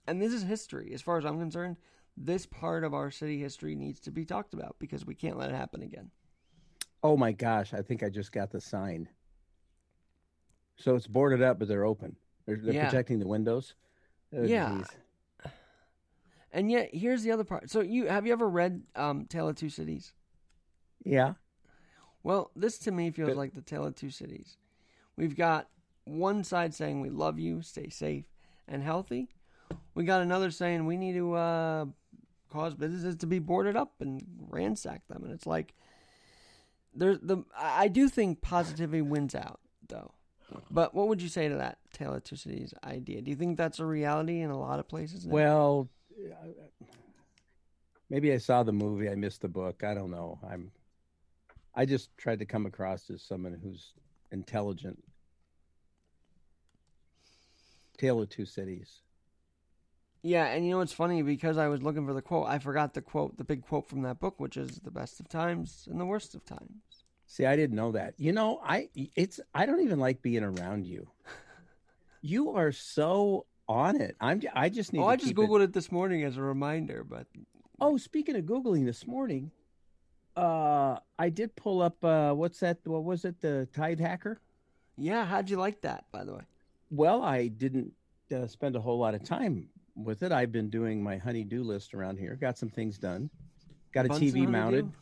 and 0.06 0.20
this 0.20 0.32
is 0.32 0.42
history. 0.42 0.92
As 0.92 1.02
far 1.02 1.18
as 1.18 1.24
I'm 1.24 1.38
concerned, 1.38 1.76
this 2.16 2.46
part 2.46 2.82
of 2.84 2.94
our 2.94 3.10
city 3.10 3.38
history 3.38 3.74
needs 3.74 4.00
to 4.00 4.10
be 4.10 4.24
talked 4.24 4.54
about 4.54 4.76
because 4.78 5.04
we 5.06 5.14
can't 5.14 5.38
let 5.38 5.50
it 5.50 5.56
happen 5.56 5.82
again. 5.82 6.10
Oh 7.02 7.16
my 7.16 7.32
gosh! 7.32 7.74
I 7.74 7.82
think 7.82 8.02
I 8.02 8.08
just 8.08 8.32
got 8.32 8.50
the 8.50 8.60
sign. 8.60 9.08
So 10.76 10.96
it's 10.96 11.06
boarded 11.06 11.42
up, 11.42 11.58
but 11.58 11.68
they're 11.68 11.84
open. 11.84 12.16
They're, 12.46 12.56
they're 12.56 12.74
Yeah. 12.74 12.84
protecting 12.86 13.18
the 13.20 13.28
windows. 13.28 13.74
Oh, 14.36 14.44
Yeah. 14.44 14.78
geez. 14.78 14.88
And 16.50 16.70
yet, 16.70 16.90
here's 16.94 17.22
the 17.22 17.32
other 17.32 17.44
part. 17.44 17.68
So, 17.70 17.80
you 17.80 18.06
have 18.06 18.26
you 18.26 18.32
ever 18.32 18.48
read 18.48 18.82
um, 18.94 19.26
Tale 19.26 19.48
of 19.48 19.56
Two 19.56 19.68
Cities? 19.68 20.12
Yeah. 21.04 21.34
Well, 22.24 22.50
this 22.56 22.78
to 22.78 22.90
me 22.90 23.10
feels 23.10 23.36
like 23.36 23.54
the 23.54 23.60
Tale 23.60 23.84
of 23.84 23.94
Two 23.94 24.10
Cities. 24.10 24.56
We've 25.16 25.36
got 25.36 25.68
one 26.04 26.42
side 26.42 26.74
saying 26.74 27.00
we 27.00 27.10
love 27.10 27.38
you, 27.38 27.62
stay 27.62 27.90
safe 27.90 28.24
and 28.66 28.82
healthy. 28.82 29.28
We 29.94 30.04
got 30.04 30.22
another 30.22 30.50
saying 30.50 30.86
we 30.86 30.96
need 30.96 31.14
to 31.14 31.34
uh, 31.34 31.84
cause 32.50 32.74
businesses 32.74 33.16
to 33.18 33.26
be 33.26 33.38
boarded 33.38 33.76
up 33.76 33.92
and 34.00 34.22
ransack 34.48 35.06
them. 35.06 35.22
And 35.22 35.32
it's 35.32 35.46
like 35.46 35.74
there's 36.94 37.18
the 37.20 37.38
I 37.56 37.84
I 37.84 37.88
do 37.88 38.08
think 38.08 38.40
positivity 38.40 39.02
wins 39.02 39.34
out 39.34 39.60
though. 39.88 40.12
But 40.70 40.94
what 40.94 41.08
would 41.08 41.20
you 41.20 41.28
say 41.28 41.48
to 41.48 41.56
that 41.56 41.78
Tale 41.92 42.14
of 42.14 42.24
Two 42.24 42.36
Cities 42.36 42.72
idea? 42.84 43.20
Do 43.22 43.30
you 43.30 43.36
think 43.36 43.56
that's 43.56 43.80
a 43.80 43.84
reality 43.84 44.40
in 44.40 44.50
a 44.50 44.58
lot 44.58 44.78
of 44.78 44.88
places? 44.88 45.26
now? 45.26 45.32
Well, 45.32 45.88
maybe 48.08 48.32
I 48.32 48.38
saw 48.38 48.62
the 48.62 48.72
movie. 48.72 49.08
I 49.08 49.14
missed 49.14 49.42
the 49.42 49.48
book. 49.48 49.84
I 49.84 49.94
don't 49.94 50.10
know. 50.10 50.38
I'm. 50.48 50.70
I 51.74 51.84
just 51.84 52.16
tried 52.16 52.38
to 52.38 52.46
come 52.46 52.66
across 52.66 53.10
as 53.10 53.22
someone 53.22 53.58
who's 53.62 53.92
intelligent. 54.30 55.02
Tale 57.98 58.20
of 58.22 58.28
Two 58.28 58.44
Cities. 58.44 59.00
Yeah, 60.22 60.46
and 60.46 60.64
you 60.64 60.70
know 60.72 60.78
what's 60.78 60.92
funny? 60.92 61.22
Because 61.22 61.58
I 61.58 61.68
was 61.68 61.82
looking 61.82 62.06
for 62.06 62.14
the 62.14 62.22
quote, 62.22 62.48
I 62.48 62.58
forgot 62.58 62.94
the 62.94 63.02
quote, 63.02 63.36
the 63.36 63.44
big 63.44 63.62
quote 63.66 63.86
from 63.86 64.02
that 64.02 64.20
book, 64.20 64.40
which 64.40 64.56
is 64.56 64.80
the 64.80 64.90
best 64.90 65.20
of 65.20 65.28
times 65.28 65.86
and 65.90 66.00
the 66.00 66.06
worst 66.06 66.34
of 66.34 66.44
times. 66.44 66.70
See, 67.26 67.44
I 67.44 67.56
didn't 67.56 67.76
know 67.76 67.92
that. 67.92 68.14
You 68.18 68.32
know, 68.32 68.60
I 68.64 68.88
it's 68.94 69.40
I 69.54 69.66
don't 69.66 69.80
even 69.82 69.98
like 69.98 70.22
being 70.22 70.42
around 70.44 70.86
you. 70.86 71.08
You 72.22 72.50
are 72.56 72.72
so 72.72 73.46
on 73.68 74.00
it. 74.00 74.16
I'm. 74.20 74.40
I 74.54 74.68
just 74.70 74.92
need. 74.92 75.00
Oh, 75.00 75.06
I 75.08 75.16
just 75.16 75.28
keep 75.28 75.38
it- 75.38 75.42
googled 75.42 75.62
it. 75.62 75.72
this 75.72 75.92
morning 75.92 76.22
as 76.24 76.36
a 76.36 76.42
reminder, 76.42 77.04
but 77.04 77.26
Oh, 77.80 77.96
speaking 77.96 78.36
of 78.36 78.44
googling 78.44 78.84
this 78.86 79.06
morning, 79.06 79.50
uh, 80.36 80.98
I 81.18 81.28
did 81.30 81.54
pull 81.56 81.82
up. 81.82 82.02
Uh, 82.04 82.32
what's 82.32 82.60
that? 82.60 82.78
What 82.84 83.04
was 83.04 83.24
it? 83.24 83.40
The 83.40 83.68
Tide 83.72 84.00
Hacker. 84.00 84.40
yeah, 84.96 85.24
how'd 85.24 85.48
you 85.50 85.56
like 85.56 85.80
that? 85.82 86.04
By 86.12 86.24
the 86.24 86.34
way, 86.34 86.42
Well, 86.90 87.22
I 87.22 87.48
didn't 87.48 87.92
uh, 88.34 88.46
spend 88.46 88.76
a 88.76 88.80
whole 88.80 88.98
lot 88.98 89.14
of 89.14 89.22
time 89.24 89.68
with 89.96 90.22
it. 90.22 90.32
I've 90.32 90.52
been 90.52 90.70
doing 90.70 91.02
my 91.02 91.16
honey-do 91.16 91.62
list 91.62 91.94
around 91.94 92.18
here. 92.18 92.36
Got 92.40 92.58
some 92.58 92.68
things 92.68 92.98
done. 92.98 93.30
Got 93.92 94.06
a 94.06 94.08
Bunsen 94.08 94.28
TV 94.28 94.32
honeydew? 94.40 94.50
mounted. 94.52 94.92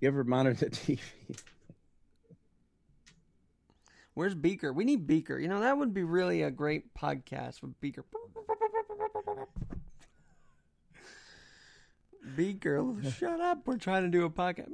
You 0.00 0.08
ever 0.08 0.24
mounted 0.24 0.62
a 0.62 0.66
TV? 0.70 0.98
Where's 4.14 4.34
Beaker? 4.34 4.72
We 4.72 4.84
need 4.84 5.06
Beaker. 5.08 5.38
You 5.38 5.48
know 5.48 5.60
that 5.60 5.76
would 5.76 5.92
be 5.92 6.04
really 6.04 6.42
a 6.42 6.50
great 6.50 6.94
podcast 6.94 7.62
with 7.62 7.78
Beaker. 7.80 8.04
Beaker, 12.36 12.84
shut 13.18 13.40
up! 13.40 13.66
We're 13.66 13.76
trying 13.78 14.02
to 14.04 14.08
do 14.08 14.24
a 14.24 14.30
podcast. 14.30 14.70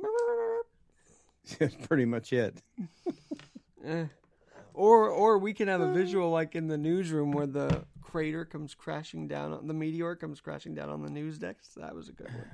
That's 1.58 1.74
pretty 1.86 2.04
much 2.04 2.32
it. 2.32 2.60
Eh. 3.84 4.04
Or 4.74 5.08
or 5.08 5.38
we 5.38 5.54
can 5.54 5.66
have 5.68 5.80
a 5.80 5.90
visual 5.92 6.30
like 6.30 6.54
in 6.54 6.68
the 6.68 6.76
newsroom 6.76 7.32
where 7.32 7.46
the 7.46 7.82
crater 8.02 8.44
comes 8.44 8.74
crashing 8.74 9.26
down 9.26 9.54
on 9.54 9.66
the 9.66 9.72
meteor 9.72 10.14
comes 10.16 10.38
crashing 10.42 10.74
down 10.74 10.90
on 10.90 11.02
the 11.02 11.08
news 11.10 11.38
decks. 11.38 11.70
That 11.78 11.94
was 11.94 12.08
a 12.08 12.12
good 12.12 12.28
one. 12.28 12.44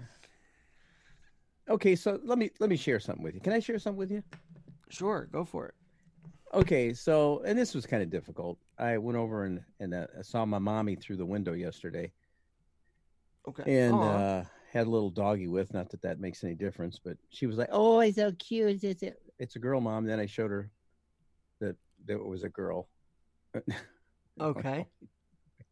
Okay, 1.68 1.96
so 1.96 2.20
let 2.22 2.38
me 2.38 2.50
let 2.60 2.70
me 2.70 2.76
share 2.76 3.00
something 3.00 3.24
with 3.24 3.34
you. 3.34 3.40
Can 3.40 3.52
I 3.52 3.58
share 3.58 3.76
something 3.80 3.98
with 3.98 4.12
you? 4.12 4.22
Sure, 4.88 5.28
go 5.32 5.44
for 5.44 5.66
it. 5.66 5.74
okay, 6.54 6.92
so 6.94 7.42
and 7.44 7.58
this 7.58 7.74
was 7.74 7.86
kind 7.86 8.04
of 8.04 8.08
difficult. 8.10 8.56
I 8.78 8.98
went 8.98 9.18
over 9.18 9.42
and 9.46 9.60
and 9.80 9.92
uh, 9.92 10.06
saw 10.22 10.46
my 10.46 10.60
mommy 10.60 10.94
through 10.94 11.16
the 11.16 11.26
window 11.26 11.54
yesterday, 11.54 12.12
Okay. 13.48 13.80
and 13.80 13.94
Aw. 13.96 14.00
uh, 14.16 14.44
had 14.76 14.86
a 14.86 14.90
little 14.90 15.10
doggy 15.10 15.48
with. 15.48 15.72
Not 15.72 15.90
that 15.90 16.02
that 16.02 16.20
makes 16.20 16.44
any 16.44 16.54
difference, 16.54 16.98
but 17.02 17.16
she 17.30 17.46
was 17.46 17.56
like, 17.56 17.68
"Oh, 17.72 18.00
he's 18.00 18.16
so 18.16 18.32
cute." 18.38 18.82
It's, 18.82 19.02
it's, 19.02 19.16
it's 19.38 19.56
a 19.56 19.58
girl, 19.58 19.80
mom. 19.80 20.04
Then 20.04 20.20
I 20.20 20.26
showed 20.26 20.50
her 20.50 20.70
that 21.60 21.76
that 22.06 22.14
it 22.14 22.24
was 22.24 22.44
a 22.44 22.48
girl. 22.48 22.88
okay. 24.40 24.86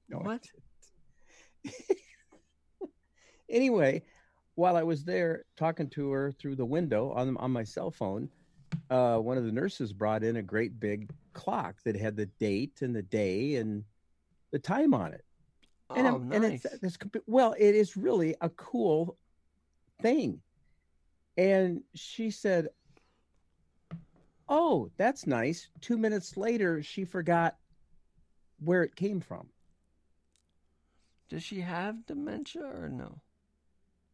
No, 0.09 0.19
What? 0.19 0.45
anyway, 3.49 4.03
while 4.55 4.77
I 4.77 4.83
was 4.83 5.05
there 5.05 5.45
talking 5.57 5.89
to 5.91 6.11
her 6.11 6.33
through 6.33 6.57
the 6.57 6.65
window 6.65 7.11
on 7.13 7.37
on 7.37 7.51
my 7.51 7.65
cell 7.65 7.91
phone, 7.91 8.29
uh, 8.91 9.19
one 9.19 9.39
of 9.39 9.45
the 9.45 9.53
nurses 9.53 9.93
brought 9.93 10.25
in 10.25 10.37
a 10.37 10.43
great 10.43 10.79
big 10.81 11.11
clock 11.33 11.77
that 11.85 11.97
had 11.97 12.17
the 12.17 12.27
date 12.27 12.83
and 12.83 12.95
the 12.95 13.03
day 13.03 13.57
and 13.57 13.85
the 14.53 14.59
time 14.59 14.95
on 14.95 15.13
it. 15.13 15.25
And, 15.95 16.07
oh, 16.07 16.19
nice. 16.19 16.37
and 16.37 16.45
it's, 16.45 16.65
it's 16.83 16.99
well, 17.27 17.55
it 17.59 17.75
is 17.75 17.97
really 17.97 18.35
a 18.41 18.49
cool 18.51 19.17
thing. 20.01 20.41
And 21.37 21.83
she 21.95 22.31
said, 22.31 22.69
"Oh, 24.49 24.91
that's 24.97 25.27
nice." 25.27 25.69
Two 25.81 25.99
minutes 25.99 26.37
later, 26.37 26.83
she 26.83 27.05
forgot 27.05 27.57
where 28.61 28.83
it 28.83 28.97
came 28.97 29.21
from. 29.21 29.49
Does 31.29 31.43
she 31.43 31.61
have 31.61 32.07
dementia 32.07 32.63
or 32.65 32.89
no? 32.89 33.21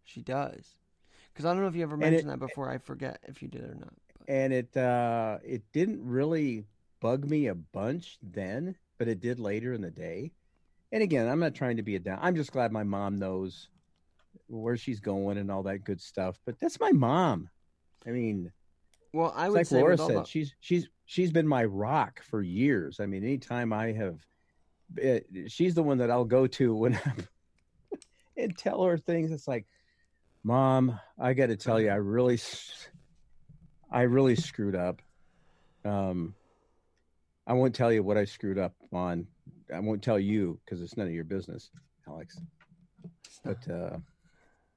She 0.05 0.23
does. 0.23 0.77
Because 1.33 1.45
I 1.45 1.53
don't 1.53 1.63
know 1.63 1.69
if 1.69 1.77
you 1.77 1.83
ever 1.83 1.97
it- 1.97 1.99
mentioned 1.99 2.31
that 2.31 2.39
before. 2.39 2.71
I 2.71 2.79
forget 2.79 3.21
if 3.25 3.43
you 3.43 3.49
did 3.49 3.63
or 3.65 3.75
not. 3.75 3.93
But 4.19 4.29
and 4.29 4.53
it 4.53 4.77
uh 4.77 5.39
it 5.45 5.63
didn't 5.73 6.05
really 6.05 6.65
bug 7.01 7.29
me 7.29 7.47
a 7.47 7.55
bunch 7.55 8.19
then 8.23 8.77
but 8.99 9.09
it 9.09 9.21
did 9.21 9.39
later 9.41 9.73
in 9.73 9.81
the 9.81 9.91
day 9.91 10.33
and 10.93 11.03
again 11.03 11.29
i'm 11.29 11.41
not 11.41 11.55
trying 11.55 11.77
to 11.77 11.83
be 11.83 11.97
a 11.97 11.99
down 11.99 12.19
i'm 12.23 12.35
just 12.37 12.53
glad 12.53 12.73
my 12.73 12.83
mom 12.83 13.17
knows 13.17 13.69
where 14.49 14.77
she's 14.77 15.01
going 15.01 15.39
and 15.39 15.51
all 15.51 15.63
that 15.63 15.85
good 15.85 16.01
stuff 16.01 16.39
but 16.45 16.59
that's 16.61 16.81
my 16.81 16.93
mom. 16.93 17.49
I 18.07 18.11
mean 18.11 18.53
well, 19.13 19.33
I 19.37 19.49
would 19.49 19.57
like 19.57 19.67
say 19.67 19.81
laura 19.81 19.99
said 19.99 20.17
the- 20.19 20.25
she's 20.25 20.55
she's 20.61 20.89
she's 21.05 21.33
been 21.33 21.47
my 21.49 21.65
rock 21.65 22.23
for 22.23 22.43
years. 22.43 23.01
I 23.01 23.07
mean 23.07 23.25
anytime 23.25 23.73
i 23.73 23.93
have 23.93 24.19
it, 24.97 25.27
she's 25.49 25.75
the 25.75 25.83
one 25.83 25.99
that 25.99 26.11
i'll 26.11 26.25
go 26.25 26.47
to 26.47 26.75
when 26.75 26.95
i'm 27.05 27.29
and 28.37 28.57
tell 28.57 28.85
her 28.85 28.99
things. 28.99 29.31
It's 29.31 29.49
like 29.49 29.67
mom 30.43 30.99
i 31.19 31.35
got 31.35 31.47
to 31.47 31.57
tell 31.57 31.81
you 31.81 31.91
i 31.91 31.97
really 31.97 32.39
i 33.91 34.03
really 34.03 34.37
screwed 34.37 34.75
up. 34.77 35.03
Um 35.85 36.35
i 37.47 37.53
won't 37.53 37.75
tell 37.75 37.93
you 37.93 38.03
what 38.03 38.17
i 38.17 38.25
screwed 38.25 38.59
up 38.59 38.75
on 38.93 39.27
i 39.75 39.79
won't 39.79 40.03
tell 40.03 40.19
you 40.19 40.59
because 40.65 40.81
it's 40.81 40.97
none 40.97 41.07
of 41.07 41.13
your 41.13 41.25
business 41.25 41.71
alex 42.09 42.39
but 43.45 43.71
uh 43.71 43.97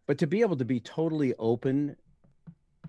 but 0.08 0.18
to 0.18 0.28
be 0.28 0.42
able 0.42 0.56
to 0.56 0.66
be 0.66 0.80
totally 0.80 1.34
open 1.40 1.96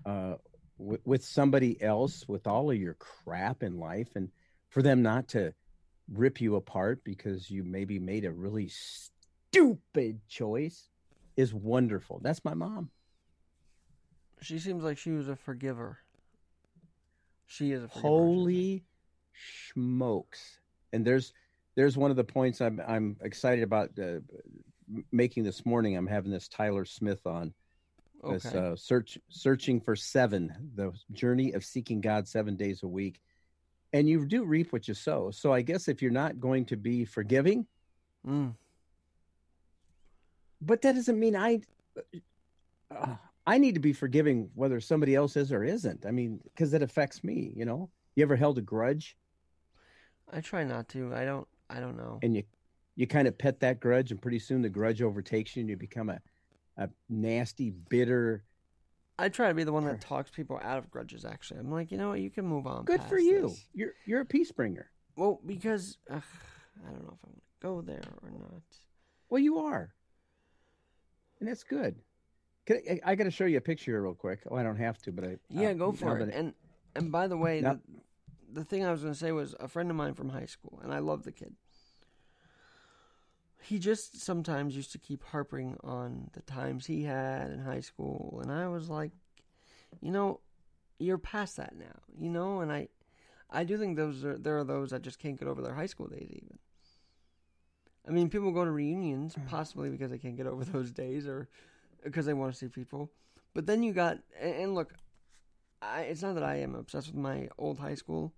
uh 0.05 0.35
with, 0.77 1.01
with 1.05 1.23
somebody 1.23 1.81
else 1.81 2.25
with 2.27 2.47
all 2.47 2.69
of 2.69 2.77
your 2.77 2.95
crap 2.95 3.63
in 3.63 3.79
life 3.79 4.09
and 4.15 4.29
for 4.69 4.81
them 4.81 5.01
not 5.01 5.27
to 5.27 5.53
rip 6.11 6.39
you 6.41 6.55
apart 6.55 7.03
because 7.03 7.49
you 7.49 7.63
maybe 7.63 7.97
made 7.97 8.25
a 8.25 8.31
really 8.31 8.69
stupid 8.69 10.19
choice 10.27 10.89
is 11.37 11.53
wonderful 11.53 12.19
that's 12.21 12.43
my 12.45 12.53
mom 12.53 12.89
she 14.41 14.59
seems 14.59 14.83
like 14.83 14.97
she 14.97 15.11
was 15.11 15.27
a 15.27 15.35
forgiver. 15.35 15.97
She 17.47 17.71
is 17.71 17.83
a 17.83 17.87
forgiver. 17.87 18.23
I 18.23 18.29
should 18.31 18.51
say. 18.51 18.63
holy 18.63 18.83
smokes 19.73 20.59
and 20.93 21.05
there's 21.05 21.33
there's 21.75 21.97
one 21.97 22.09
of 22.11 22.17
the 22.17 22.23
points 22.23 22.61
i'm 22.61 22.81
i'm 22.87 23.17
excited 23.21 23.63
about 23.63 23.89
uh, 23.99 24.19
making 25.11 25.43
this 25.43 25.65
morning. 25.65 25.97
I'm 25.97 26.05
having 26.05 26.29
this 26.31 26.47
tyler 26.47 26.85
smith 26.85 27.25
on. 27.25 27.53
This 28.29 28.45
uh, 28.45 28.75
search 28.75 29.17
searching 29.29 29.79
for 29.81 29.95
seven 29.95 30.53
the 30.75 30.91
journey 31.11 31.53
of 31.53 31.63
seeking 31.65 32.01
god 32.01 32.27
seven 32.27 32.55
days 32.55 32.83
a 32.83 32.87
week. 32.87 33.19
And 33.93 34.07
you 34.09 34.25
do 34.27 34.43
reap 34.43 34.71
what 34.73 34.87
you 34.87 34.93
sow. 34.93 35.31
So 35.31 35.51
i 35.53 35.61
guess 35.61 35.87
if 35.87 36.01
you're 36.01 36.11
not 36.11 36.39
going 36.39 36.65
to 36.65 36.75
be 36.77 37.05
forgiving 37.05 37.65
Mm. 38.27 38.55
but 40.61 40.81
that 40.81 40.95
doesn't 40.95 41.19
mean 41.19 41.35
i 41.35 41.61
uh, 42.89 43.15
i 43.45 43.57
need 43.59 43.75
to 43.75 43.79
be 43.79 43.93
forgiving 43.93 44.49
whether 44.55 44.79
somebody 44.79 45.13
else 45.15 45.35
is 45.35 45.51
or 45.51 45.63
isn't. 45.63 46.05
I 46.05 46.11
mean 46.11 46.39
because 46.43 46.73
it 46.73 46.81
affects 46.81 47.23
me 47.23 47.53
you 47.55 47.65
know? 47.65 47.89
You 48.15 48.23
ever 48.23 48.35
held 48.35 48.57
a 48.57 48.61
grudge? 48.61 49.17
I 50.31 50.41
try 50.41 50.63
not 50.63 50.89
to. 50.89 51.13
I 51.13 51.25
don't. 51.25 51.47
I 51.69 51.79
don't 51.79 51.97
know. 51.97 52.19
and 52.21 52.35
you 52.35 52.43
you 52.95 53.07
kind 53.07 53.27
of 53.27 53.37
pet 53.37 53.59
that 53.59 53.79
grudge 53.79 54.11
and 54.11 54.21
pretty 54.21 54.39
soon 54.39 54.61
the 54.61 54.69
grudge 54.69 55.01
overtakes 55.01 55.55
you 55.55 55.61
and 55.61 55.69
you 55.69 55.77
become 55.77 56.09
a 56.09 56.19
a 56.77 56.89
nasty 57.09 57.69
bitter 57.89 58.43
I 59.17 59.29
try 59.29 59.47
to 59.47 59.53
be 59.53 59.63
the 59.63 59.71
one 59.71 59.85
that 59.85 60.01
talks 60.01 60.29
people 60.29 60.59
out 60.61 60.77
of 60.77 60.91
grudges. 60.91 61.23
Actually, 61.23 61.61
I'm 61.61 61.71
like, 61.71 61.89
you 61.89 61.97
know 61.97 62.09
what? 62.09 62.19
You 62.19 62.29
can 62.29 62.45
move 62.45 62.67
on. 62.67 62.83
good 62.83 63.01
for 63.03 63.17
you 63.17 63.43
this. 63.49 63.65
you're 63.73 63.93
you're 64.05 64.21
a 64.21 64.25
peace 64.25 64.51
bringer 64.51 64.89
Well, 65.15 65.39
because 65.45 65.97
I 66.09 66.15
don't 66.91 67.03
know 67.03 67.13
if 67.13 67.23
I 67.23 67.27
want 67.27 67.37
to 67.37 67.41
go 67.61 67.81
there 67.81 68.03
or 68.21 68.29
not. 68.31 68.61
well 69.29 69.39
you 69.41 69.57
are 69.59 69.93
and 71.39 71.49
that's 71.49 71.63
good 71.63 71.95
Can 72.65 72.81
I, 72.89 73.11
I 73.11 73.15
got 73.15 73.23
to 73.23 73.31
show 73.31 73.45
you 73.45 73.57
a 73.57 73.61
picture 73.61 73.91
here 73.91 74.01
real 74.03 74.13
quick 74.13 74.41
oh 74.51 74.55
i 74.55 74.63
don't 74.63 74.77
have 74.77 74.97
to 75.03 75.11
but 75.11 75.23
i 75.25 75.37
Yeah, 75.49 75.69
uh, 75.69 75.73
go 75.73 75.91
for 75.93 76.19
it. 76.19 76.33
And 76.33 76.53
and 76.95 77.11
by 77.11 77.27
the 77.27 77.35
way, 77.37 77.59
Now- 77.61 77.73
the, 77.73 77.79
the 78.55 78.63
thing 78.63 78.85
I 78.85 78.91
was 78.91 79.01
going 79.01 79.13
to 79.13 79.19
say 79.19 79.33
was 79.33 79.53
a 79.59 79.67
friend 79.67 79.89
of 79.91 79.97
mine 79.97 80.13
from 80.13 80.29
high 80.29 80.45
school, 80.45 80.79
and 80.81 80.93
I 80.93 80.99
love 80.99 81.23
the 81.23 81.31
kid. 81.31 81.53
He 83.61 83.79
just 83.79 84.21
sometimes 84.21 84.75
used 84.75 84.93
to 84.93 84.97
keep 84.97 85.23
harping 85.25 85.77
on 85.83 86.29
the 86.33 86.41
times 86.41 86.85
he 86.85 87.03
had 87.03 87.51
in 87.51 87.59
high 87.59 87.81
school, 87.81 88.39
and 88.41 88.51
I 88.51 88.67
was 88.69 88.89
like, 88.89 89.11
you 90.01 90.11
know, 90.11 90.39
you're 90.99 91.17
past 91.17 91.57
that 91.57 91.75
now, 91.77 91.99
you 92.17 92.29
know. 92.29 92.61
And 92.61 92.71
I, 92.71 92.87
I 93.49 93.65
do 93.65 93.77
think 93.77 93.97
those 93.97 94.23
are 94.23 94.37
there 94.37 94.57
are 94.57 94.63
those 94.63 94.91
that 94.91 95.01
just 95.01 95.19
can't 95.19 95.37
get 95.37 95.49
over 95.49 95.61
their 95.61 95.73
high 95.73 95.87
school 95.87 96.07
days 96.07 96.29
even. 96.31 96.57
I 98.07 98.11
mean, 98.11 98.29
people 98.29 98.51
go 98.51 98.63
to 98.63 98.71
reunions 98.71 99.35
mm. 99.35 99.47
possibly 99.47 99.89
because 99.89 100.11
they 100.11 100.19
can't 100.19 100.37
get 100.37 100.47
over 100.47 100.63
those 100.63 100.91
days 100.91 101.27
or 101.27 101.49
because 102.03 102.25
they 102.25 102.33
want 102.33 102.53
to 102.53 102.57
see 102.57 102.67
people. 102.67 103.11
But 103.53 103.65
then 103.65 103.83
you 103.83 103.91
got 103.91 104.19
and, 104.39 104.55
and 104.55 104.75
look, 104.75 104.93
I, 105.81 106.01
it's 106.01 106.21
not 106.21 106.35
that 106.35 106.43
I 106.43 106.57
am 106.57 106.75
obsessed 106.75 107.07
with 107.07 107.15
my 107.15 107.49
old 107.57 107.79
high 107.79 107.95
school, 107.95 108.31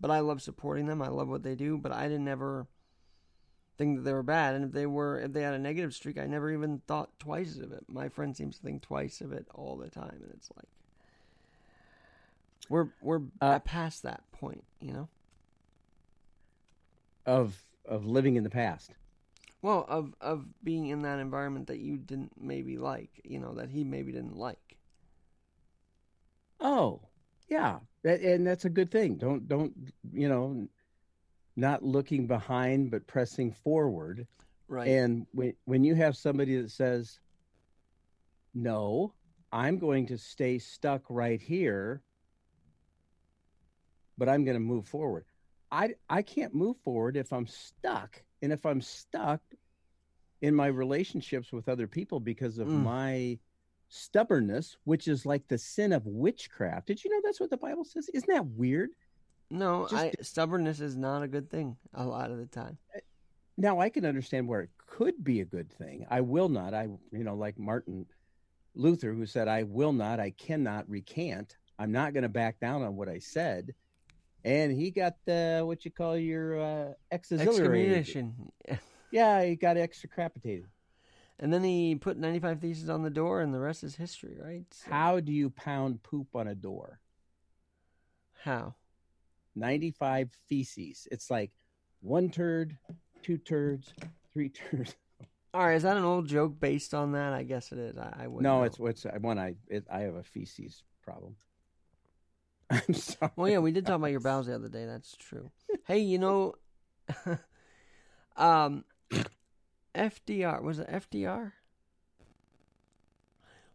but 0.00 0.10
I 0.10 0.20
love 0.20 0.42
supporting 0.42 0.86
them. 0.86 1.02
I 1.02 1.08
love 1.08 1.28
what 1.28 1.42
they 1.42 1.54
do, 1.54 1.78
but 1.78 1.92
I 1.92 2.08
didn't 2.08 2.28
ever 2.28 2.66
think 3.78 3.96
that 3.96 4.02
they 4.02 4.12
were 4.12 4.22
bad. 4.22 4.54
And 4.54 4.64
if 4.64 4.72
they 4.72 4.86
were, 4.86 5.18
if 5.20 5.32
they 5.32 5.42
had 5.42 5.54
a 5.54 5.58
negative 5.58 5.94
streak, 5.94 6.18
I 6.18 6.26
never 6.26 6.50
even 6.52 6.80
thought 6.86 7.18
twice 7.18 7.58
of 7.58 7.72
it. 7.72 7.84
My 7.88 8.08
friend 8.08 8.36
seems 8.36 8.56
to 8.58 8.62
think 8.62 8.82
twice 8.82 9.20
of 9.20 9.32
it 9.32 9.46
all 9.54 9.76
the 9.76 9.90
time, 9.90 10.20
and 10.22 10.30
it's 10.34 10.50
like 10.56 10.68
we're 12.68 12.88
we're 13.00 13.22
Uh, 13.40 13.58
past 13.60 14.02
that 14.02 14.30
point, 14.32 14.64
you 14.80 14.92
know. 14.92 15.08
of 17.26 17.64
of 17.86 18.04
living 18.06 18.36
in 18.36 18.44
the 18.44 18.50
past 18.50 18.94
Well, 19.62 19.86
of 19.88 20.14
of 20.20 20.62
being 20.62 20.86
in 20.88 21.00
that 21.02 21.18
environment 21.18 21.66
that 21.68 21.78
you 21.78 21.96
didn't 21.96 22.38
maybe 22.40 22.76
like, 22.76 23.20
you 23.24 23.38
know, 23.38 23.54
that 23.54 23.70
he 23.70 23.84
maybe 23.84 24.12
didn't 24.12 24.36
like. 24.36 24.76
oh 26.60 27.09
yeah 27.50 27.80
that, 28.04 28.20
and 28.22 28.46
that's 28.46 28.66
a 28.66 28.70
good 28.70 28.90
thing 28.90 29.16
don't 29.16 29.48
don't 29.48 29.74
you 30.12 30.28
know 30.28 30.68
not 31.56 31.82
looking 31.84 32.26
behind 32.28 32.90
but 32.90 33.06
pressing 33.08 33.52
forward 33.52 34.28
Right. 34.68 35.02
And 35.02 35.26
when 35.32 35.54
when 35.66 35.84
you 35.84 35.94
have 35.96 36.16
somebody 36.16 36.60
that 36.60 36.70
says, 36.70 37.20
"No, 38.54 39.14
I'm 39.52 39.78
going 39.78 40.06
to 40.06 40.18
stay 40.18 40.58
stuck 40.58 41.10
right 41.10 41.40
here, 41.42 42.04
but 44.18 44.28
I'm 44.28 44.44
going 44.44 44.54
to 44.56 44.60
move 44.60 44.86
forward," 44.86 45.26
I 45.70 45.94
I 46.08 46.22
can't 46.22 46.54
move 46.54 46.78
forward 46.78 47.16
if 47.16 47.32
I'm 47.32 47.46
stuck, 47.46 48.24
and 48.42 48.52
if 48.52 48.66
I'm 48.66 48.80
stuck 48.80 49.42
in 50.42 50.54
my 50.54 50.66
relationships 50.66 51.52
with 51.52 51.68
other 51.68 51.86
people 51.88 52.20
because 52.20 52.58
of 52.58 52.68
Mm. 52.68 52.82
my 52.82 53.38
stubbornness, 53.90 54.76
which 54.84 55.08
is 55.08 55.26
like 55.26 55.46
the 55.48 55.58
sin 55.58 55.92
of 55.92 56.06
witchcraft. 56.06 56.86
Did 56.86 57.04
you 57.04 57.10
know 57.10 57.20
that's 57.22 57.40
what 57.40 57.50
the 57.50 57.56
Bible 57.56 57.84
says? 57.84 58.08
Isn't 58.14 58.32
that 58.32 58.46
weird? 58.46 58.90
no, 59.50 59.86
just- 59.90 59.94
I, 59.94 60.12
stubbornness 60.22 60.80
is 60.80 60.96
not 60.96 61.22
a 61.22 61.28
good 61.28 61.50
thing 61.50 61.76
a 61.92 62.06
lot 62.06 62.30
of 62.30 62.38
the 62.38 62.46
time. 62.46 62.78
now 63.58 63.80
I 63.80 63.90
can 63.90 64.06
understand 64.06 64.48
where 64.48 64.60
it 64.60 64.70
could 64.86 65.22
be 65.22 65.40
a 65.40 65.44
good 65.44 65.70
thing. 65.72 66.06
I 66.08 66.20
will 66.20 66.48
not. 66.48 66.72
I, 66.72 66.88
you 67.10 67.24
know, 67.24 67.34
like 67.34 67.58
Martin 67.58 68.06
Luther, 68.74 69.12
who 69.12 69.26
said, 69.26 69.48
I 69.48 69.64
will 69.64 69.92
not, 69.92 70.20
I 70.20 70.30
cannot 70.30 70.88
recant. 70.88 71.56
I'm 71.78 71.90
not 71.90 72.14
going 72.14 72.22
to 72.22 72.28
back 72.28 72.60
down 72.60 72.82
on 72.82 72.94
what 72.94 73.08
I 73.08 73.18
said. 73.18 73.74
And 74.44 74.72
he 74.72 74.90
got 74.90 75.16
the, 75.26 75.62
what 75.64 75.84
you 75.84 75.90
call 75.90 76.16
your 76.16 76.60
uh. 76.60 76.92
Excommunication. 77.10 78.34
Yeah, 79.10 79.44
he 79.44 79.56
got 79.56 79.76
extracapitated. 79.76 80.66
And 81.42 81.52
then 81.52 81.64
he 81.64 81.94
put 81.94 82.18
95 82.18 82.60
Theses 82.60 82.90
on 82.90 83.02
the 83.02 83.10
door, 83.10 83.40
and 83.40 83.52
the 83.52 83.58
rest 83.58 83.82
is 83.82 83.96
history, 83.96 84.36
right? 84.38 84.64
So- 84.70 84.90
How 84.90 85.20
do 85.20 85.32
you 85.32 85.48
pound 85.50 86.02
poop 86.02 86.28
on 86.36 86.46
a 86.46 86.54
door? 86.54 87.00
How? 88.44 88.74
95 89.56 90.30
feces. 90.48 91.08
It's 91.10 91.30
like 91.30 91.50
one 92.00 92.30
turd, 92.30 92.76
two 93.22 93.38
turds, 93.38 93.92
three 94.32 94.48
turds. 94.70 94.94
All 95.52 95.66
right, 95.66 95.74
is 95.74 95.82
that 95.82 95.96
an 95.96 96.04
old 96.04 96.28
joke 96.28 96.60
based 96.60 96.94
on 96.94 97.12
that? 97.12 97.32
I 97.32 97.42
guess 97.42 97.72
it 97.72 97.78
is. 97.78 97.98
I, 97.98 98.14
I 98.20 98.26
wouldn't. 98.28 98.42
No, 98.42 98.58
know. 98.58 98.64
it's 98.64 98.78
it's 98.78 99.04
one 99.20 99.38
I 99.38 99.56
it, 99.66 99.84
I 99.90 100.00
have 100.00 100.14
a 100.14 100.22
feces 100.22 100.84
problem. 101.02 101.34
I'm 102.70 102.94
sorry. 102.94 103.32
Well, 103.34 103.48
yeah, 103.50 103.58
we 103.58 103.72
did 103.72 103.84
talk 103.84 103.96
about 103.96 104.12
your 104.12 104.20
bowels 104.20 104.46
the 104.46 104.54
other 104.54 104.68
day. 104.68 104.86
That's 104.86 105.16
true. 105.16 105.50
hey, 105.86 105.98
you 105.98 106.18
know, 106.18 106.54
um, 108.36 108.84
FDR 109.94 110.62
was 110.62 110.78
it 110.78 110.88
FDR? 110.88 111.52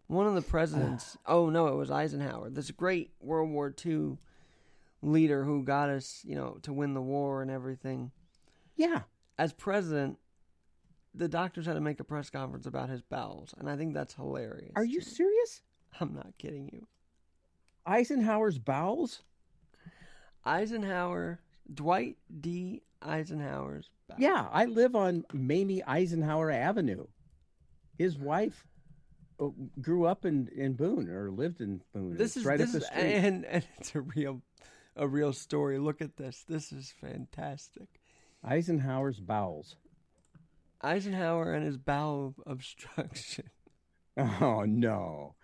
One 0.08 0.28
of 0.28 0.36
the 0.36 0.42
presidents. 0.42 1.18
Ah. 1.26 1.34
oh 1.34 1.50
no, 1.50 1.68
it 1.68 1.76
was 1.76 1.90
Eisenhower. 1.90 2.50
This 2.50 2.72
great 2.72 3.12
World 3.20 3.50
War 3.50 3.74
II 3.86 4.18
leader 5.02 5.44
who 5.44 5.64
got 5.64 5.90
us, 5.90 6.22
you 6.24 6.36
know, 6.36 6.58
to 6.64 6.74
win 6.74 6.94
the 6.94 7.02
war 7.02 7.42
and 7.42 7.50
everything. 7.50 8.12
Yeah. 8.76 9.02
As 9.38 9.54
president, 9.54 10.18
the 11.14 11.28
doctors 11.28 11.66
had 11.66 11.74
to 11.74 11.82
make 11.82 12.00
a 12.00 12.04
press 12.04 12.30
conference 12.30 12.66
about 12.66 12.90
his 12.90 13.02
bowels, 13.02 13.54
and 13.58 13.70
I 13.70 13.76
think 13.76 13.94
that's 13.94 14.14
hilarious. 14.14 14.72
Are 14.76 14.86
you 14.86 15.02
serious? 15.02 15.62
I'm 16.00 16.14
not 16.14 16.38
kidding 16.38 16.70
you. 16.72 16.88
Eisenhower's 17.86 18.58
bowels? 18.58 19.24
Eisenhower, 20.46 21.40
Dwight 21.74 22.18
D. 22.42 22.82
Eisenhower's. 23.02 23.90
Yeah, 24.18 24.48
I 24.52 24.66
live 24.66 24.96
on 24.96 25.26
Mamie 25.34 25.84
Eisenhower 25.84 26.52
Avenue. 26.52 27.06
His 27.98 28.18
wife 28.18 28.66
uh, 29.40 29.48
grew 29.82 30.06
up 30.06 30.26
in, 30.26 30.50
in 30.56 30.74
Boone 30.74 31.10
or 31.10 31.32
lived 31.32 31.62
in 31.62 31.82
Boone. 31.94 32.16
This 32.16 32.32
It's 32.32 32.38
is 32.38 32.46
right 32.46 32.58
this 32.58 32.70
up 32.70 32.74
the 32.74 32.78
is, 32.80 32.86
street. 32.86 33.02
and 33.14 33.46
and 33.50 33.66
it's 33.78 33.96
a 33.96 34.02
real 34.02 34.42
a 34.96 35.08
real 35.08 35.34
story. 35.34 35.78
Look 35.80 36.02
at 36.02 36.16
this. 36.18 36.46
This 36.48 36.72
is 36.72 36.94
fantastic. 37.02 37.88
Eisenhower's 38.44 39.20
bowels. 39.20 39.76
Eisenhower 40.82 41.54
and 41.54 41.66
his 41.66 41.78
bowel 41.78 42.36
obstruction. 42.46 43.46
Oh 44.18 44.64
no. 44.66 45.36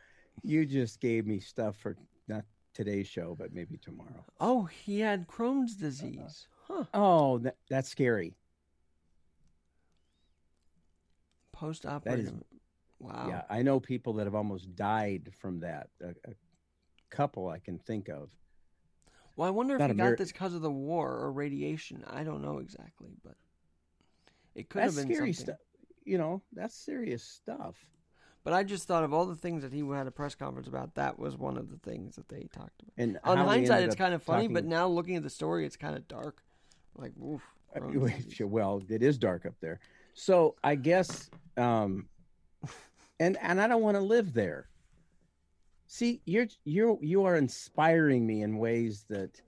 You 0.44 0.66
just 0.66 1.02
gave 1.02 1.28
me 1.28 1.42
stuff 1.42 1.76
for 1.76 1.98
not 2.30 2.46
today's 2.74 3.06
show, 3.06 3.36
but 3.38 3.54
maybe 3.54 3.76
tomorrow. 3.78 4.24
Oh, 4.40 4.64
he 4.64 5.02
had 5.02 5.28
Crohn's 5.28 5.76
disease. 5.76 6.48
Huh. 6.70 6.86
Oh, 6.94 7.40
that, 7.40 7.58
that's 7.70 7.90
scary. 7.90 8.34
Post 11.62 11.86
operative. 11.86 12.34
Wow. 13.00 13.28
Yeah, 13.28 13.44
I 13.48 13.62
know 13.62 13.80
people 13.80 14.14
that 14.14 14.26
have 14.26 14.34
almost 14.34 14.76
died 14.76 15.30
from 15.40 15.60
that. 15.60 15.90
A, 16.02 16.10
a 16.10 16.34
couple 17.12 17.50
I 17.50 17.60
can 17.60 17.78
think 17.78 18.10
of. 18.10 18.30
Well, 19.36 19.48
I 19.48 19.52
wonder 19.52 19.76
if 19.76 19.88
he 19.88 19.94
got 19.94 20.18
this 20.18 20.32
because 20.32 20.56
of 20.56 20.64
the 20.64 20.72
war 20.72 21.12
or 21.20 21.32
radiation. 21.32 22.04
I 22.10 22.24
don't 22.24 22.42
know 22.42 22.58
exactly, 22.58 23.12
but 23.24 23.36
it 24.56 24.70
could 24.70 24.82
that's 24.82 24.96
have 24.98 25.08
been 25.08 25.16
scary 25.16 25.34
something. 25.34 25.54
stuff. 25.54 25.62
You 26.04 26.18
know, 26.18 26.42
that's 26.52 26.76
serious 26.76 27.24
stuff. 27.24 27.76
But 28.44 28.54
I 28.54 28.64
just 28.64 28.88
thought 28.88 29.04
of 29.04 29.14
all 29.14 29.28
the 29.28 29.36
things 29.36 29.62
that 29.62 29.72
he 29.72 29.88
had 29.88 30.08
a 30.08 30.12
press 30.12 30.34
conference 30.34 30.68
about. 30.68 30.96
That 30.96 31.20
was 31.20 31.38
one 31.38 31.58
of 31.58 31.70
the 31.70 31.78
things 31.78 32.16
that 32.16 32.28
they 32.28 32.48
talked 32.52 32.82
about. 32.82 32.94
And 32.98 33.20
On 33.24 33.38
hindsight, 33.38 33.84
it's 33.84 33.94
kind 33.94 34.16
of 34.16 34.24
funny, 34.24 34.46
talking- 34.46 34.56
but 34.56 34.66
now 34.66 34.88
looking 34.88 35.16
at 35.16 35.22
the 35.22 35.30
story, 35.30 35.64
it's 35.64 35.78
kind 35.78 35.96
of 35.96 36.08
dark. 36.08 36.42
Like, 36.98 37.12
oof. 37.24 37.44
Well, 38.42 38.82
it 38.90 39.04
is 39.04 39.18
dark 39.20 39.46
up 39.46 39.54
there. 39.62 39.80
So 40.14 40.56
I 40.64 40.76
guess, 40.76 41.30
um, 41.58 42.08
and 43.20 43.38
and 43.42 43.62
I 43.62 43.68
don't 43.68 43.82
want 43.82 43.98
to 43.98 44.02
live 44.02 44.34
there. 44.34 44.68
See, 45.88 46.22
you're 46.26 46.48
you're 46.64 46.98
you 47.02 47.26
are 47.26 47.36
inspiring 47.36 48.26
me 48.26 48.42
in 48.42 48.58
ways 48.58 49.06
that 49.10 49.42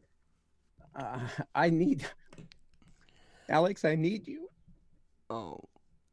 uh, 0.95 1.19
I 1.55 1.69
need. 1.69 2.05
Alex, 3.49 3.85
I 3.85 3.95
need 3.95 4.27
you. 4.27 4.49
Oh, 5.29 5.59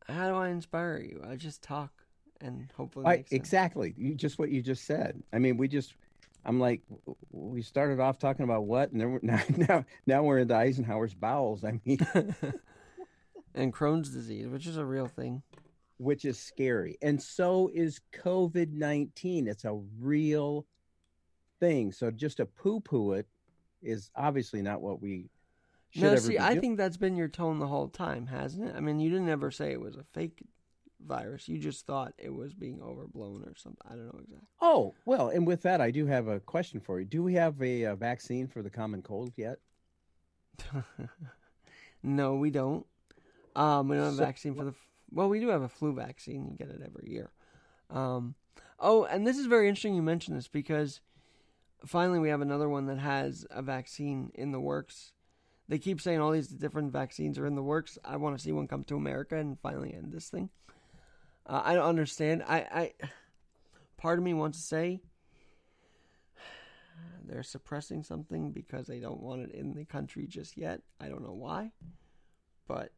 how 0.09 0.29
do 0.29 0.35
I 0.35 0.49
inspire 0.49 0.99
you? 0.99 1.23
I 1.29 1.37
just 1.37 1.63
talk 1.63 1.93
and 2.41 2.71
hopefully 2.77 3.07
I, 3.07 3.25
exactly, 3.31 3.95
you, 3.97 4.15
just 4.15 4.39
what 4.39 4.51
you 4.51 4.63
just 4.63 4.85
said. 4.85 5.23
I 5.33 5.39
mean, 5.39 5.57
we 5.57 5.69
just. 5.69 5.95
I'm 6.43 6.59
like, 6.59 6.81
we 7.33 7.61
started 7.61 8.01
off 8.01 8.19
talking 8.19 8.45
about 8.45 8.65
what, 8.65 8.93
and 8.93 9.01
then 9.01 9.13
we're, 9.13 9.21
now 9.23 9.43
now 9.57 9.85
now 10.07 10.23
we're 10.23 10.39
into 10.39 10.55
Eisenhower's 10.55 11.15
bowels. 11.15 11.65
I 11.65 11.81
mean, 11.85 11.99
and 13.55 13.73
Crohn's 13.73 14.09
disease, 14.09 14.49
which 14.49 14.67
is 14.67 14.77
a 14.77 14.85
real 14.85 15.07
thing. 15.07 15.43
Which 16.01 16.25
is 16.25 16.39
scary. 16.39 16.97
And 17.03 17.21
so 17.23 17.71
is 17.75 18.01
COVID 18.15 18.73
19. 18.73 19.47
It's 19.47 19.65
a 19.67 19.79
real 20.01 20.67
thing. 21.61 21.93
So 21.93 22.11
just 22.11 22.39
to 22.39 22.47
poo 22.47 22.81
poo 22.81 23.13
it 23.13 23.27
is 23.83 24.11
obviously 24.17 24.63
not 24.63 24.81
what 24.81 25.03
we 25.03 25.29
should 25.91 26.03
No, 26.03 26.17
see, 26.17 26.39
I 26.39 26.51
doing. 26.51 26.61
think 26.61 26.79
that's 26.79 26.97
been 26.97 27.17
your 27.17 27.29
tone 27.29 27.59
the 27.59 27.67
whole 27.67 27.89
time, 27.89 28.27
hasn't 28.27 28.69
it? 28.69 28.75
I 28.75 28.81
mean, 28.81 28.99
you 28.99 29.11
didn't 29.11 29.29
ever 29.29 29.51
say 29.51 29.73
it 29.73 29.81
was 29.81 29.97
a 29.97 30.05
fake 30.15 30.43
virus. 31.07 31.49
You 31.49 31.59
just 31.59 31.85
thought 31.87 32.15
it 32.17 32.33
was 32.33 32.55
being 32.55 32.81
overblown 32.81 33.43
or 33.47 33.55
something. 33.57 33.81
I 33.87 33.91
don't 33.97 34.07
know 34.07 34.21
exactly. 34.21 34.47
Oh, 34.63 34.95
well, 35.05 35.29
and 35.29 35.47
with 35.47 35.63
that, 35.63 35.81
I 35.83 35.91
do 35.91 36.07
have 36.07 36.29
a 36.29 36.41
question 36.41 36.81
for 36.81 36.99
you. 37.01 37.05
Do 37.07 37.23
we 37.23 37.35
have 37.35 37.61
a, 37.61 37.85
uh 37.87 37.95
vaccine 37.97 38.47
for 38.49 38.63
the 38.63 38.71
common 38.71 39.03
cold 39.03 39.33
yet? 39.37 39.59
no, 42.03 42.37
we 42.37 42.51
don't. 42.51 42.87
Um, 43.57 43.89
we 43.89 43.97
don't 43.97 44.05
have 44.07 44.15
a 44.15 44.17
So- 44.17 44.25
vaccine 44.25 44.55
for 44.55 44.65
the. 44.65 44.75
Well, 45.13 45.29
we 45.29 45.41
do 45.41 45.49
have 45.49 45.63
a 45.63 45.69
flu 45.69 45.95
vaccine. 45.95 46.47
You 46.47 46.57
get 46.57 46.75
it 46.75 46.83
every 46.85 47.11
year. 47.11 47.31
Um, 47.91 48.35
oh, 48.79 49.05
and 49.05 49.27
this 49.27 49.39
is 49.39 49.47
very 49.47 49.69
interesting. 49.69 49.95
You 49.95 50.03
mentioned 50.03 50.37
this 50.37 50.49
because 50.49 51.01
finally 51.85 52.19
we 52.19 52.29
have 52.29 52.41
another 52.41 52.69
one 52.69 52.87
that 52.87 52.99
has 52.99 53.47
a 53.51 53.63
vaccine 53.63 54.31
in 54.35 54.53
the 54.53 54.61
works. 54.61 55.13
They 55.69 55.79
keep 55.79 56.01
saying 56.01 56.21
all 56.21 56.33
these 56.33 56.49
different 56.49 56.93
vaccines 56.93 57.39
are 57.39 57.47
in 57.47 57.55
the 57.55 57.63
works. 57.63 57.99
I 58.05 58.17
want 58.17 58.37
to 58.37 58.43
see 58.43 58.53
one 58.53 58.67
come 58.67 58.85
to 58.85 58.97
America 58.97 59.37
and 59.37 59.59
finally 59.61 59.95
end 59.95 60.13
this 60.13 60.29
thing. 60.29 60.51
Uh, 61.47 61.63
I 61.65 61.75
don't 61.75 61.87
understand. 61.87 62.43
I, 62.47 62.59
I, 62.59 62.93
part 63.97 64.19
of 64.19 64.25
me 64.25 64.35
wants 64.35 64.59
to 64.59 64.67
say 64.67 65.01
they're 67.25 67.43
suppressing 67.43 68.03
something 68.03 68.51
because 68.51 68.87
they 68.87 68.99
don't 68.99 69.23
want 69.23 69.43
it 69.43 69.53
in 69.53 69.75
the 69.75 69.85
country 69.85 70.27
just 70.27 70.57
yet. 70.57 70.83
I 71.01 71.09
don't 71.09 71.23
know 71.23 71.35
why, 71.35 71.73
but 72.67 72.93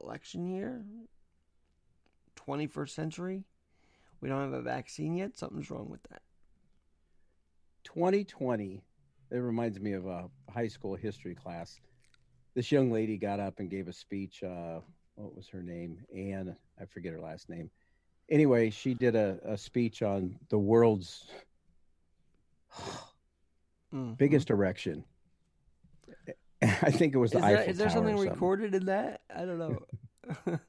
election 0.00 0.46
year, 0.46 0.84
21st 2.36 2.90
century, 2.90 3.44
we 4.20 4.28
don't 4.28 4.40
have 4.40 4.52
a 4.52 4.62
vaccine 4.62 5.14
yet. 5.16 5.36
Something's 5.36 5.70
wrong 5.70 5.88
with 5.90 6.02
that. 6.10 6.22
2020, 7.84 8.82
it 9.30 9.36
reminds 9.36 9.80
me 9.80 9.92
of 9.92 10.06
a 10.06 10.28
high 10.50 10.68
school 10.68 10.94
history 10.94 11.34
class. 11.34 11.80
This 12.54 12.70
young 12.70 12.90
lady 12.92 13.16
got 13.16 13.40
up 13.40 13.58
and 13.58 13.70
gave 13.70 13.88
a 13.88 13.92
speech. 13.92 14.42
Uh, 14.42 14.80
what 15.16 15.34
was 15.34 15.48
her 15.48 15.62
name? 15.62 15.98
Anne, 16.14 16.56
I 16.80 16.84
forget 16.86 17.12
her 17.12 17.20
last 17.20 17.48
name. 17.48 17.70
Anyway, 18.30 18.70
she 18.70 18.94
did 18.94 19.16
a, 19.16 19.38
a 19.44 19.58
speech 19.58 20.02
on 20.02 20.38
the 20.48 20.58
world's 20.58 21.28
Mhm. 23.92 24.16
biggest 24.16 24.48
erection. 24.48 25.04
I 26.82 26.90
think 26.90 27.14
it 27.14 27.18
was 27.18 27.32
the 27.32 27.38
Is 27.38 27.44
Eiffel 27.44 27.70
is 27.70 27.78
there 27.78 27.88
Tower 27.88 27.94
something 27.96 28.14
or 28.16 28.22
recorded 28.22 28.74
in 28.74 28.86
that? 28.86 29.22
I 29.34 29.44
don't 29.44 29.58
know. 29.58 30.58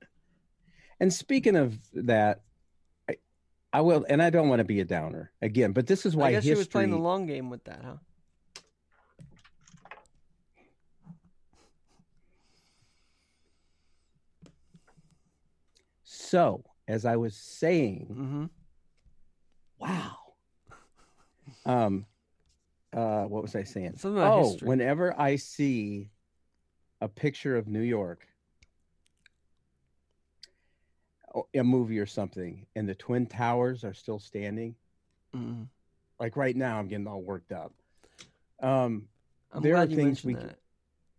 And 0.99 1.11
speaking 1.11 1.57
of 1.57 1.77
that, 1.93 2.43
I, 3.09 3.17
I 3.73 3.81
will, 3.81 4.05
and 4.07 4.21
I 4.21 4.29
don't 4.29 4.47
want 4.47 4.59
to 4.59 4.63
be 4.63 4.79
a 4.79 4.85
downer 4.85 5.31
again, 5.41 5.73
but 5.73 5.85
this 5.85 6.05
is 6.05 6.15
why 6.15 6.27
I 6.27 6.31
guess 6.31 6.43
history. 6.43 6.55
she 6.55 6.57
was 6.59 6.67
playing 6.67 6.91
the 6.91 6.97
long 6.97 7.25
game 7.25 7.49
with 7.49 7.63
that, 7.65 7.81
huh? 7.83 7.95
so, 16.03 16.63
as 16.87 17.05
I 17.05 17.15
was 17.15 17.35
saying, 17.35 18.07
Mm-hmm. 18.11 18.45
wow. 19.79 20.17
Um, 21.65 22.05
uh, 22.93 23.23
what 23.23 23.41
was 23.41 23.55
I 23.55 23.63
saying? 23.63 23.97
Something 23.97 24.17
about 24.21 24.33
oh, 24.39 24.49
history. 24.51 24.67
whenever 24.67 25.19
I 25.19 25.35
see 25.35 26.09
a 27.01 27.07
picture 27.07 27.55
of 27.57 27.67
New 27.67 27.81
York, 27.81 28.27
a 31.55 31.63
movie 31.63 31.99
or 31.99 32.05
something, 32.05 32.65
and 32.75 32.87
the 32.87 32.95
twin 32.95 33.25
towers 33.25 33.83
are 33.83 33.93
still 33.93 34.19
standing, 34.19 34.75
Mm-hmm. 35.35 35.63
like 36.19 36.37
right 36.37 36.55
now, 36.55 36.77
I'm 36.77 36.87
getting 36.87 37.07
all 37.07 37.23
worked 37.23 37.51
up. 37.51 37.73
Um, 38.61 39.07
I'm 39.51 39.63
There 39.63 39.75
are 39.75 39.87
things 39.87 40.23
we 40.23 40.35
that. 40.35 40.59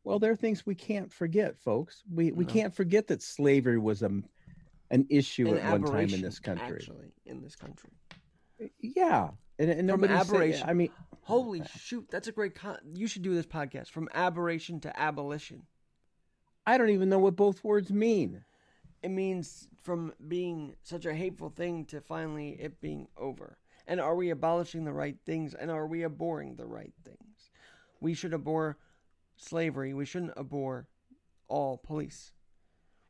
Well, 0.05 0.21
there 0.21 0.31
are 0.31 0.37
things 0.37 0.65
we 0.65 0.77
can't 0.77 1.13
forget, 1.13 1.59
folks. 1.59 2.05
We 2.09 2.31
we 2.31 2.45
No. 2.45 2.53
can't 2.53 2.73
forget 2.73 3.09
that 3.09 3.23
slavery 3.23 3.77
was 3.79 4.03
a, 4.03 4.23
an 4.93 5.07
issue 5.11 5.49
An 5.49 5.59
at 5.59 5.73
one 5.81 5.83
time 5.91 6.15
in 6.15 6.21
this 6.21 6.39
country. 6.39 6.77
Actually, 6.77 7.13
in 7.27 7.43
this 7.43 7.57
country. 7.57 7.91
Yeah, 8.79 9.31
and, 9.59 9.69
and 9.69 9.91
From 9.91 10.05
say- 10.27 10.63
I 10.63 10.75
mean, 10.75 10.91
Holy 11.25 11.63
shoot, 11.79 12.07
that's 12.11 12.29
a 12.29 12.33
great 12.33 12.55
con- 12.55 12.79
you 12.95 13.07
should 13.07 13.23
do 13.23 13.35
this 13.35 13.47
podcast 13.47 13.89
from 13.89 14.09
aberration 14.15 14.81
to 14.81 15.01
abolition. 15.01 15.63
I 16.67 16.79
don't 16.79 16.91
even 16.91 17.09
know 17.09 17.19
what 17.19 17.37
both 17.37 17.65
words 17.65 17.91
mean. 17.91 18.45
It 19.03 19.11
means 19.11 19.69
from 19.83 20.13
being 20.29 20.77
such 20.83 21.05
a 21.05 21.15
hateful 21.15 21.51
thing 21.51 21.85
to 21.87 22.01
finally 22.01 22.51
it 22.61 22.81
being 22.81 23.09
over. 23.17 23.59
And 23.87 24.01
are 24.01 24.15
we 24.17 24.31
abolishing 24.31 24.85
the 24.85 24.93
right 24.93 25.17
things 25.27 25.55
and 25.55 25.71
are 25.71 25.87
we 25.87 26.03
abhorring 26.03 26.57
the 26.57 26.67
right 26.67 26.95
things? 27.05 27.51
We 28.01 28.15
should 28.15 28.33
abhor 28.33 28.79
slavery, 29.37 29.93
we 29.93 30.07
shouldn't 30.07 30.39
abhor 30.39 30.89
all 31.49 31.77
police. 31.77 32.33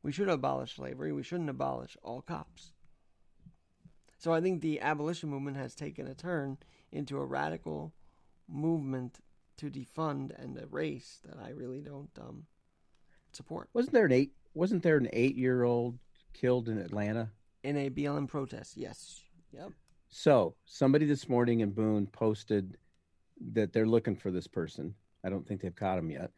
We 0.04 0.12
should 0.12 0.28
abolish 0.28 0.76
slavery. 0.76 1.12
We 1.12 1.22
shouldn't 1.22 1.48
abolish 1.48 1.96
all 2.02 2.20
cops. 2.20 2.72
So 4.18 4.34
I 4.34 4.40
think 4.42 4.60
the 4.60 4.80
abolition 4.80 5.30
movement 5.30 5.56
has 5.56 5.74
taken 5.74 6.06
a 6.06 6.14
turn 6.14 6.58
into 6.92 7.18
a 7.18 7.24
radical 7.24 7.94
movement 8.48 9.20
to 9.56 9.70
defund 9.70 10.30
and 10.40 10.58
erase 10.58 11.20
that 11.24 11.38
I 11.38 11.50
really 11.50 11.80
don't 11.80 12.10
um, 12.20 12.44
support. 13.32 13.68
Wasn't 13.72 13.92
there 13.92 14.06
an 14.06 14.12
eight? 14.12 14.32
Wasn't 14.54 14.82
there 14.82 14.96
an 14.96 15.08
eight-year-old 15.12 15.98
killed 16.32 16.68
in 16.68 16.78
Atlanta? 16.78 17.30
In 17.62 17.76
a 17.76 17.90
BLM 17.90 18.28
protest, 18.28 18.76
yes. 18.76 19.22
Yep. 19.52 19.70
So 20.08 20.54
somebody 20.64 21.06
this 21.06 21.28
morning 21.28 21.60
in 21.60 21.70
Boone 21.70 22.06
posted 22.06 22.76
that 23.52 23.72
they're 23.72 23.86
looking 23.86 24.14
for 24.14 24.30
this 24.30 24.46
person. 24.46 24.94
I 25.24 25.28
don't 25.28 25.46
think 25.46 25.60
they've 25.60 25.74
caught 25.74 25.98
him 25.98 26.10
yet, 26.10 26.30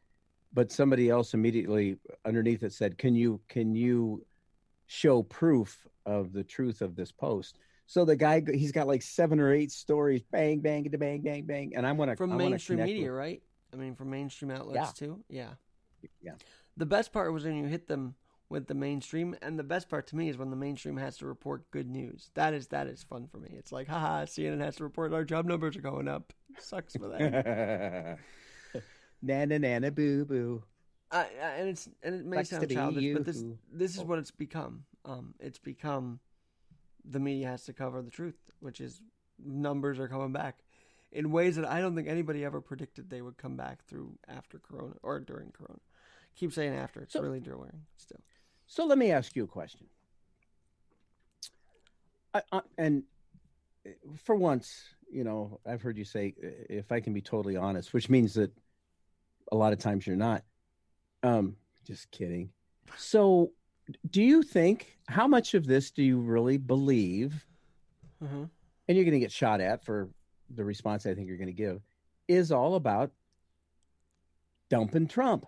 but 0.53 0.73
somebody 0.73 1.11
else 1.11 1.35
immediately 1.35 1.99
underneath 2.25 2.63
it 2.63 2.73
said, 2.73 2.97
"Can 2.97 3.15
you 3.15 3.41
can 3.49 3.75
you 3.75 4.25
show 4.87 5.23
proof 5.23 5.87
of 6.07 6.33
the 6.33 6.45
truth 6.45 6.81
of 6.81 6.95
this 6.97 7.13
post?" 7.13 7.59
So 7.87 8.05
the 8.05 8.17
guy 8.17 8.43
he's 8.53 8.73
got 8.73 8.87
like 8.87 9.03
seven 9.03 9.39
or 9.41 9.53
eight 9.53 9.71
stories, 9.71 10.23
bang 10.33 10.61
bang 10.61 10.85
bang 10.91 11.23
bang 11.23 11.45
bang, 11.45 11.73
and 11.77 11.87
I 11.87 11.93
want 11.93 12.11
to 12.11 12.17
from 12.17 12.33
I 12.33 12.37
mainstream 12.37 12.81
media, 12.81 13.11
with- 13.11 13.13
right? 13.13 13.43
I 13.73 13.77
mean, 13.77 13.95
from 13.95 14.11
mainstream 14.11 14.51
outlets 14.51 14.93
too. 14.93 15.23
Yeah. 15.29 15.51
Yeah. 16.23 16.35
The 16.77 16.87
best 16.87 17.13
part 17.13 17.33
was 17.33 17.45
when 17.45 17.57
you 17.57 17.67
hit 17.67 17.89
them 17.89 18.15
with 18.49 18.67
the 18.67 18.75
mainstream, 18.75 19.37
and 19.43 19.59
the 19.59 19.65
best 19.65 19.89
part 19.89 20.07
to 20.09 20.17
me 20.17 20.29
is 20.29 20.37
when 20.37 20.51
the 20.51 20.57
mainstream 20.57 20.97
has 20.97 21.17
to 21.19 21.27
report 21.27 21.71
good 21.71 21.89
news. 21.89 22.31
That 22.35 22.55
is 22.55 22.69
that 22.69 22.87
is 22.87 23.03
fun 23.03 23.29
for 23.29 23.39
me. 23.39 23.51
It's 23.53 23.73
like, 23.73 23.89
haha, 23.89 24.25
CNN 24.25 24.61
has 24.61 24.77
to 24.77 24.85
report 24.85 25.13
our 25.13 25.25
job 25.25 25.47
numbers 25.47 25.77
are 25.77 25.81
going 25.81 26.09
up. 26.09 26.33
Sucks 26.59 26.97
for 26.97 27.09
them. 27.09 28.17
Nana 29.23 29.59
nana 29.59 29.91
boo 29.91 30.25
boo. 30.25 30.63
I, 31.11 31.19
I, 31.19 31.49
and 31.59 31.69
it's 31.71 31.89
and 32.03 32.15
it 32.15 32.27
may 32.27 32.39
Sucks 32.39 32.51
sound 32.51 32.71
childish, 32.71 33.15
but 33.15 33.25
this 33.25 33.45
this 33.73 33.97
is 33.97 34.03
what 34.03 34.19
it's 34.19 34.31
become. 34.31 34.85
Um, 35.05 35.35
it's 35.41 35.59
become 35.59 36.21
the 37.09 37.21
media 37.21 37.49
has 37.49 37.65
to 37.65 37.73
cover 37.73 38.03
the 38.03 38.11
truth, 38.11 38.37
which 38.61 38.81
is 38.81 39.01
numbers 39.45 39.99
are 39.99 40.09
coming 40.09 40.33
back 40.33 40.59
in 41.13 41.31
ways 41.31 41.57
that 41.57 41.65
I 41.67 41.81
don't 41.81 41.95
think 41.95 42.09
anybody 42.09 42.45
ever 42.45 42.61
predicted 42.61 43.09
they 43.09 43.23
would 43.23 43.37
come 43.37 43.57
back 43.57 43.85
through 43.85 44.19
after 44.29 44.59
Corona 44.59 44.95
or 45.03 45.21
during 45.21 45.51
Corona. 45.53 45.79
Keep 46.35 46.53
saying 46.53 46.75
after; 46.75 47.01
it's 47.01 47.13
So- 47.13 47.23
really 47.23 47.41
during 47.41 47.87
still. 47.97 48.21
So 48.67 48.85
let 48.85 48.99
me 48.99 49.13
ask 49.13 49.37
you 49.37 49.45
a 49.45 49.49
question. 49.49 49.87
I, 52.35 52.43
I, 52.53 52.61
and 52.77 53.05
for 54.25 54.35
once, 54.35 54.83
you 55.11 55.25
know, 55.25 55.61
I've 55.65 55.81
heard 55.81 55.97
you 55.97 56.05
say, 56.05 56.35
if 56.69 56.91
I 56.91 57.01
can 57.01 57.13
be 57.13 57.21
totally 57.21 57.57
honest, 57.57 57.95
which 57.95 58.11
means 58.11 58.35
that 58.35 58.51
a 59.53 59.57
lot 59.57 59.73
of 59.73 59.79
times 59.79 60.07
you're 60.07 60.17
not. 60.17 60.43
Um, 61.23 61.57
just 61.85 62.11
kidding. 62.11 62.51
So, 62.97 63.53
do 64.11 64.23
you 64.23 64.43
think 64.43 64.99
how 65.09 65.27
much 65.27 65.55
of 65.55 65.67
this 65.67 65.91
do 65.91 66.03
you 66.03 66.19
really 66.19 66.57
believe? 66.57 67.47
Mm-hmm. 68.23 68.45
And 68.89 68.97
you're 68.97 69.05
going 69.05 69.13
to 69.13 69.21
get 69.21 69.33
shot 69.33 69.61
at 69.61 69.85
for 69.85 70.09
the 70.55 70.65
response 70.65 71.07
I 71.07 71.15
think 71.15 71.29
you're 71.29 71.37
going 71.37 71.47
to 71.49 71.53
give. 71.53 71.81
Is 72.29 72.51
all 72.53 72.75
about 72.75 73.13
dumping 74.69 75.07
Trump. 75.07 75.47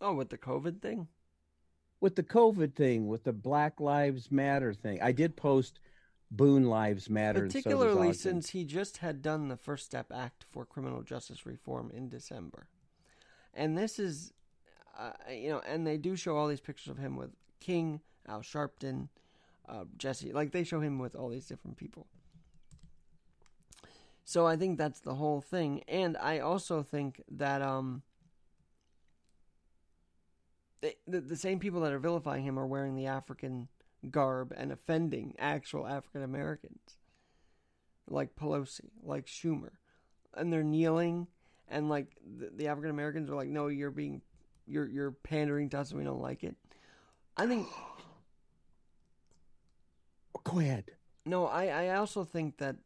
Oh, 0.00 0.14
with 0.14 0.28
the 0.28 0.38
COVID 0.38 0.82
thing. 0.82 1.08
with 2.00 2.14
the 2.16 2.22
COVID 2.22 2.74
thing, 2.74 3.08
with 3.08 3.24
the 3.24 3.32
Black 3.32 3.80
Lives 3.80 4.30
Matter 4.30 4.74
thing. 4.74 5.00
I 5.02 5.12
did 5.12 5.36
post 5.36 5.80
Boone 6.30 6.64
Lives 6.64 7.08
Matter, 7.08 7.42
and 7.42 7.52
so 7.52 7.58
Particularly 7.58 8.12
since 8.12 8.50
he 8.50 8.64
just 8.64 8.98
had 8.98 9.22
done 9.22 9.48
the 9.48 9.56
First 9.56 9.86
Step 9.86 10.12
Act 10.14 10.44
for 10.50 10.64
criminal 10.64 11.02
justice 11.02 11.46
reform 11.46 11.90
in 11.94 12.08
December. 12.08 12.68
And 13.54 13.76
this 13.78 13.98
is, 13.98 14.32
uh, 14.98 15.12
you 15.30 15.48
know, 15.50 15.60
and 15.66 15.86
they 15.86 15.96
do 15.96 16.16
show 16.16 16.36
all 16.36 16.48
these 16.48 16.60
pictures 16.60 16.88
of 16.88 16.98
him 16.98 17.16
with 17.16 17.30
King, 17.60 18.00
Al 18.28 18.40
Sharpton, 18.40 19.08
uh, 19.68 19.84
Jesse. 19.96 20.32
Like 20.32 20.52
they 20.52 20.64
show 20.64 20.80
him 20.80 20.98
with 20.98 21.14
all 21.14 21.28
these 21.28 21.46
different 21.46 21.76
people. 21.76 22.06
So 24.24 24.46
I 24.46 24.56
think 24.56 24.76
that's 24.76 25.00
the 25.00 25.14
whole 25.14 25.40
thing. 25.40 25.82
And 25.86 26.16
I 26.16 26.40
also 26.40 26.82
think 26.82 27.22
that 27.30 27.62
um, 27.62 28.02
the, 30.80 30.96
the, 31.06 31.20
the 31.20 31.36
same 31.36 31.60
people 31.60 31.80
that 31.82 31.92
are 31.92 31.98
vilifying 31.98 32.42
him 32.42 32.58
are 32.58 32.66
wearing 32.66 32.96
the 32.96 33.06
African 33.06 33.68
garb 34.10 34.52
and 34.56 34.72
offending 34.72 35.34
actual 35.38 35.86
African 35.86 36.22
Americans, 36.22 36.98
like 38.08 38.36
Pelosi, 38.36 38.90
like 39.02 39.26
Schumer, 39.26 39.72
and 40.34 40.52
they're 40.52 40.64
kneeling, 40.64 41.28
and 41.68 41.88
like 41.88 42.08
the, 42.38 42.50
the 42.54 42.68
African 42.68 42.90
Americans 42.90 43.30
are 43.30 43.36
like, 43.36 43.48
"No, 43.48 43.68
you're 43.68 43.90
being, 43.90 44.22
you're 44.66 44.88
you're 44.88 45.12
pandering 45.12 45.68
to 45.70 45.80
us, 45.80 45.90
and 45.90 45.98
we 45.98 46.04
don't 46.04 46.20
like 46.20 46.44
it." 46.44 46.56
I 47.36 47.46
think 47.46 47.68
Go 50.44 50.60
ahead. 50.60 50.84
no, 51.24 51.46
I 51.46 51.66
I 51.66 51.96
also 51.96 52.24
think 52.24 52.58
that 52.58 52.76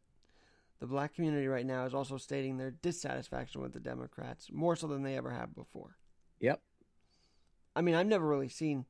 the 0.79 0.87
black 0.87 1.13
community 1.13 1.47
right 1.47 1.65
now 1.65 1.85
is 1.85 1.93
also 1.93 2.17
stating 2.17 2.57
their 2.57 2.71
dissatisfaction 2.71 3.61
with 3.61 3.73
the 3.73 3.79
Democrats 3.79 4.49
more 4.51 4.75
so 4.75 4.87
than 4.87 5.03
they 5.03 5.15
ever 5.15 5.29
have 5.29 5.53
before. 5.53 5.97
Yep. 6.39 6.59
I 7.75 7.81
mean, 7.81 7.93
I've 7.93 8.07
never 8.07 8.27
really 8.27 8.49
seen 8.49 8.85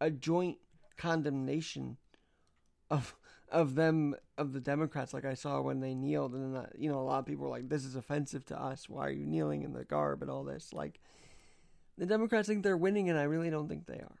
a 0.00 0.10
joint 0.10 0.58
condemnation 0.96 1.96
of 2.90 3.16
of 3.50 3.74
them 3.74 4.14
of 4.38 4.52
the 4.52 4.60
Democrats 4.60 5.12
like 5.12 5.24
I 5.24 5.34
saw 5.34 5.60
when 5.60 5.80
they 5.80 5.94
kneeled, 5.94 6.34
and 6.34 6.54
then 6.54 6.66
you 6.78 6.88
know 6.88 7.00
a 7.00 7.02
lot 7.02 7.18
of 7.18 7.26
people 7.26 7.44
were 7.44 7.50
like, 7.50 7.68
"This 7.68 7.84
is 7.84 7.96
offensive 7.96 8.44
to 8.46 8.60
us. 8.60 8.88
Why 8.88 9.06
are 9.06 9.10
you 9.10 9.26
kneeling 9.26 9.62
in 9.62 9.72
the 9.72 9.84
garb 9.84 10.22
and 10.22 10.30
all 10.30 10.44
this?" 10.44 10.72
Like 10.72 11.00
the 11.98 12.06
Democrats 12.06 12.48
think 12.48 12.62
they're 12.62 12.76
winning, 12.76 13.10
and 13.10 13.18
I 13.18 13.24
really 13.24 13.50
don't 13.50 13.68
think 13.68 13.86
they 13.86 13.98
are. 13.98 14.18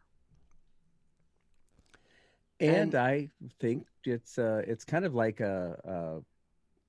And, 2.60 2.76
And- 2.76 2.94
I 2.94 3.30
think 3.60 3.86
it's 4.04 4.38
uh 4.38 4.62
it's 4.66 4.84
kind 4.84 5.04
of 5.04 5.14
like 5.14 5.40
a, 5.40 6.22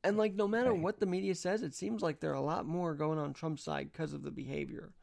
And 0.04 0.18
like, 0.18 0.36
no 0.36 0.48
matter 0.48 0.74
what 0.74 1.00
the 1.00 1.06
media 1.08 1.34
says, 1.34 1.64
it 1.64 1.74
seems 1.74 2.02
like 2.04 2.20
there 2.20 2.32
are 2.32 2.36
a 2.36 2.42
lot 2.42 2.66
more 2.66 2.94
going 2.94 3.18
on 3.18 3.34
Trump's 3.34 3.64
side 3.64 3.92
because 3.92 4.14
of 4.14 4.22
the 4.22 4.32
behavior 4.32 4.94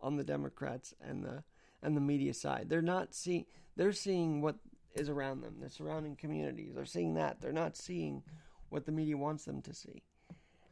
on 0.00 0.16
the 0.16 0.24
Democrats 0.24 0.94
and 1.00 1.24
the 1.24 1.42
and 1.82 1.96
the 1.96 2.00
media 2.00 2.34
side. 2.34 2.68
They're 2.68 2.82
not 2.82 3.14
seeing 3.14 3.46
they're 3.76 3.92
seeing 3.92 4.42
what 4.42 4.56
is 4.94 5.08
around 5.08 5.40
them, 5.40 5.56
the 5.60 5.70
surrounding 5.70 6.16
communities. 6.16 6.74
They're 6.74 6.84
seeing 6.84 7.14
that. 7.14 7.40
They're 7.40 7.52
not 7.52 7.76
seeing 7.76 8.22
what 8.68 8.84
the 8.84 8.92
media 8.92 9.16
wants 9.16 9.44
them 9.44 9.62
to 9.62 9.72
see. 9.72 10.02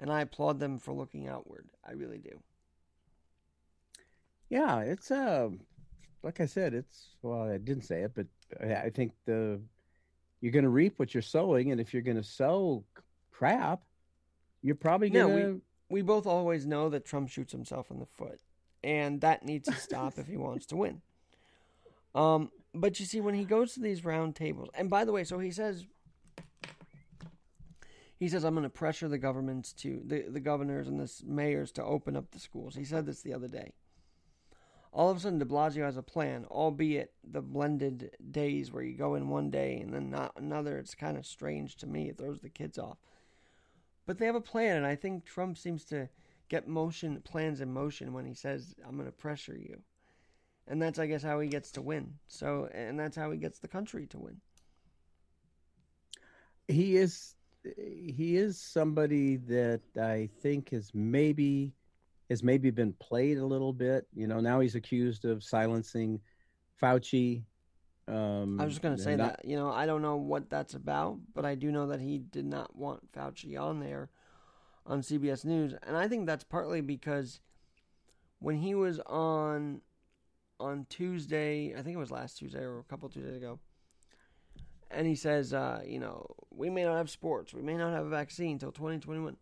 And 0.01 0.13
I 0.13 0.21
applaud 0.21 0.61
them 0.61 0.79
for 0.79 0.93
looking 0.93 1.27
outward. 1.27 1.71
I 1.85 1.93
really 1.93 2.19
do. 2.19 2.41
Yeah, 4.49 4.81
it's 4.81 5.11
uh 5.11 5.49
like 6.23 6.41
I 6.41 6.47
said, 6.47 6.75
it's 6.75 7.11
well 7.23 7.43
I 7.43 7.59
didn't 7.59 7.85
say 7.85 8.03
it, 8.03 8.13
but 8.15 8.27
I 8.61 8.75
I 8.75 8.91
think 8.91 9.13
the 9.25 9.61
you're 10.41 10.53
going 10.53 10.65
to 10.65 10.71
reap 10.71 10.99
what 10.99 11.15
you're 11.15 11.23
sowing, 11.23 11.73
and 11.73 11.81
if 11.81 11.93
you're 11.93 12.03
going 12.03 12.17
to 12.17 12.23
sow 12.23 12.85
crap, 13.33 13.83
you're 14.63 14.77
probably 14.77 15.11
going 15.11 15.35
we- 15.35 15.41
to. 15.43 15.63
We 15.91 16.03
both 16.03 16.27
always 16.27 16.67
know 16.67 16.91
that 16.91 17.07
Trump 17.07 17.31
shoots 17.31 17.51
himself 17.51 17.91
in 17.91 17.99
the 17.99 18.05
foot, 18.05 18.41
and 18.85 19.23
that 19.23 19.43
needs 19.43 19.69
to 19.71 19.75
stop 19.75 20.19
if 20.19 20.27
he 20.27 20.37
wants 20.37 20.67
to 20.67 20.77
win. 20.77 21.01
Um, 22.15 22.51
but 22.75 23.01
you 23.01 23.07
see, 23.07 23.23
when 23.23 23.35
he 23.35 23.45
goes 23.45 23.73
to 23.73 23.81
these 23.81 24.05
round 24.05 24.37
tables, 24.37 24.69
and 24.75 24.91
by 24.91 25.07
the 25.07 25.13
way, 25.13 25.25
so 25.25 25.39
he 25.39 25.51
says, 25.51 25.87
he 28.19 28.29
says, 28.29 28.45
I'm 28.45 28.53
going 28.53 28.65
to 28.65 28.69
pressure 28.69 29.09
the 29.09 29.17
governments 29.17 29.73
to 29.75 30.03
the 30.05 30.27
the 30.29 30.41
governors 30.41 30.89
and 30.89 31.01
the 31.01 31.11
mayors 31.25 31.73
to 31.73 31.83
open 31.83 32.17
up 32.17 32.33
the 32.33 32.39
schools. 32.39 32.75
He 32.75 32.85
said 32.85 33.07
this 33.07 33.23
the 33.23 33.33
other 33.33 33.49
day. 33.49 33.73
All 34.93 35.11
of 35.11 35.17
a 35.17 35.21
sudden, 35.21 35.39
De 35.39 35.45
Blasio 35.45 35.85
has 35.85 35.97
a 35.97 36.03
plan, 36.03 36.45
albeit 36.47 37.13
the 37.23 37.43
blended 37.43 38.17
days 38.31 38.73
where 38.73 38.83
you 38.83 38.97
go 38.97 39.15
in 39.15 39.29
one 39.29 39.51
day 39.51 39.81
and 39.81 39.93
then 39.93 40.11
not 40.11 40.33
another. 40.37 40.79
It's 40.79 40.95
kind 40.95 41.17
of 41.17 41.27
strange 41.27 41.77
to 41.77 41.87
me. 41.87 42.09
It 42.09 42.19
throws 42.19 42.41
the 42.41 42.49
kids 42.49 42.79
off. 42.79 42.99
But 44.07 44.19
they 44.19 44.27
have 44.27 44.35
a 44.35 44.41
plan, 44.41 44.79
and 44.79 44.87
I 44.87 44.97
think 44.97 45.25
Trump 45.25 45.59
seems 45.59 45.85
to 45.87 46.09
get 46.49 46.67
motion 46.67 47.21
plans 47.23 47.61
in 47.61 47.73
motion 47.73 48.13
when 48.15 48.25
he 48.25 48.35
says, 48.35 48.75
"I'm 48.87 48.97
going 48.97 49.07
to 49.07 49.13
pressure 49.13 49.57
you," 49.57 49.83
and 50.67 50.81
that's, 50.81 50.99
I 50.99 51.07
guess, 51.07 51.23
how 51.23 51.41
he 51.41 51.49
gets 51.49 51.71
to 51.73 51.83
win. 51.83 52.19
So, 52.27 52.71
and 52.73 52.99
that's 52.99 53.17
how 53.17 53.31
he 53.31 53.39
gets 53.39 53.59
the 53.59 53.69
country 53.69 54.07
to 54.07 54.19
win. 54.19 54.41
he 56.69 56.97
is 56.97 57.35
he 57.77 58.37
is 58.37 58.59
somebody 58.59 59.37
that 59.37 59.81
I 60.01 60.29
think 60.41 60.73
is 60.73 60.93
maybe 60.95 61.75
has 62.29 62.43
maybe 62.43 62.71
been 62.71 62.93
played 62.95 63.39
a 63.39 63.47
little 63.47 63.73
bit. 63.73 64.07
You 64.15 64.27
know, 64.27 64.41
now 64.41 64.61
he's 64.61 64.75
accused 64.75 65.25
of 65.25 65.43
silencing 65.43 66.21
Fauci. 66.81 67.43
Um, 68.07 68.61
I 68.61 68.65
was 68.65 68.75
just 68.75 68.83
going 68.83 68.97
to 68.97 69.03
say 69.03 69.17
not- 69.17 69.39
that. 69.39 69.45
You 69.45 69.57
know, 69.57 69.71
I 69.71 69.87
don't 69.87 70.03
know 70.03 70.17
what 70.17 70.51
that's 70.51 70.75
about, 70.75 71.19
but 71.35 71.45
I 71.45 71.55
do 71.55 71.71
know 71.71 71.89
that 71.89 72.01
he 72.01 72.19
did 72.19 72.47
not 72.47 72.75
want 72.77 73.13
Fauci 73.13 73.61
on 73.61 73.81
there 73.81 74.11
on 74.87 75.03
CBS 75.03 75.45
News, 75.45 75.75
and 75.87 75.97
I 75.97 76.09
think 76.09 76.27
that's 76.27 76.45
partly 76.45 76.81
because 76.81 77.41
when 78.39 78.57
he 78.57 78.75
was 78.75 79.01
on 79.01 79.83
on 80.61 80.87
Tuesday, 80.89 81.75
I 81.77 81.83
think 81.83 81.95
it 81.95 81.99
was 81.99 82.11
last 82.11 82.39
Tuesday 82.39 82.63
or 82.63 82.79
a 82.79 82.85
couple 82.85 83.09
Tuesdays 83.09 83.37
ago, 83.37 83.59
and 84.91 85.07
he 85.07 85.15
says, 85.15 85.53
uh, 85.53 85.83
you 85.87 85.99
know, 85.99 86.27
we 86.51 86.71
may 86.71 86.85
not 86.85 86.97
have 86.97 87.11
sports, 87.11 87.53
we 87.53 87.63
may 87.63 87.77
not 87.77 87.93
have 87.93 88.07
a 88.07 88.11
vaccine 88.11 88.53
until 88.53 88.73
2021. 88.73 89.37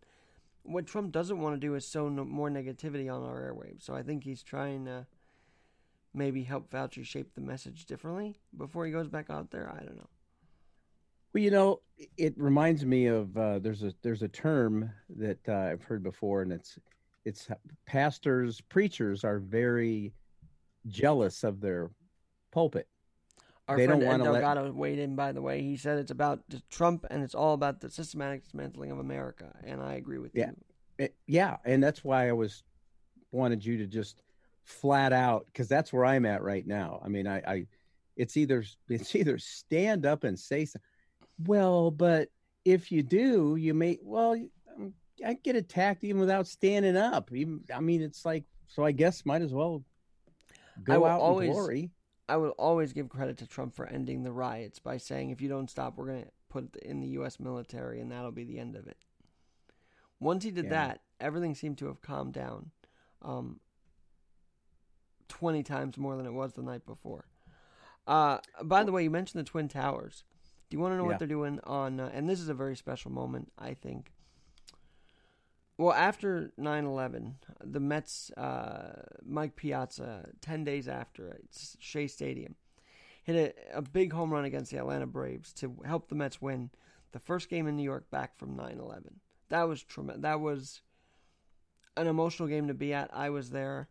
What 0.67 0.85
Trump 0.85 1.11
doesn't 1.11 1.39
want 1.39 1.55
to 1.55 1.59
do 1.59 1.75
is 1.75 1.87
sow 1.87 2.09
no, 2.09 2.25
more 2.25 2.49
negativity 2.49 3.11
on 3.11 3.23
our 3.23 3.41
airwaves. 3.41 3.83
So 3.83 3.95
I 3.95 4.03
think 4.03 4.23
he's 4.23 4.43
trying 4.43 4.85
to 4.85 5.07
maybe 6.13 6.43
help 6.43 6.69
Fauci 6.69 7.05
shape 7.05 7.33
the 7.33 7.41
message 7.41 7.85
differently 7.85 8.35
before 8.55 8.85
he 8.85 8.91
goes 8.91 9.07
back 9.07 9.29
out 9.29 9.49
there. 9.51 9.71
I 9.73 9.83
don't 9.83 9.95
know. 9.95 10.09
Well, 11.33 11.43
you 11.43 11.51
know, 11.51 11.81
it 12.17 12.33
reminds 12.37 12.85
me 12.85 13.07
of 13.07 13.35
uh, 13.37 13.59
there's 13.59 13.83
a 13.83 13.93
there's 14.01 14.23
a 14.23 14.27
term 14.27 14.91
that 15.17 15.39
uh, 15.47 15.71
I've 15.71 15.83
heard 15.83 16.03
before, 16.03 16.41
and 16.41 16.51
it's 16.51 16.77
it's 17.25 17.47
pastors, 17.85 18.61
preachers 18.61 19.23
are 19.23 19.39
very 19.39 20.13
jealous 20.87 21.43
of 21.43 21.61
their 21.61 21.91
pulpit. 22.51 22.87
Our 23.67 23.75
They 23.77 23.85
friend 23.85 24.01
don't 24.01 24.07
Ed 24.07 24.11
wanna 24.19 24.31
let- 24.31 24.41
Delgado 24.41 24.71
weighed 24.71 24.99
in, 24.99 25.15
by 25.15 25.31
the 25.33 25.41
way. 25.41 25.61
He 25.61 25.75
said 25.75 25.97
it's 25.99 26.11
about 26.11 26.41
Trump 26.69 27.05
and 27.09 27.21
it's 27.23 27.35
all 27.35 27.53
about 27.53 27.81
the 27.81 27.89
systematic 27.89 28.43
dismantling 28.43 28.91
of 28.91 28.99
America, 28.99 29.53
and 29.63 29.81
I 29.81 29.95
agree 29.95 30.19
with 30.19 30.33
Yeah. 30.35 30.51
you. 30.51 30.55
It- 31.05 31.15
yeah, 31.27 31.57
and 31.65 31.83
that's 31.83 32.03
why 32.03 32.29
I 32.29 32.31
was 32.31 32.63
wanted 33.31 33.63
you 33.65 33.77
to 33.79 33.85
just 33.87 34.21
flat 34.63 35.11
out 35.13 35.45
because 35.47 35.67
that's 35.67 35.91
where 35.91 36.05
I'm 36.05 36.25
at 36.25 36.41
right 36.43 36.65
now. 36.65 37.01
I 37.03 37.09
mean, 37.09 37.27
I, 37.27 37.37
I 37.39 37.67
it's 38.15 38.37
either 38.37 38.63
it's 38.89 39.13
either 39.15 39.37
stand 39.37 40.05
up 40.05 40.23
and 40.23 40.39
say 40.39 40.65
so, 40.65 40.79
well, 41.45 41.91
but 41.91 42.29
if 42.65 42.91
you 42.91 43.03
do, 43.03 43.57
you 43.57 43.73
may 43.73 43.99
well 44.01 44.35
I 45.25 45.33
get 45.33 45.55
attacked 45.55 46.03
even 46.03 46.19
without 46.21 46.47
standing 46.47 46.95
up. 46.95 47.31
Even 47.33 47.63
I 47.73 47.79
mean, 47.81 48.01
it's 48.01 48.23
like 48.25 48.45
so. 48.67 48.83
I 48.85 48.91
guess 48.91 49.25
might 49.25 49.41
as 49.41 49.53
well 49.53 49.83
I 50.77 50.81
go 50.83 50.99
will 51.01 51.05
out 51.07 51.21
always- 51.21 51.47
in 51.49 51.53
glory. 51.53 51.91
I 52.29 52.37
will 52.37 52.49
always 52.51 52.93
give 52.93 53.09
credit 53.09 53.37
to 53.37 53.47
Trump 53.47 53.73
for 53.75 53.85
ending 53.87 54.23
the 54.23 54.31
riots 54.31 54.79
by 54.79 54.97
saying, 54.97 55.29
if 55.29 55.41
you 55.41 55.47
don't 55.49 55.69
stop, 55.69 55.97
we're 55.97 56.07
going 56.07 56.23
to 56.23 56.31
put 56.49 56.75
it 56.75 56.83
in 56.83 56.99
the 56.99 57.07
U.S. 57.09 57.39
military, 57.39 57.99
and 58.01 58.11
that'll 58.11 58.31
be 58.31 58.43
the 58.43 58.59
end 58.59 58.75
of 58.75 58.87
it. 58.87 58.97
Once 60.19 60.43
he 60.43 60.51
did 60.51 60.65
Yeah. 60.65 60.71
that, 60.71 61.01
everything 61.19 61.55
seemed 61.55 61.77
to 61.77 61.85
have 61.87 62.01
calmed 62.01 62.33
down 62.33 62.71
um, 63.21 63.59
20 65.29 65.63
times 65.63 65.97
more 65.97 66.15
than 66.17 66.25
it 66.25 66.33
was 66.33 66.53
the 66.53 66.61
night 66.61 66.85
before. 66.85 67.25
Uh, 68.05 68.39
by 68.63 68.83
the 68.83 68.91
way, 68.91 69.03
you 69.03 69.09
mentioned 69.09 69.39
the 69.45 69.49
Twin 69.49 69.67
Towers. 69.67 70.23
Do 70.69 70.75
you 70.77 70.81
want 70.81 70.93
to 70.93 70.97
know 70.97 71.03
Yeah. 71.03 71.09
what 71.09 71.19
they're 71.19 71.27
doing 71.27 71.59
on? 71.63 71.99
Uh, 71.99 72.09
and 72.13 72.29
this 72.29 72.39
is 72.39 72.49
a 72.49 72.53
very 72.53 72.75
special 72.75 73.11
moment, 73.11 73.51
I 73.57 73.73
think. 73.73 74.13
Well, 75.77 75.93
after 75.93 76.51
9 76.57 76.85
11, 76.85 77.35
the 77.63 77.79
Mets, 77.79 78.31
uh, 78.31 79.03
Mike 79.23 79.55
Piazza, 79.55 80.29
10 80.41 80.63
days 80.63 80.87
after, 80.87 81.37
it's 81.43 81.77
Shea 81.79 82.07
Stadium, 82.07 82.55
hit 83.23 83.55
a, 83.73 83.77
a 83.77 83.81
big 83.83 84.11
home 84.11 84.31
run 84.31 84.45
against 84.45 84.71
the 84.71 84.77
Atlanta 84.77 85.05
Braves 85.05 85.53
to 85.53 85.75
help 85.85 86.09
the 86.09 86.15
Mets 86.15 86.41
win 86.41 86.71
the 87.11 87.19
first 87.19 87.49
game 87.49 87.67
in 87.67 87.75
New 87.75 87.83
York 87.83 88.09
back 88.09 88.37
from 88.37 88.55
9 88.55 88.79
11. 88.79 89.19
That 89.49 89.63
was 89.63 89.83
tremendous. 89.83 90.23
That 90.23 90.39
was 90.39 90.81
an 91.95 92.07
emotional 92.07 92.49
game 92.49 92.67
to 92.67 92.73
be 92.73 92.93
at. 92.93 93.09
I 93.13 93.29
was 93.29 93.51
there. 93.51 93.87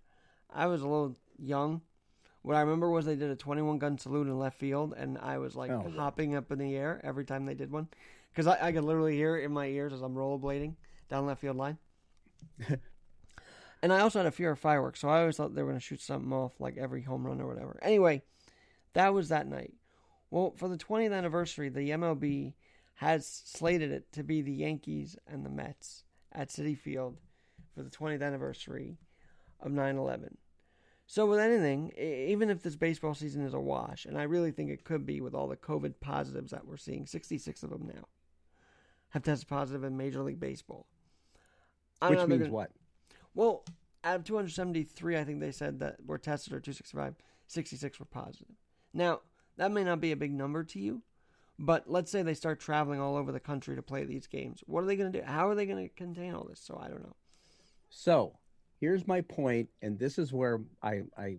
I 0.53 0.66
was 0.66 0.82
a 0.82 0.89
little 0.89 1.16
young. 1.39 1.82
What 2.43 2.57
I 2.57 2.61
remember 2.61 2.91
was 2.91 3.07
they 3.07 3.16
did 3.16 3.30
a 3.30 3.37
21 3.37 3.78
gun 3.78 3.99
salute 3.99 4.26
in 4.26 4.39
left 4.39 4.59
field, 4.59 4.95
and 4.97 5.18
I 5.18 5.39
was 5.39 5.57
like 5.57 5.70
Oh, 5.70 5.91
hopping 5.97 6.34
up 6.34 6.51
in 6.53 6.59
the 6.59 6.76
air 6.76 7.01
every 7.05 7.24
time 7.24 7.47
they 7.47 7.55
did 7.55 7.70
one. 7.70 7.89
Because 8.32 8.47
I, 8.47 8.68
I 8.68 8.72
could 8.72 8.84
literally 8.84 9.16
hear 9.16 9.37
it 9.37 9.45
in 9.45 9.53
my 9.53 9.66
ears 9.66 9.93
as 9.93 10.03
I'm 10.03 10.14
rollerblading 10.14 10.74
down 11.09 11.26
left 11.26 11.40
field 11.40 11.57
line. 11.57 11.78
and 13.82 13.92
I 13.92 14.00
also 14.00 14.18
had 14.18 14.26
a 14.26 14.32
fear 14.32 14.52
of 14.52 14.59
fireworks, 14.59 15.00
so 15.00 15.09
I 15.09 15.20
always 15.20 15.36
thought 15.36 15.54
they 15.54 15.62
were 15.62 15.70
going 15.70 15.80
to 15.80 15.84
shoot 15.84 16.00
something 16.00 16.32
off 16.32 16.61
like 16.61 16.76
every 16.76 17.02
home 17.02 17.26
run 17.26 17.40
or 17.40 17.46
whatever. 17.46 17.78
Anyway, 17.82 18.22
that 18.94 19.14
was 19.14 19.28
that 19.28 19.46
night. 19.46 19.74
Well, 20.30 20.54
for 20.57 20.68
the 20.68 20.78
20th 20.78 21.16
anniversary, 21.16 21.68
the 21.68 21.90
MLB 21.90 22.54
has 22.94 23.26
slated 23.26 23.92
it 23.92 24.11
to 24.12 24.22
be 24.22 24.42
the 24.42 24.52
Yankees 24.52 25.16
and 25.26 25.44
the 25.44 25.50
Mets 25.50 26.04
at 26.32 26.48
Citi 26.48 26.76
Field 26.76 27.18
for 27.74 27.82
the 27.82 27.90
20th 27.90 28.22
anniversary 28.22 28.98
of 29.61 29.70
9 29.70 29.96
11. 29.96 30.38
So, 31.09 31.24
with 31.26 31.38
anything, 31.38 31.92
even 31.96 32.50
if 32.50 32.62
this 32.62 32.74
baseball 32.74 33.14
season 33.14 33.46
is 33.46 33.54
a 33.54 33.61
wash, 33.61 34.07
and 34.07 34.18
I 34.18 34.24
really 34.24 34.50
think 34.50 34.70
it 34.70 34.84
could 34.84 35.07
be 35.07 35.20
with 35.20 35.34
all 35.34 35.46
the 35.46 35.57
COVID 35.57 35.94
positives 36.00 36.50
that 36.50 36.66
we're 36.66 36.76
seeing, 36.76 37.07
66 37.07 37.62
of 37.62 37.70
them 37.70 37.86
now 37.94 38.09
have 39.11 39.22
tested 39.22 39.48
positive 39.48 39.84
in 39.84 39.96
Major 39.96 40.22
League 40.22 40.40
Baseball. 40.40 40.86
I 42.01 42.11
Which 42.11 42.26
means 42.26 42.42
gonna- 42.42 42.53
what? 42.53 42.72
well, 43.34 43.64
out 44.05 44.16
of 44.16 44.24
273, 44.24 45.16
I 45.16 45.24
think 45.24 45.40
they 45.40 45.51
said 45.51 45.80
that 45.80 46.05
were 46.05 46.18
tested 46.18 46.53
or 46.53 46.61
265, 46.61 47.16
66 47.47 47.99
were 47.99 48.07
positive. 48.07 48.55
Now, 48.92 49.20
that 49.57 49.72
may 49.72 49.82
not 49.82 50.01
be 50.01 50.12
a 50.12 50.16
big 50.16 50.32
number 50.32 50.62
to 50.64 50.78
you, 50.78 51.03
but 51.59 51.90
let's 51.90 52.11
say 52.11 52.22
they 52.22 52.34
start 52.34 52.61
traveling 52.61 53.01
all 53.01 53.16
over 53.16 53.32
the 53.32 53.40
country 53.40 53.74
to 53.74 53.82
play 53.82 54.05
these 54.05 54.26
games. 54.26 54.62
What 54.66 54.84
are 54.84 54.86
they 54.86 54.97
going 54.97 55.11
to 55.11 55.20
do? 55.20 55.24
How 55.24 55.49
are 55.49 55.55
they 55.55 55.66
going 55.66 55.88
to 55.88 55.94
contain 55.94 56.34
all 56.34 56.44
this? 56.44 56.61
So 56.61 56.78
I 56.80 56.88
don't 56.88 57.03
know. 57.03 57.16
So 57.88 58.38
here's 58.78 59.07
my 59.07 59.22
point, 59.22 59.68
and 59.82 59.99
this 59.99 60.18
is 60.18 60.32
where 60.32 60.61
I, 60.82 61.03
I 61.16 61.38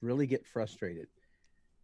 really 0.00 0.26
get 0.26 0.46
frustrated. 0.46 1.08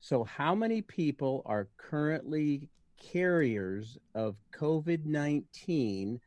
So, 0.00 0.24
how 0.24 0.54
many 0.54 0.80
people 0.80 1.42
are 1.44 1.68
currently 1.76 2.70
carriers 2.96 3.98
of 4.14 4.36
COVID 4.52 5.04
19, 5.04 6.20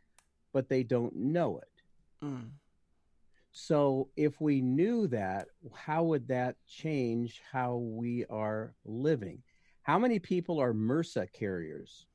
but 0.51 0.67
they 0.69 0.83
don't 0.83 1.15
know 1.15 1.57
it? 1.57 1.69
Mm. 2.23 2.49
So, 3.51 4.09
if 4.15 4.39
we 4.39 4.61
knew 4.61 5.07
that, 5.07 5.47
how 5.73 6.03
would 6.03 6.27
that 6.29 6.55
change 6.67 7.41
how 7.51 7.75
we 7.75 8.25
are 8.29 8.73
living? 8.85 9.43
How 9.83 9.99
many 9.99 10.19
people 10.19 10.59
are 10.59 10.73
MRSA 10.73 11.33
carriers? 11.33 12.05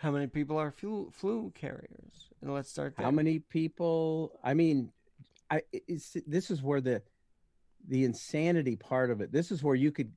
How 0.00 0.10
many 0.10 0.26
people 0.26 0.56
are 0.56 0.70
flu, 0.70 1.10
flu 1.12 1.52
carriers? 1.54 2.30
And 2.40 2.52
let's 2.52 2.70
start 2.70 2.96
there. 2.96 3.04
How 3.04 3.10
many 3.10 3.38
people? 3.38 4.40
I 4.42 4.54
mean, 4.54 4.90
I 5.50 5.62
it's, 5.72 6.16
this 6.26 6.50
is 6.50 6.62
where 6.62 6.80
the 6.80 7.02
the 7.88 8.04
insanity 8.04 8.76
part 8.76 9.10
of 9.10 9.20
it. 9.20 9.30
This 9.30 9.50
is 9.50 9.62
where 9.62 9.74
you 9.74 9.92
could 9.92 10.10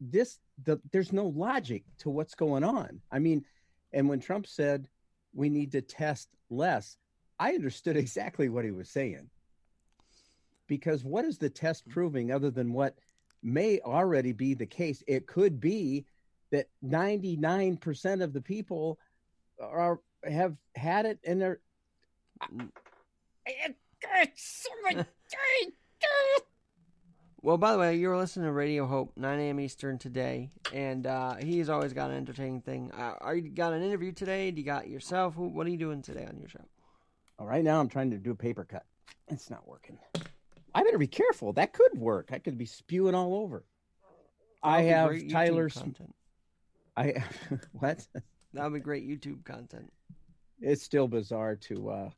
this 0.00 0.38
the 0.64 0.80
there's 0.92 1.12
no 1.12 1.26
logic 1.26 1.84
to 1.98 2.10
what's 2.10 2.34
going 2.34 2.64
on. 2.64 3.00
I 3.10 3.18
mean, 3.18 3.44
and 3.92 4.08
when 4.08 4.20
Trump 4.20 4.46
said 4.46 4.88
we 5.34 5.48
need 5.48 5.72
to 5.72 5.82
test 5.82 6.28
less, 6.50 6.96
I 7.38 7.52
understood 7.52 7.96
exactly 7.96 8.48
what 8.48 8.64
he 8.64 8.70
was 8.70 8.88
saying. 8.88 9.30
Because 10.66 11.04
what 11.04 11.24
is 11.24 11.38
the 11.38 11.48
test 11.48 11.88
proving 11.88 12.30
other 12.30 12.50
than 12.50 12.72
what 12.72 12.94
may 13.42 13.80
already 13.80 14.32
be 14.32 14.54
the 14.54 14.66
case? 14.66 15.02
It 15.06 15.26
could 15.26 15.60
be 15.60 16.04
that 16.50 16.66
99% 16.84 18.22
of 18.22 18.32
the 18.32 18.40
people 18.40 18.98
are 19.60 20.00
have 20.24 20.56
had 20.74 21.06
it 21.06 21.18
and 21.24 21.40
they're 21.40 21.60
Well, 27.40 27.56
by 27.56 27.72
the 27.72 27.78
way, 27.78 27.96
you're 27.96 28.16
listening 28.16 28.46
to 28.46 28.52
Radio 28.52 28.84
Hope, 28.84 29.12
9 29.16 29.38
a.m. 29.38 29.60
Eastern 29.60 29.96
today, 29.96 30.50
and 30.74 31.06
uh, 31.06 31.36
he's 31.36 31.68
always 31.68 31.92
got 31.92 32.10
an 32.10 32.16
entertaining 32.16 32.62
thing. 32.62 32.90
Uh, 32.92 33.14
are 33.20 33.36
you 33.36 33.48
got 33.48 33.72
an 33.72 33.82
interview 33.82 34.10
today? 34.10 34.50
Do 34.50 34.60
you 34.60 34.66
got 34.66 34.88
yourself? 34.88 35.36
What 35.36 35.64
are 35.66 35.70
you 35.70 35.76
doing 35.76 36.02
today 36.02 36.26
on 36.28 36.36
your 36.40 36.48
show? 36.48 36.64
Right, 37.40 37.64
now 37.64 37.80
I'm 37.80 37.88
trying 37.88 38.10
to 38.10 38.18
do 38.18 38.32
a 38.32 38.34
paper 38.34 38.64
cut. 38.64 38.84
It's 39.28 39.48
not 39.48 39.66
working. 39.66 39.98
I 40.74 40.82
better 40.82 40.98
be 40.98 41.06
careful. 41.06 41.52
That 41.52 41.72
could 41.72 41.98
work. 41.98 42.30
I 42.32 42.38
could 42.38 42.58
be 42.58 42.66
spewing 42.66 43.14
all 43.14 43.34
over. 43.34 43.64
I 44.62 44.84
That'll 44.84 45.12
have 45.12 45.28
Tyler's. 45.28 45.74
content. 45.74 46.14
I 46.96 47.24
what? 47.72 48.06
That 48.54 48.64
would 48.64 48.74
be 48.74 48.80
great 48.80 49.08
YouTube 49.08 49.44
content. 49.44 49.92
It's 50.60 50.82
still 50.82 51.06
bizarre 51.06 51.54
to 51.56 51.90
uh 51.90 52.10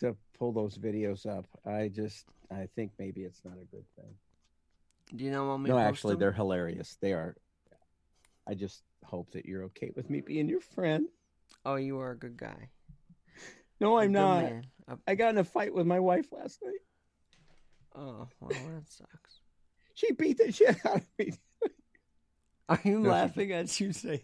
to 0.00 0.16
pull 0.38 0.52
those 0.52 0.78
videos 0.78 1.26
up. 1.26 1.46
I 1.66 1.88
just 1.88 2.26
I 2.50 2.68
think 2.76 2.92
maybe 2.98 3.22
it's 3.22 3.40
not 3.44 3.54
a 3.54 3.64
good 3.64 3.84
thing. 3.96 4.14
Do 5.14 5.24
you 5.24 5.30
know 5.30 5.48
when 5.50 5.64
we 5.64 5.68
no, 5.68 5.78
actually, 5.78 6.14
them? 6.14 6.20
they're 6.20 6.32
hilarious. 6.32 6.96
They 7.00 7.12
are. 7.12 7.36
I 8.48 8.54
just 8.54 8.82
hope 9.04 9.30
that 9.32 9.46
you're 9.46 9.64
okay 9.64 9.90
with 9.94 10.08
me 10.08 10.20
being 10.20 10.48
your 10.48 10.60
friend. 10.60 11.08
Oh, 11.64 11.76
you 11.76 11.98
are 11.98 12.12
a 12.12 12.16
good 12.16 12.36
guy. 12.36 12.70
No, 13.82 13.98
I'm 13.98 14.12
not. 14.12 14.42
man. 14.44 14.64
I 15.06 15.14
got 15.14 15.30
in 15.30 15.38
a 15.38 15.44
fight 15.44 15.74
with 15.74 15.86
my 15.86 16.00
wife 16.00 16.32
last 16.32 16.60
night. 16.64 16.80
oh, 17.96 18.28
well, 18.40 18.48
that 18.50 18.88
sucks. 18.88 19.40
She 19.94 20.12
beat 20.12 20.38
the 20.38 20.50
shit 20.52 20.76
out 20.86 20.96
of 20.96 21.06
me. 21.18 21.32
Are 22.68 22.80
you 22.84 22.98
No, 23.00 23.04
she- 23.04 23.10
laughing 23.10 23.52
as 23.52 23.78
you 23.80 23.92
say 23.92 24.22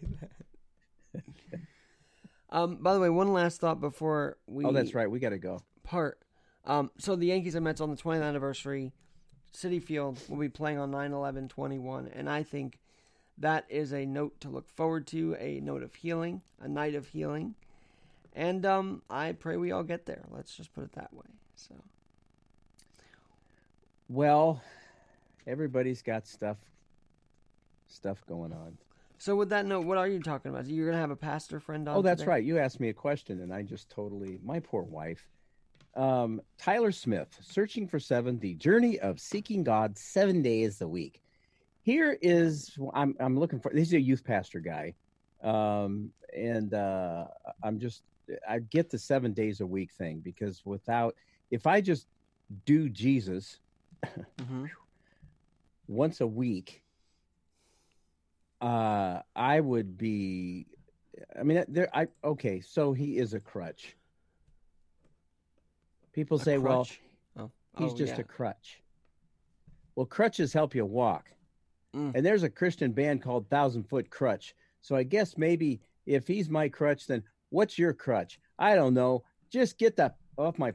that? 1.13 1.23
um. 2.49 2.77
By 2.77 2.93
the 2.93 2.99
way, 2.99 3.09
one 3.09 3.33
last 3.33 3.61
thought 3.61 3.79
before 3.79 4.37
we. 4.47 4.65
Oh, 4.65 4.71
that's 4.71 4.93
right. 4.93 5.09
We 5.09 5.19
got 5.19 5.29
to 5.29 5.37
go. 5.37 5.61
part. 5.83 6.19
Um, 6.65 6.91
so 6.97 7.15
the 7.15 7.27
Yankees 7.27 7.55
and 7.55 7.63
Mets 7.63 7.81
on 7.81 7.89
the 7.89 7.95
20th 7.95 8.21
anniversary, 8.23 8.91
Citi 9.55 9.81
Field 9.81 10.19
will 10.27 10.37
be 10.37 10.49
playing 10.49 10.77
on 10.77 10.91
9-11-21, 10.91 12.11
and 12.13 12.29
I 12.29 12.43
think 12.43 12.77
that 13.39 13.65
is 13.69 13.91
a 13.93 14.05
note 14.05 14.39
to 14.41 14.49
look 14.49 14.69
forward 14.69 15.07
to, 15.07 15.35
a 15.39 15.61
note 15.61 15.81
of 15.81 15.95
healing, 15.95 16.41
a 16.59 16.67
night 16.67 16.93
of 16.95 17.07
healing, 17.07 17.55
and 18.39 18.65
um, 18.65 19.01
I 19.09 19.33
pray 19.33 19.57
we 19.57 19.73
all 19.73 19.83
get 19.83 20.05
there. 20.05 20.23
Let's 20.31 20.55
just 20.55 20.73
put 20.73 20.85
it 20.85 20.93
that 20.93 21.13
way. 21.13 21.25
So 21.57 21.75
Well, 24.07 24.63
everybody's 25.45 26.01
got 26.01 26.25
stuff 26.25 26.57
stuff 27.87 28.23
going 28.27 28.53
on. 28.53 28.77
So 29.17 29.35
with 29.35 29.49
that 29.49 29.65
note, 29.65 29.85
what 29.85 29.97
are 29.97 30.07
you 30.07 30.21
talking 30.21 30.51
about? 30.51 30.67
You're 30.67 30.89
gonna 30.89 31.01
have 31.01 31.11
a 31.11 31.17
pastor 31.17 31.59
friend 31.59 31.89
on? 31.89 31.97
Oh, 31.97 32.01
that's 32.01 32.21
today? 32.21 32.29
right. 32.29 32.43
You 32.43 32.59
asked 32.59 32.79
me 32.79 32.87
a 32.87 32.93
question, 32.93 33.41
and 33.41 33.53
I 33.53 33.61
just 33.61 33.89
totally 33.89 34.39
my 34.41 34.61
poor 34.61 34.83
wife. 34.83 35.27
Um, 35.97 36.39
Tyler 36.57 36.93
Smith, 36.93 37.37
searching 37.41 37.89
for 37.89 37.99
seven: 37.99 38.39
the 38.39 38.53
journey 38.53 38.99
of 38.99 39.19
seeking 39.19 39.65
God 39.65 39.97
seven 39.97 40.41
days 40.41 40.79
a 40.79 40.87
week. 40.87 41.21
Here 41.81 42.17
is 42.21 42.71
I'm 42.93 43.15
I'm 43.19 43.37
looking 43.37 43.59
for. 43.59 43.69
He's 43.75 43.91
a 43.91 43.99
youth 43.99 44.23
pastor 44.23 44.61
guy, 44.61 44.93
um, 45.43 46.11
and 46.33 46.73
uh, 46.73 47.25
I'm 47.61 47.79
just 47.79 48.03
I 48.47 48.59
get 48.59 48.89
the 48.89 48.97
seven 48.99 49.33
days 49.33 49.61
a 49.61 49.65
week 49.65 49.91
thing 49.91 50.19
because 50.19 50.65
without 50.65 51.15
if 51.51 51.65
I 51.67 51.81
just 51.81 52.07
do 52.65 52.89
Jesus 52.89 53.59
Mhm. 54.39 54.69
once 55.87 56.21
a 56.21 56.27
week, 56.27 56.83
uh, 58.61 59.21
I 59.35 59.59
would 59.59 59.97
be. 59.97 60.67
I 61.37 61.43
mean, 61.43 61.63
there. 61.67 61.89
I 61.95 62.07
okay. 62.23 62.61
So 62.61 62.93
he 62.93 63.17
is 63.17 63.33
a 63.33 63.39
crutch. 63.39 63.95
People 66.13 66.39
A 66.39 66.43
say, 66.43 66.57
"Well, 66.57 66.87
oh. 67.37 67.51
he's 67.77 67.93
Oh, 67.93 67.95
just 67.95 68.15
yeah. 68.15 68.21
a 68.21 68.23
crutch." 68.23 68.81
Well, 69.95 70.05
crutches 70.05 70.53
help 70.53 70.75
you 70.75 70.85
walk, 70.85 71.31
Mm. 71.93 72.15
and 72.15 72.25
there's 72.25 72.43
a 72.43 72.49
Christian 72.49 72.91
band 72.93 73.21
called 73.21 73.49
Thousand 73.49 73.83
Foot 73.83 74.09
Krutch. 74.09 74.53
So 74.81 74.95
I 74.95 75.03
guess 75.03 75.37
maybe 75.37 75.81
if 76.05 76.27
he's 76.27 76.49
my 76.49 76.69
crutch, 76.69 77.05
then 77.07 77.23
what's 77.49 77.77
your 77.77 77.93
crutch? 77.93 78.39
I 78.57 78.75
don't 78.75 78.93
know. 78.93 79.23
Just 79.51 79.77
get 79.77 79.95
that 79.97 80.15
off 80.37 80.57
my 80.57 80.73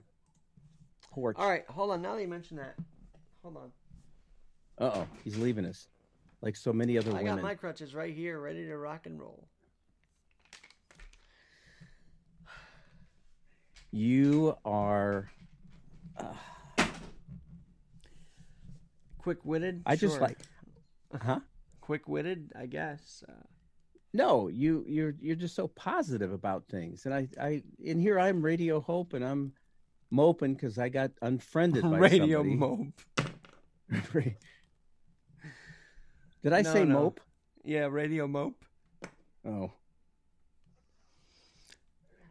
porch. 1.11 1.37
All 1.39 1.49
right, 1.49 1.65
hold 1.69 1.91
on. 1.91 2.03
Now 2.03 2.15
that 2.15 2.23
you 2.23 2.29
mention 2.29 2.57
that, 2.57 2.75
hold 3.43 3.57
on. 3.57 3.73
Uh 4.79 4.91
oh, 4.99 5.07
he's 5.23 5.37
leaving 5.37 5.65
us, 5.65 5.89
like 6.43 6.57
so 6.57 6.73
many 6.73 6.99
other 6.99 7.11
I 7.11 7.23
women. 7.23 7.37
got 7.37 7.43
my 7.43 7.55
crutches 7.55 7.95
right 7.95 8.15
here, 8.15 8.41
ready 8.41 8.67
to 8.67 8.77
rock 8.77 9.07
and 9.07 9.21
roll. 9.21 9.47
You 13.93 14.57
are. 14.65 15.31
Quick 19.19 19.39
witted. 19.45 19.83
I 19.87 19.97
just 19.97 20.21
like. 20.21 20.37
Huh? 21.23 21.39
quick 21.81 22.09
witted. 22.09 22.53
I 22.59 22.67
guess. 22.67 23.23
Uh, 23.29 23.33
No, 24.17 24.47
you 24.49 24.85
you're 24.87 25.15
you're 25.21 25.35
just 25.37 25.57
so 25.57 25.67
positive 25.67 26.33
about 26.33 26.69
things, 26.69 27.05
and 27.05 27.13
I 27.13 27.29
I 27.41 27.63
in 27.83 27.99
here 27.99 28.19
I'm 28.19 28.41
Radio 28.43 28.81
Hope, 28.81 29.13
and 29.13 29.25
I'm 29.25 29.53
moping 30.11 30.55
because 30.55 30.79
I 30.79 30.89
got 30.89 31.11
unfriended 31.23 31.83
by 31.83 31.99
radio 31.99 32.39
somebody. 32.45 32.57
mope. 32.57 33.01
Did 36.43 36.53
I 36.53 36.63
No, 36.63 36.73
say 36.73 36.85
no. 36.85 36.95
mope? 36.95 37.21
Yeah, 37.65 37.87
radio 37.91 38.27
mope. 38.29 38.65
Oh, 39.47 39.73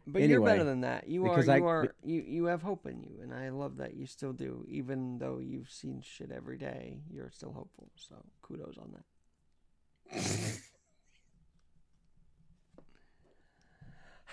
But 0.06 0.22
you're 0.22 0.40
better 0.42 0.64
than 0.64 0.80
that. 0.82 1.08
You 1.08 1.26
are. 1.26 1.42
You 1.44 1.52
I- 1.52 1.60
are. 1.60 1.94
You 2.02 2.22
you 2.26 2.44
have 2.46 2.62
hope 2.62 2.86
in 2.86 3.02
you, 3.02 3.18
and 3.22 3.34
I 3.34 3.50
love 3.50 3.76
that 3.76 3.94
you 3.94 4.06
still 4.06 4.32
do, 4.32 4.64
even 4.68 5.18
though 5.18 5.38
you've 5.38 5.70
seen 5.70 6.00
shit 6.02 6.30
every 6.30 6.56
day. 6.56 7.00
You're 7.10 7.30
still 7.30 7.52
hopeful. 7.52 7.90
So 7.96 8.14
kudos 8.42 8.78
on 8.78 8.92
that. 8.92 9.04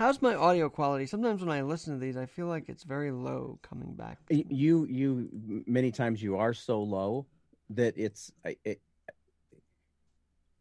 How's 0.01 0.19
my 0.19 0.33
audio 0.33 0.67
quality? 0.67 1.05
Sometimes 1.05 1.41
when 1.43 1.51
I 1.55 1.61
listen 1.61 1.93
to 1.93 1.99
these, 1.99 2.17
I 2.17 2.25
feel 2.25 2.47
like 2.47 2.69
it's 2.69 2.81
very 2.81 3.11
low 3.11 3.59
coming 3.61 3.93
back. 3.93 4.17
to 4.25 4.35
Y- 4.35 4.45
me. 4.49 4.55
you 4.55 4.85
you 4.89 5.63
many 5.67 5.91
times 5.91 6.23
you 6.23 6.37
are 6.37 6.55
so 6.55 6.81
low 6.81 7.27
that 7.69 7.93
it's 7.95 8.31
I- 8.43 8.57
it, 8.65 8.81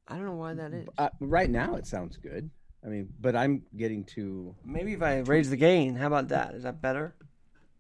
I 0.06 0.16
don't 0.16 0.26
know 0.26 0.34
why 0.34 0.52
that 0.52 0.74
is. 0.74 0.86
uh, 0.98 1.08
right 1.20 1.48
now 1.48 1.76
it 1.76 1.86
sounds 1.86 2.18
good. 2.18 2.50
I 2.84 2.88
mean, 2.88 3.08
but 3.18 3.34
I'm 3.34 3.62
getting 3.78 4.04
to 4.16 4.54
Maybe 4.62 4.92
if 4.92 5.00
I 5.00 5.20
raise 5.20 5.48
the 5.48 5.56
gain, 5.56 5.94
how 5.96 6.08
about 6.08 6.28
that? 6.28 6.52
Is 6.54 6.64
that 6.64 6.82
better? 6.82 7.14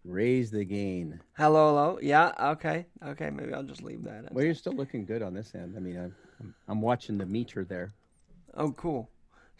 raise 0.02 0.50
the 0.50 0.64
gain. 0.64 1.20
Hello, 1.36 1.68
hello. 1.68 1.98
Yeah. 2.00 2.32
Okay. 2.52 2.86
Okay. 3.04 3.28
Maybe 3.28 3.52
I'll 3.52 3.62
just 3.62 3.82
leave 3.82 4.02
that. 4.04 4.32
Well, 4.32 4.46
you're 4.46 4.54
still 4.54 4.72
looking 4.72 5.04
good 5.04 5.20
on 5.20 5.34
this 5.34 5.54
end. 5.54 5.74
I 5.76 5.80
mean, 5.80 5.98
I'm, 5.98 6.54
I'm 6.68 6.80
watching 6.80 7.18
the 7.18 7.26
meter 7.26 7.66
there. 7.66 7.92
Oh, 8.54 8.72
cool. 8.72 9.10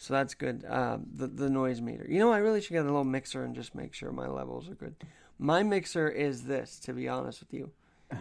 So 0.01 0.15
that's 0.15 0.33
good. 0.33 0.65
Uh, 0.67 0.97
the 1.15 1.27
the 1.27 1.51
noise 1.51 1.83
meter. 1.83 2.07
You 2.09 2.21
know, 2.21 2.33
I 2.33 2.39
really 2.39 2.63
should 2.63 2.73
get 2.73 2.81
a 2.81 2.85
little 2.85 3.05
mixer 3.05 3.45
and 3.45 3.55
just 3.55 3.75
make 3.75 3.93
sure 3.93 4.11
my 4.11 4.29
levels 4.29 4.67
are 4.71 4.75
good. 4.75 4.95
My 5.39 5.63
mixer 5.63 6.09
is 6.09 6.45
this, 6.45 6.79
to 6.81 6.95
be 6.95 7.07
honest 7.07 7.41
with 7.41 7.53
you. 7.53 7.71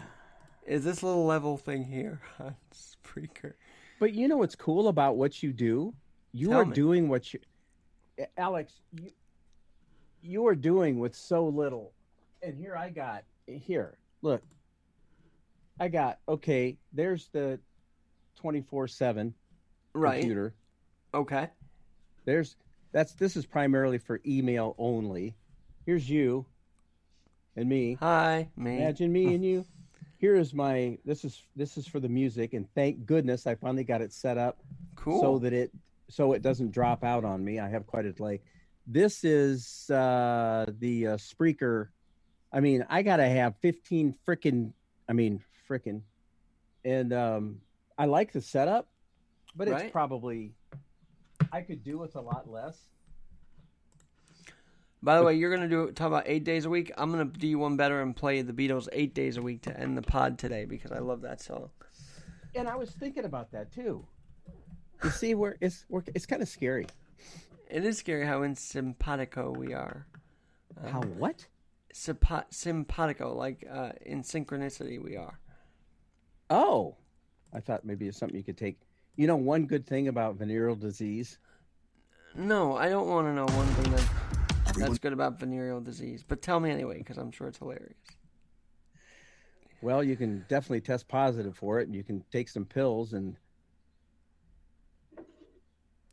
Is 0.66 0.84
this 0.84 1.02
little 1.02 1.24
level 1.24 1.56
thing 1.56 1.84
here 1.84 2.20
on 2.38 2.54
Spreaker? 2.74 3.54
But 3.98 4.12
you 4.12 4.28
know 4.28 4.36
what's 4.36 4.54
cool 4.54 4.88
about 4.88 5.16
what 5.16 5.42
you 5.42 5.54
do? 5.54 5.94
You 6.32 6.50
Tell 6.50 6.60
are 6.60 6.64
me. 6.66 6.74
doing 6.74 7.08
what 7.08 7.32
you, 7.32 7.40
Alex. 8.36 8.74
You, 8.92 9.10
you 10.20 10.46
are 10.48 10.54
doing 10.54 10.98
with 10.98 11.14
so 11.16 11.46
little. 11.46 11.92
And 12.42 12.58
here 12.58 12.76
I 12.76 12.90
got 12.90 13.24
here. 13.46 13.96
Look, 14.20 14.42
I 15.80 15.88
got 15.88 16.18
okay. 16.28 16.76
There's 16.92 17.30
the 17.32 17.58
twenty 18.36 18.60
four 18.60 18.86
seven 18.86 19.32
Right. 19.94 20.20
computer. 20.20 20.54
Okay. 21.14 21.48
There's 22.30 22.54
that's 22.92 23.14
this 23.14 23.36
is 23.36 23.44
primarily 23.44 23.98
for 23.98 24.20
email 24.24 24.76
only. 24.78 25.34
Here's 25.84 26.08
you 26.08 26.46
and 27.56 27.68
me. 27.68 27.94
Hi, 27.98 28.48
me. 28.56 28.76
Imagine 28.76 29.12
me 29.12 29.34
and 29.34 29.44
you. 29.44 29.64
Here 30.18 30.36
is 30.36 30.54
my 30.54 30.98
this 31.04 31.24
is 31.24 31.42
this 31.56 31.76
is 31.76 31.88
for 31.88 31.98
the 31.98 32.08
music 32.08 32.54
and 32.54 32.72
thank 32.72 33.04
goodness 33.04 33.48
I 33.48 33.56
finally 33.56 33.82
got 33.82 34.00
it 34.00 34.12
set 34.12 34.38
up 34.38 34.58
Cool. 34.94 35.20
so 35.20 35.38
that 35.40 35.52
it 35.52 35.72
so 36.08 36.32
it 36.32 36.42
doesn't 36.42 36.70
drop 36.70 37.02
out 37.02 37.24
on 37.24 37.44
me. 37.44 37.58
I 37.58 37.68
have 37.68 37.84
quite 37.88 38.04
a 38.04 38.12
delay. 38.12 38.42
This 38.86 39.24
is 39.24 39.90
uh 39.90 40.66
the 40.78 41.08
uh, 41.08 41.16
Spreaker. 41.16 41.88
I 42.52 42.60
mean, 42.60 42.86
I 42.88 43.02
got 43.02 43.16
to 43.16 43.28
have 43.28 43.56
15 43.60 44.14
freaking 44.24 44.72
I 45.08 45.14
mean, 45.14 45.42
freaking 45.68 46.02
and 46.84 47.12
um 47.12 47.60
I 47.98 48.04
like 48.06 48.30
the 48.30 48.40
setup, 48.40 48.86
but 49.56 49.66
it's 49.66 49.90
probably 49.90 50.54
I 51.52 51.60
could 51.62 51.82
do 51.82 51.98
with 51.98 52.16
a 52.16 52.20
lot 52.20 52.50
less. 52.50 52.78
By 55.02 55.16
the 55.16 55.24
way, 55.24 55.34
you're 55.34 55.54
gonna 55.54 55.68
do 55.68 55.90
talk 55.92 56.08
about 56.08 56.24
eight 56.26 56.44
days 56.44 56.66
a 56.66 56.70
week. 56.70 56.92
I'm 56.98 57.10
gonna 57.10 57.24
do 57.24 57.46
you 57.48 57.58
one 57.58 57.76
better 57.76 58.02
and 58.02 58.14
play 58.14 58.42
the 58.42 58.52
Beatles 58.52 58.86
eight 58.92 59.14
days 59.14 59.38
a 59.38 59.42
week 59.42 59.62
to 59.62 59.78
end 59.78 59.96
the 59.96 60.02
pod 60.02 60.38
today 60.38 60.66
because 60.66 60.92
I 60.92 60.98
love 60.98 61.22
that 61.22 61.40
song. 61.40 61.70
And 62.54 62.68
I 62.68 62.76
was 62.76 62.90
thinking 62.90 63.24
about 63.24 63.50
that 63.52 63.72
too. 63.72 64.06
You 65.02 65.10
see, 65.10 65.34
where 65.34 65.56
it's 65.60 65.86
we're, 65.88 66.02
it's 66.14 66.26
kind 66.26 66.42
of 66.42 66.48
scary. 66.48 66.86
It 67.70 67.84
is 67.84 67.96
scary 67.96 68.26
how 68.26 68.42
in 68.42 68.54
simpatico 68.54 69.50
we 69.56 69.72
are. 69.72 70.06
How 70.86 71.00
what? 71.00 71.46
Simpa- 71.94 72.46
simpatico, 72.50 73.34
like 73.34 73.66
uh, 73.70 73.92
in 74.04 74.22
synchronicity 74.22 75.02
we 75.02 75.16
are. 75.16 75.38
Oh, 76.50 76.96
I 77.54 77.60
thought 77.60 77.84
maybe 77.84 78.06
it's 78.06 78.18
something 78.18 78.36
you 78.36 78.44
could 78.44 78.58
take. 78.58 78.80
You 79.20 79.26
know, 79.26 79.36
one 79.36 79.66
good 79.66 79.86
thing 79.86 80.08
about 80.08 80.36
venereal 80.36 80.74
disease. 80.74 81.38
No, 82.34 82.74
I 82.78 82.88
don't 82.88 83.06
want 83.06 83.26
to 83.26 83.34
know 83.34 83.44
one 83.44 83.66
thing 83.66 83.92
that, 83.92 84.74
that's 84.78 84.98
good 84.98 85.12
about 85.12 85.38
venereal 85.38 85.78
disease. 85.78 86.24
But 86.26 86.40
tell 86.40 86.58
me 86.58 86.70
anyway, 86.70 86.96
because 86.96 87.18
I'm 87.18 87.30
sure 87.30 87.46
it's 87.46 87.58
hilarious. 87.58 87.98
Well, 89.82 90.02
you 90.02 90.16
can 90.16 90.46
definitely 90.48 90.80
test 90.80 91.06
positive 91.06 91.54
for 91.54 91.80
it, 91.80 91.86
and 91.86 91.94
you 91.94 92.02
can 92.02 92.24
take 92.32 92.48
some 92.48 92.64
pills. 92.64 93.12
And 93.12 93.36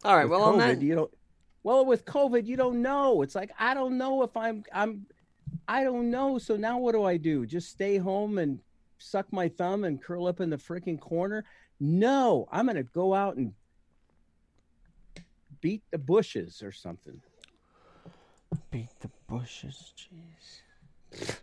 All 0.04 0.18
right. 0.18 0.26
with 0.26 0.32
Well, 0.32 0.44
on 0.44 0.56
COVID, 0.56 0.80
that, 0.80 0.82
you 0.82 0.96
don't. 0.96 1.12
Well, 1.64 1.86
with 1.86 2.04
COVID, 2.04 2.46
you 2.46 2.58
don't 2.58 2.82
know. 2.82 3.22
It's 3.22 3.36
like 3.36 3.52
I 3.58 3.74
don't 3.74 3.98
know 3.98 4.22
if 4.24 4.36
I'm. 4.36 4.66
I'm. 4.74 5.06
I 5.66 5.86
don't 5.86 6.12
know. 6.12 6.40
So 6.40 6.58
now 6.58 6.78
what 6.78 6.92
do 6.92 7.06
I 7.06 7.16
do? 7.16 7.46
Just 7.46 7.70
stay 7.70 8.00
home 8.00 8.38
and 8.38 8.60
suck 9.00 9.32
my 9.32 9.48
thumb 9.48 9.84
and 9.84 10.02
curl 10.02 10.28
up 10.28 10.42
in 10.42 10.50
the 10.50 10.58
freaking 10.58 11.00
corner? 11.00 11.46
No, 11.80 12.48
I'm 12.52 12.66
gonna 12.66 12.84
go 12.84 13.14
out 13.14 13.38
and 13.38 13.54
beat 15.62 15.84
the 15.92 15.98
bushes 15.98 16.62
or 16.64 16.72
something. 16.72 17.22
beat 18.72 18.90
the 19.02 19.10
bushes. 19.28 19.94
Jeez. 21.14 21.38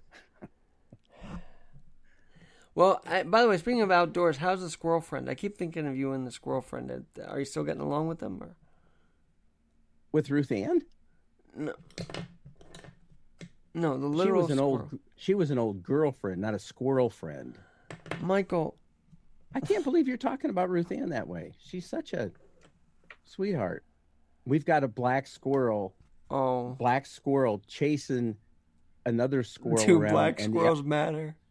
well, 2.75 3.01
I, 3.07 3.23
by 3.23 3.43
the 3.43 3.49
way, 3.49 3.57
speaking 3.59 3.83
of 3.83 3.91
outdoors, 3.91 4.39
how's 4.39 4.61
the 4.61 4.71
squirrel 4.71 5.01
friend? 5.01 5.29
I 5.29 5.35
keep 5.35 5.57
thinking 5.57 5.87
of 5.87 5.97
you 5.97 6.13
and 6.13 6.27
the 6.27 6.33
squirrel 6.33 6.63
friend. 6.63 7.05
Are 7.27 7.39
you 7.39 7.45
still 7.45 7.65
getting 7.65 7.83
along 7.83 8.09
with 8.09 8.19
them? 8.19 8.43
Or 8.43 8.57
With 10.13 10.31
Ruth 10.31 10.51
Ann, 10.51 10.83
no? 11.57 11.75
No, 13.77 13.99
the 13.99 14.25
she 14.25 14.31
was 14.31 14.51
an 14.51 14.57
squirrel. 14.59 14.89
old. 14.91 14.99
She 15.17 15.35
was 15.35 15.51
an 15.51 15.59
old 15.59 15.83
girlfriend, 15.83 16.41
not 16.41 16.55
a 16.55 16.59
squirrel 16.59 17.11
friend. 17.11 17.59
Michael. 18.21 18.77
I 19.55 19.61
can't 19.61 19.85
believe 19.85 20.09
you're 20.09 20.17
talking 20.17 20.51
about 20.51 20.69
Ruth 20.71 20.91
Ann 20.93 21.11
that 21.11 21.29
way. 21.29 21.53
She's 21.59 21.87
such 21.89 22.13
a 22.13 22.33
sweetheart. 23.25 23.85
We've 24.45 24.65
got 24.65 24.85
a 24.85 24.89
black 24.89 25.27
squirrel, 25.27 25.95
Oh, 26.31 26.71
black 26.79 27.07
squirrel 27.07 27.63
chasing 27.67 28.37
another 29.07 29.43
squirrel 29.43 29.79
two 29.79 30.01
black 30.01 30.41
squirrels 30.41 30.83
matter. 30.83 31.37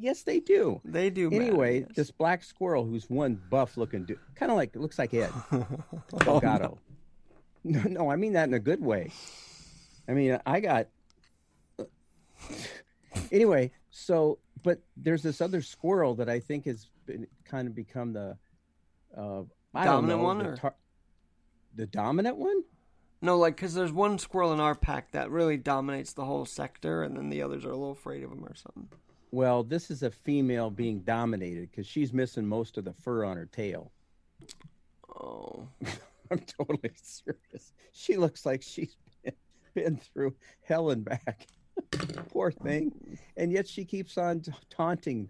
Yes, 0.00 0.22
they 0.22 0.38
do. 0.38 0.80
They 0.84 1.10
do. 1.10 1.28
matter, 1.28 1.42
Anyway, 1.42 1.80
yes. 1.80 1.88
this 1.96 2.10
black 2.12 2.44
squirrel, 2.44 2.84
who's 2.84 3.10
one 3.10 3.40
buff 3.50 3.76
looking 3.76 4.04
dude, 4.04 4.20
kind 4.36 4.52
of 4.52 4.56
like 4.56 4.76
looks 4.76 4.96
like 4.98 5.12
Ed 5.12 5.30
Oh, 5.50 5.66
Delgado. 6.20 6.78
no, 7.64 7.82
no, 7.82 8.08
I 8.10 8.14
mean 8.14 8.34
that 8.34 8.46
in 8.46 8.54
a 8.54 8.60
good 8.60 8.80
way. 8.80 9.10
I 10.08 10.12
mean, 10.12 10.38
I 10.46 10.60
got. 10.60 10.86
anyway, 13.32 13.72
so 13.90 14.38
but 14.62 14.80
there's 14.96 15.22
this 15.22 15.40
other 15.40 15.62
squirrel 15.62 16.14
that 16.16 16.28
I 16.28 16.40
think 16.40 16.66
has 16.66 16.88
been 17.06 17.26
kind 17.44 17.68
of 17.68 17.74
become 17.74 18.12
the 18.12 18.36
uh, 19.16 19.42
Dominant 19.74 20.20
know, 20.20 20.24
one, 20.24 20.38
the, 20.38 20.48
or- 20.48 20.56
tar- 20.56 20.76
the 21.74 21.86
dominant 21.86 22.36
one. 22.36 22.62
No, 23.20 23.36
like 23.36 23.56
because 23.56 23.74
there's 23.74 23.92
one 23.92 24.18
squirrel 24.18 24.52
in 24.52 24.60
our 24.60 24.74
pack 24.74 25.10
that 25.12 25.30
really 25.30 25.56
dominates 25.56 26.12
the 26.12 26.24
whole 26.24 26.44
sector, 26.44 27.02
and 27.02 27.16
then 27.16 27.30
the 27.30 27.42
others 27.42 27.64
are 27.64 27.70
a 27.70 27.76
little 27.76 27.92
afraid 27.92 28.22
of 28.22 28.30
him 28.30 28.44
or 28.44 28.54
something. 28.54 28.88
Well, 29.30 29.62
this 29.62 29.90
is 29.90 30.02
a 30.02 30.10
female 30.10 30.70
being 30.70 31.00
dominated 31.00 31.70
because 31.70 31.86
she's 31.86 32.12
missing 32.12 32.46
most 32.46 32.78
of 32.78 32.84
the 32.84 32.92
fur 32.94 33.24
on 33.24 33.36
her 33.36 33.46
tail. 33.46 33.92
Oh, 35.08 35.68
I'm 36.30 36.38
totally 36.40 36.92
serious. 37.02 37.72
She 37.92 38.16
looks 38.16 38.46
like 38.46 38.62
she's 38.62 38.96
been, 39.24 39.34
been 39.74 39.96
through 39.96 40.34
hell 40.62 40.90
and 40.90 41.04
back. 41.04 41.46
Poor 42.30 42.50
thing. 42.50 43.18
And 43.36 43.52
yet 43.52 43.68
she 43.68 43.84
keeps 43.84 44.18
on 44.18 44.42
taunting 44.70 45.28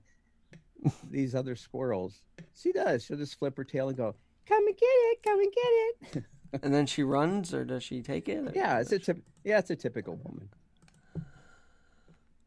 these 1.11 1.35
other 1.35 1.57
squirrels. 1.57 2.23
She 2.55 2.73
does. 2.73 3.05
She'll 3.05 3.17
just 3.17 3.39
flip 3.39 3.57
her 3.57 3.65
tail 3.65 3.89
and 3.89 3.97
go, 3.97 4.15
"Come 4.47 4.67
and 4.67 4.77
get 4.77 4.87
it! 4.87 5.19
Come 5.23 5.41
and 5.41 5.53
get 5.53 6.17
it!" 6.17 6.25
and 6.63 6.75
then 6.75 6.87
she 6.87 7.03
runs, 7.03 7.53
or 7.55 7.65
does 7.65 7.83
she 7.83 8.03
take 8.03 8.29
it? 8.29 8.53
yeah, 8.55 8.81
it's 8.81 8.93
a 8.93 8.99
typ- 8.99 9.23
yeah, 9.45 9.59
it's 9.59 9.71
a 9.71 9.77
typical 9.77 10.17
woman. 10.17 10.49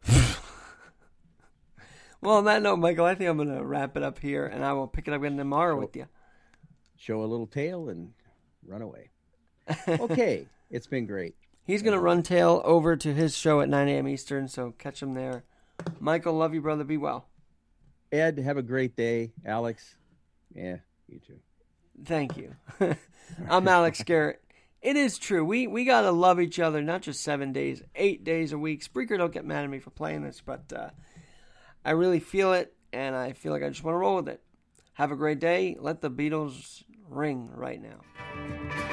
Well, 2.23 2.35
on 2.35 2.45
that 2.45 2.61
note, 2.61 2.77
Michael, 2.77 3.05
I 3.05 3.15
think 3.15 3.31
I'm 3.31 3.37
gonna 3.37 3.63
wrap 3.63 3.97
it 3.97 4.03
up 4.03 4.19
here, 4.19 4.45
and 4.45 4.63
I 4.63 4.73
will 4.73 4.85
pick 4.87 5.07
it 5.07 5.13
up 5.13 5.21
again 5.23 5.37
tomorrow 5.37 5.75
with 5.75 5.95
you. 5.95 6.05
Show 6.95 7.23
a 7.23 7.25
little 7.25 7.47
tail 7.47 7.89
and 7.89 8.13
run 8.63 8.83
away. 8.83 9.09
Okay, 9.87 10.45
it's 10.69 10.85
been 10.85 11.07
great. 11.07 11.33
He's 11.63 11.81
gonna 11.81 11.99
run 11.99 12.23
tail 12.23 12.61
over 12.65 12.95
to 12.97 13.13
his 13.13 13.37
show 13.37 13.61
at 13.61 13.69
9 13.69 13.87
a.m. 13.87 14.07
Eastern, 14.07 14.47
so 14.47 14.73
catch 14.77 15.01
him 15.01 15.13
there. 15.13 15.43
Michael, 15.99 16.33
love 16.33 16.53
you, 16.53 16.61
brother. 16.61 16.83
Be 16.83 16.97
well. 16.97 17.27
Ed, 18.11 18.39
have 18.39 18.57
a 18.57 18.61
great 18.63 18.95
day. 18.95 19.31
Alex, 19.45 19.95
yeah, 20.53 20.77
you 21.07 21.19
too. 21.19 21.39
Thank 22.03 22.35
you. 22.37 22.55
I'm 23.49 23.67
Alex 23.67 24.03
Garrett. 24.05 24.41
It 24.81 24.95
is 24.95 25.17
true. 25.19 25.45
We 25.45 25.67
we 25.67 25.85
gotta 25.85 26.11
love 26.11 26.39
each 26.41 26.59
other, 26.59 26.81
not 26.81 27.03
just 27.03 27.21
seven 27.23 27.53
days, 27.53 27.83
eight 27.95 28.23
days 28.23 28.51
a 28.51 28.57
week. 28.57 28.83
Spreaker, 28.83 29.17
don't 29.17 29.31
get 29.31 29.45
mad 29.45 29.63
at 29.63 29.69
me 29.69 29.79
for 29.79 29.91
playing 29.91 30.23
this, 30.23 30.41
but 30.43 30.73
uh, 30.75 30.89
I 31.85 31.91
really 31.91 32.19
feel 32.19 32.53
it, 32.53 32.73
and 32.91 33.15
I 33.15 33.33
feel 33.33 33.51
like 33.51 33.63
I 33.63 33.69
just 33.69 33.83
want 33.83 33.93
to 33.93 33.99
roll 33.99 34.15
with 34.15 34.29
it. 34.29 34.41
Have 34.93 35.11
a 35.11 35.15
great 35.15 35.39
day. 35.39 35.77
Let 35.79 36.01
the 36.01 36.09
Beatles 36.09 36.83
ring 37.07 37.49
right 37.53 37.81
now. 37.81 38.90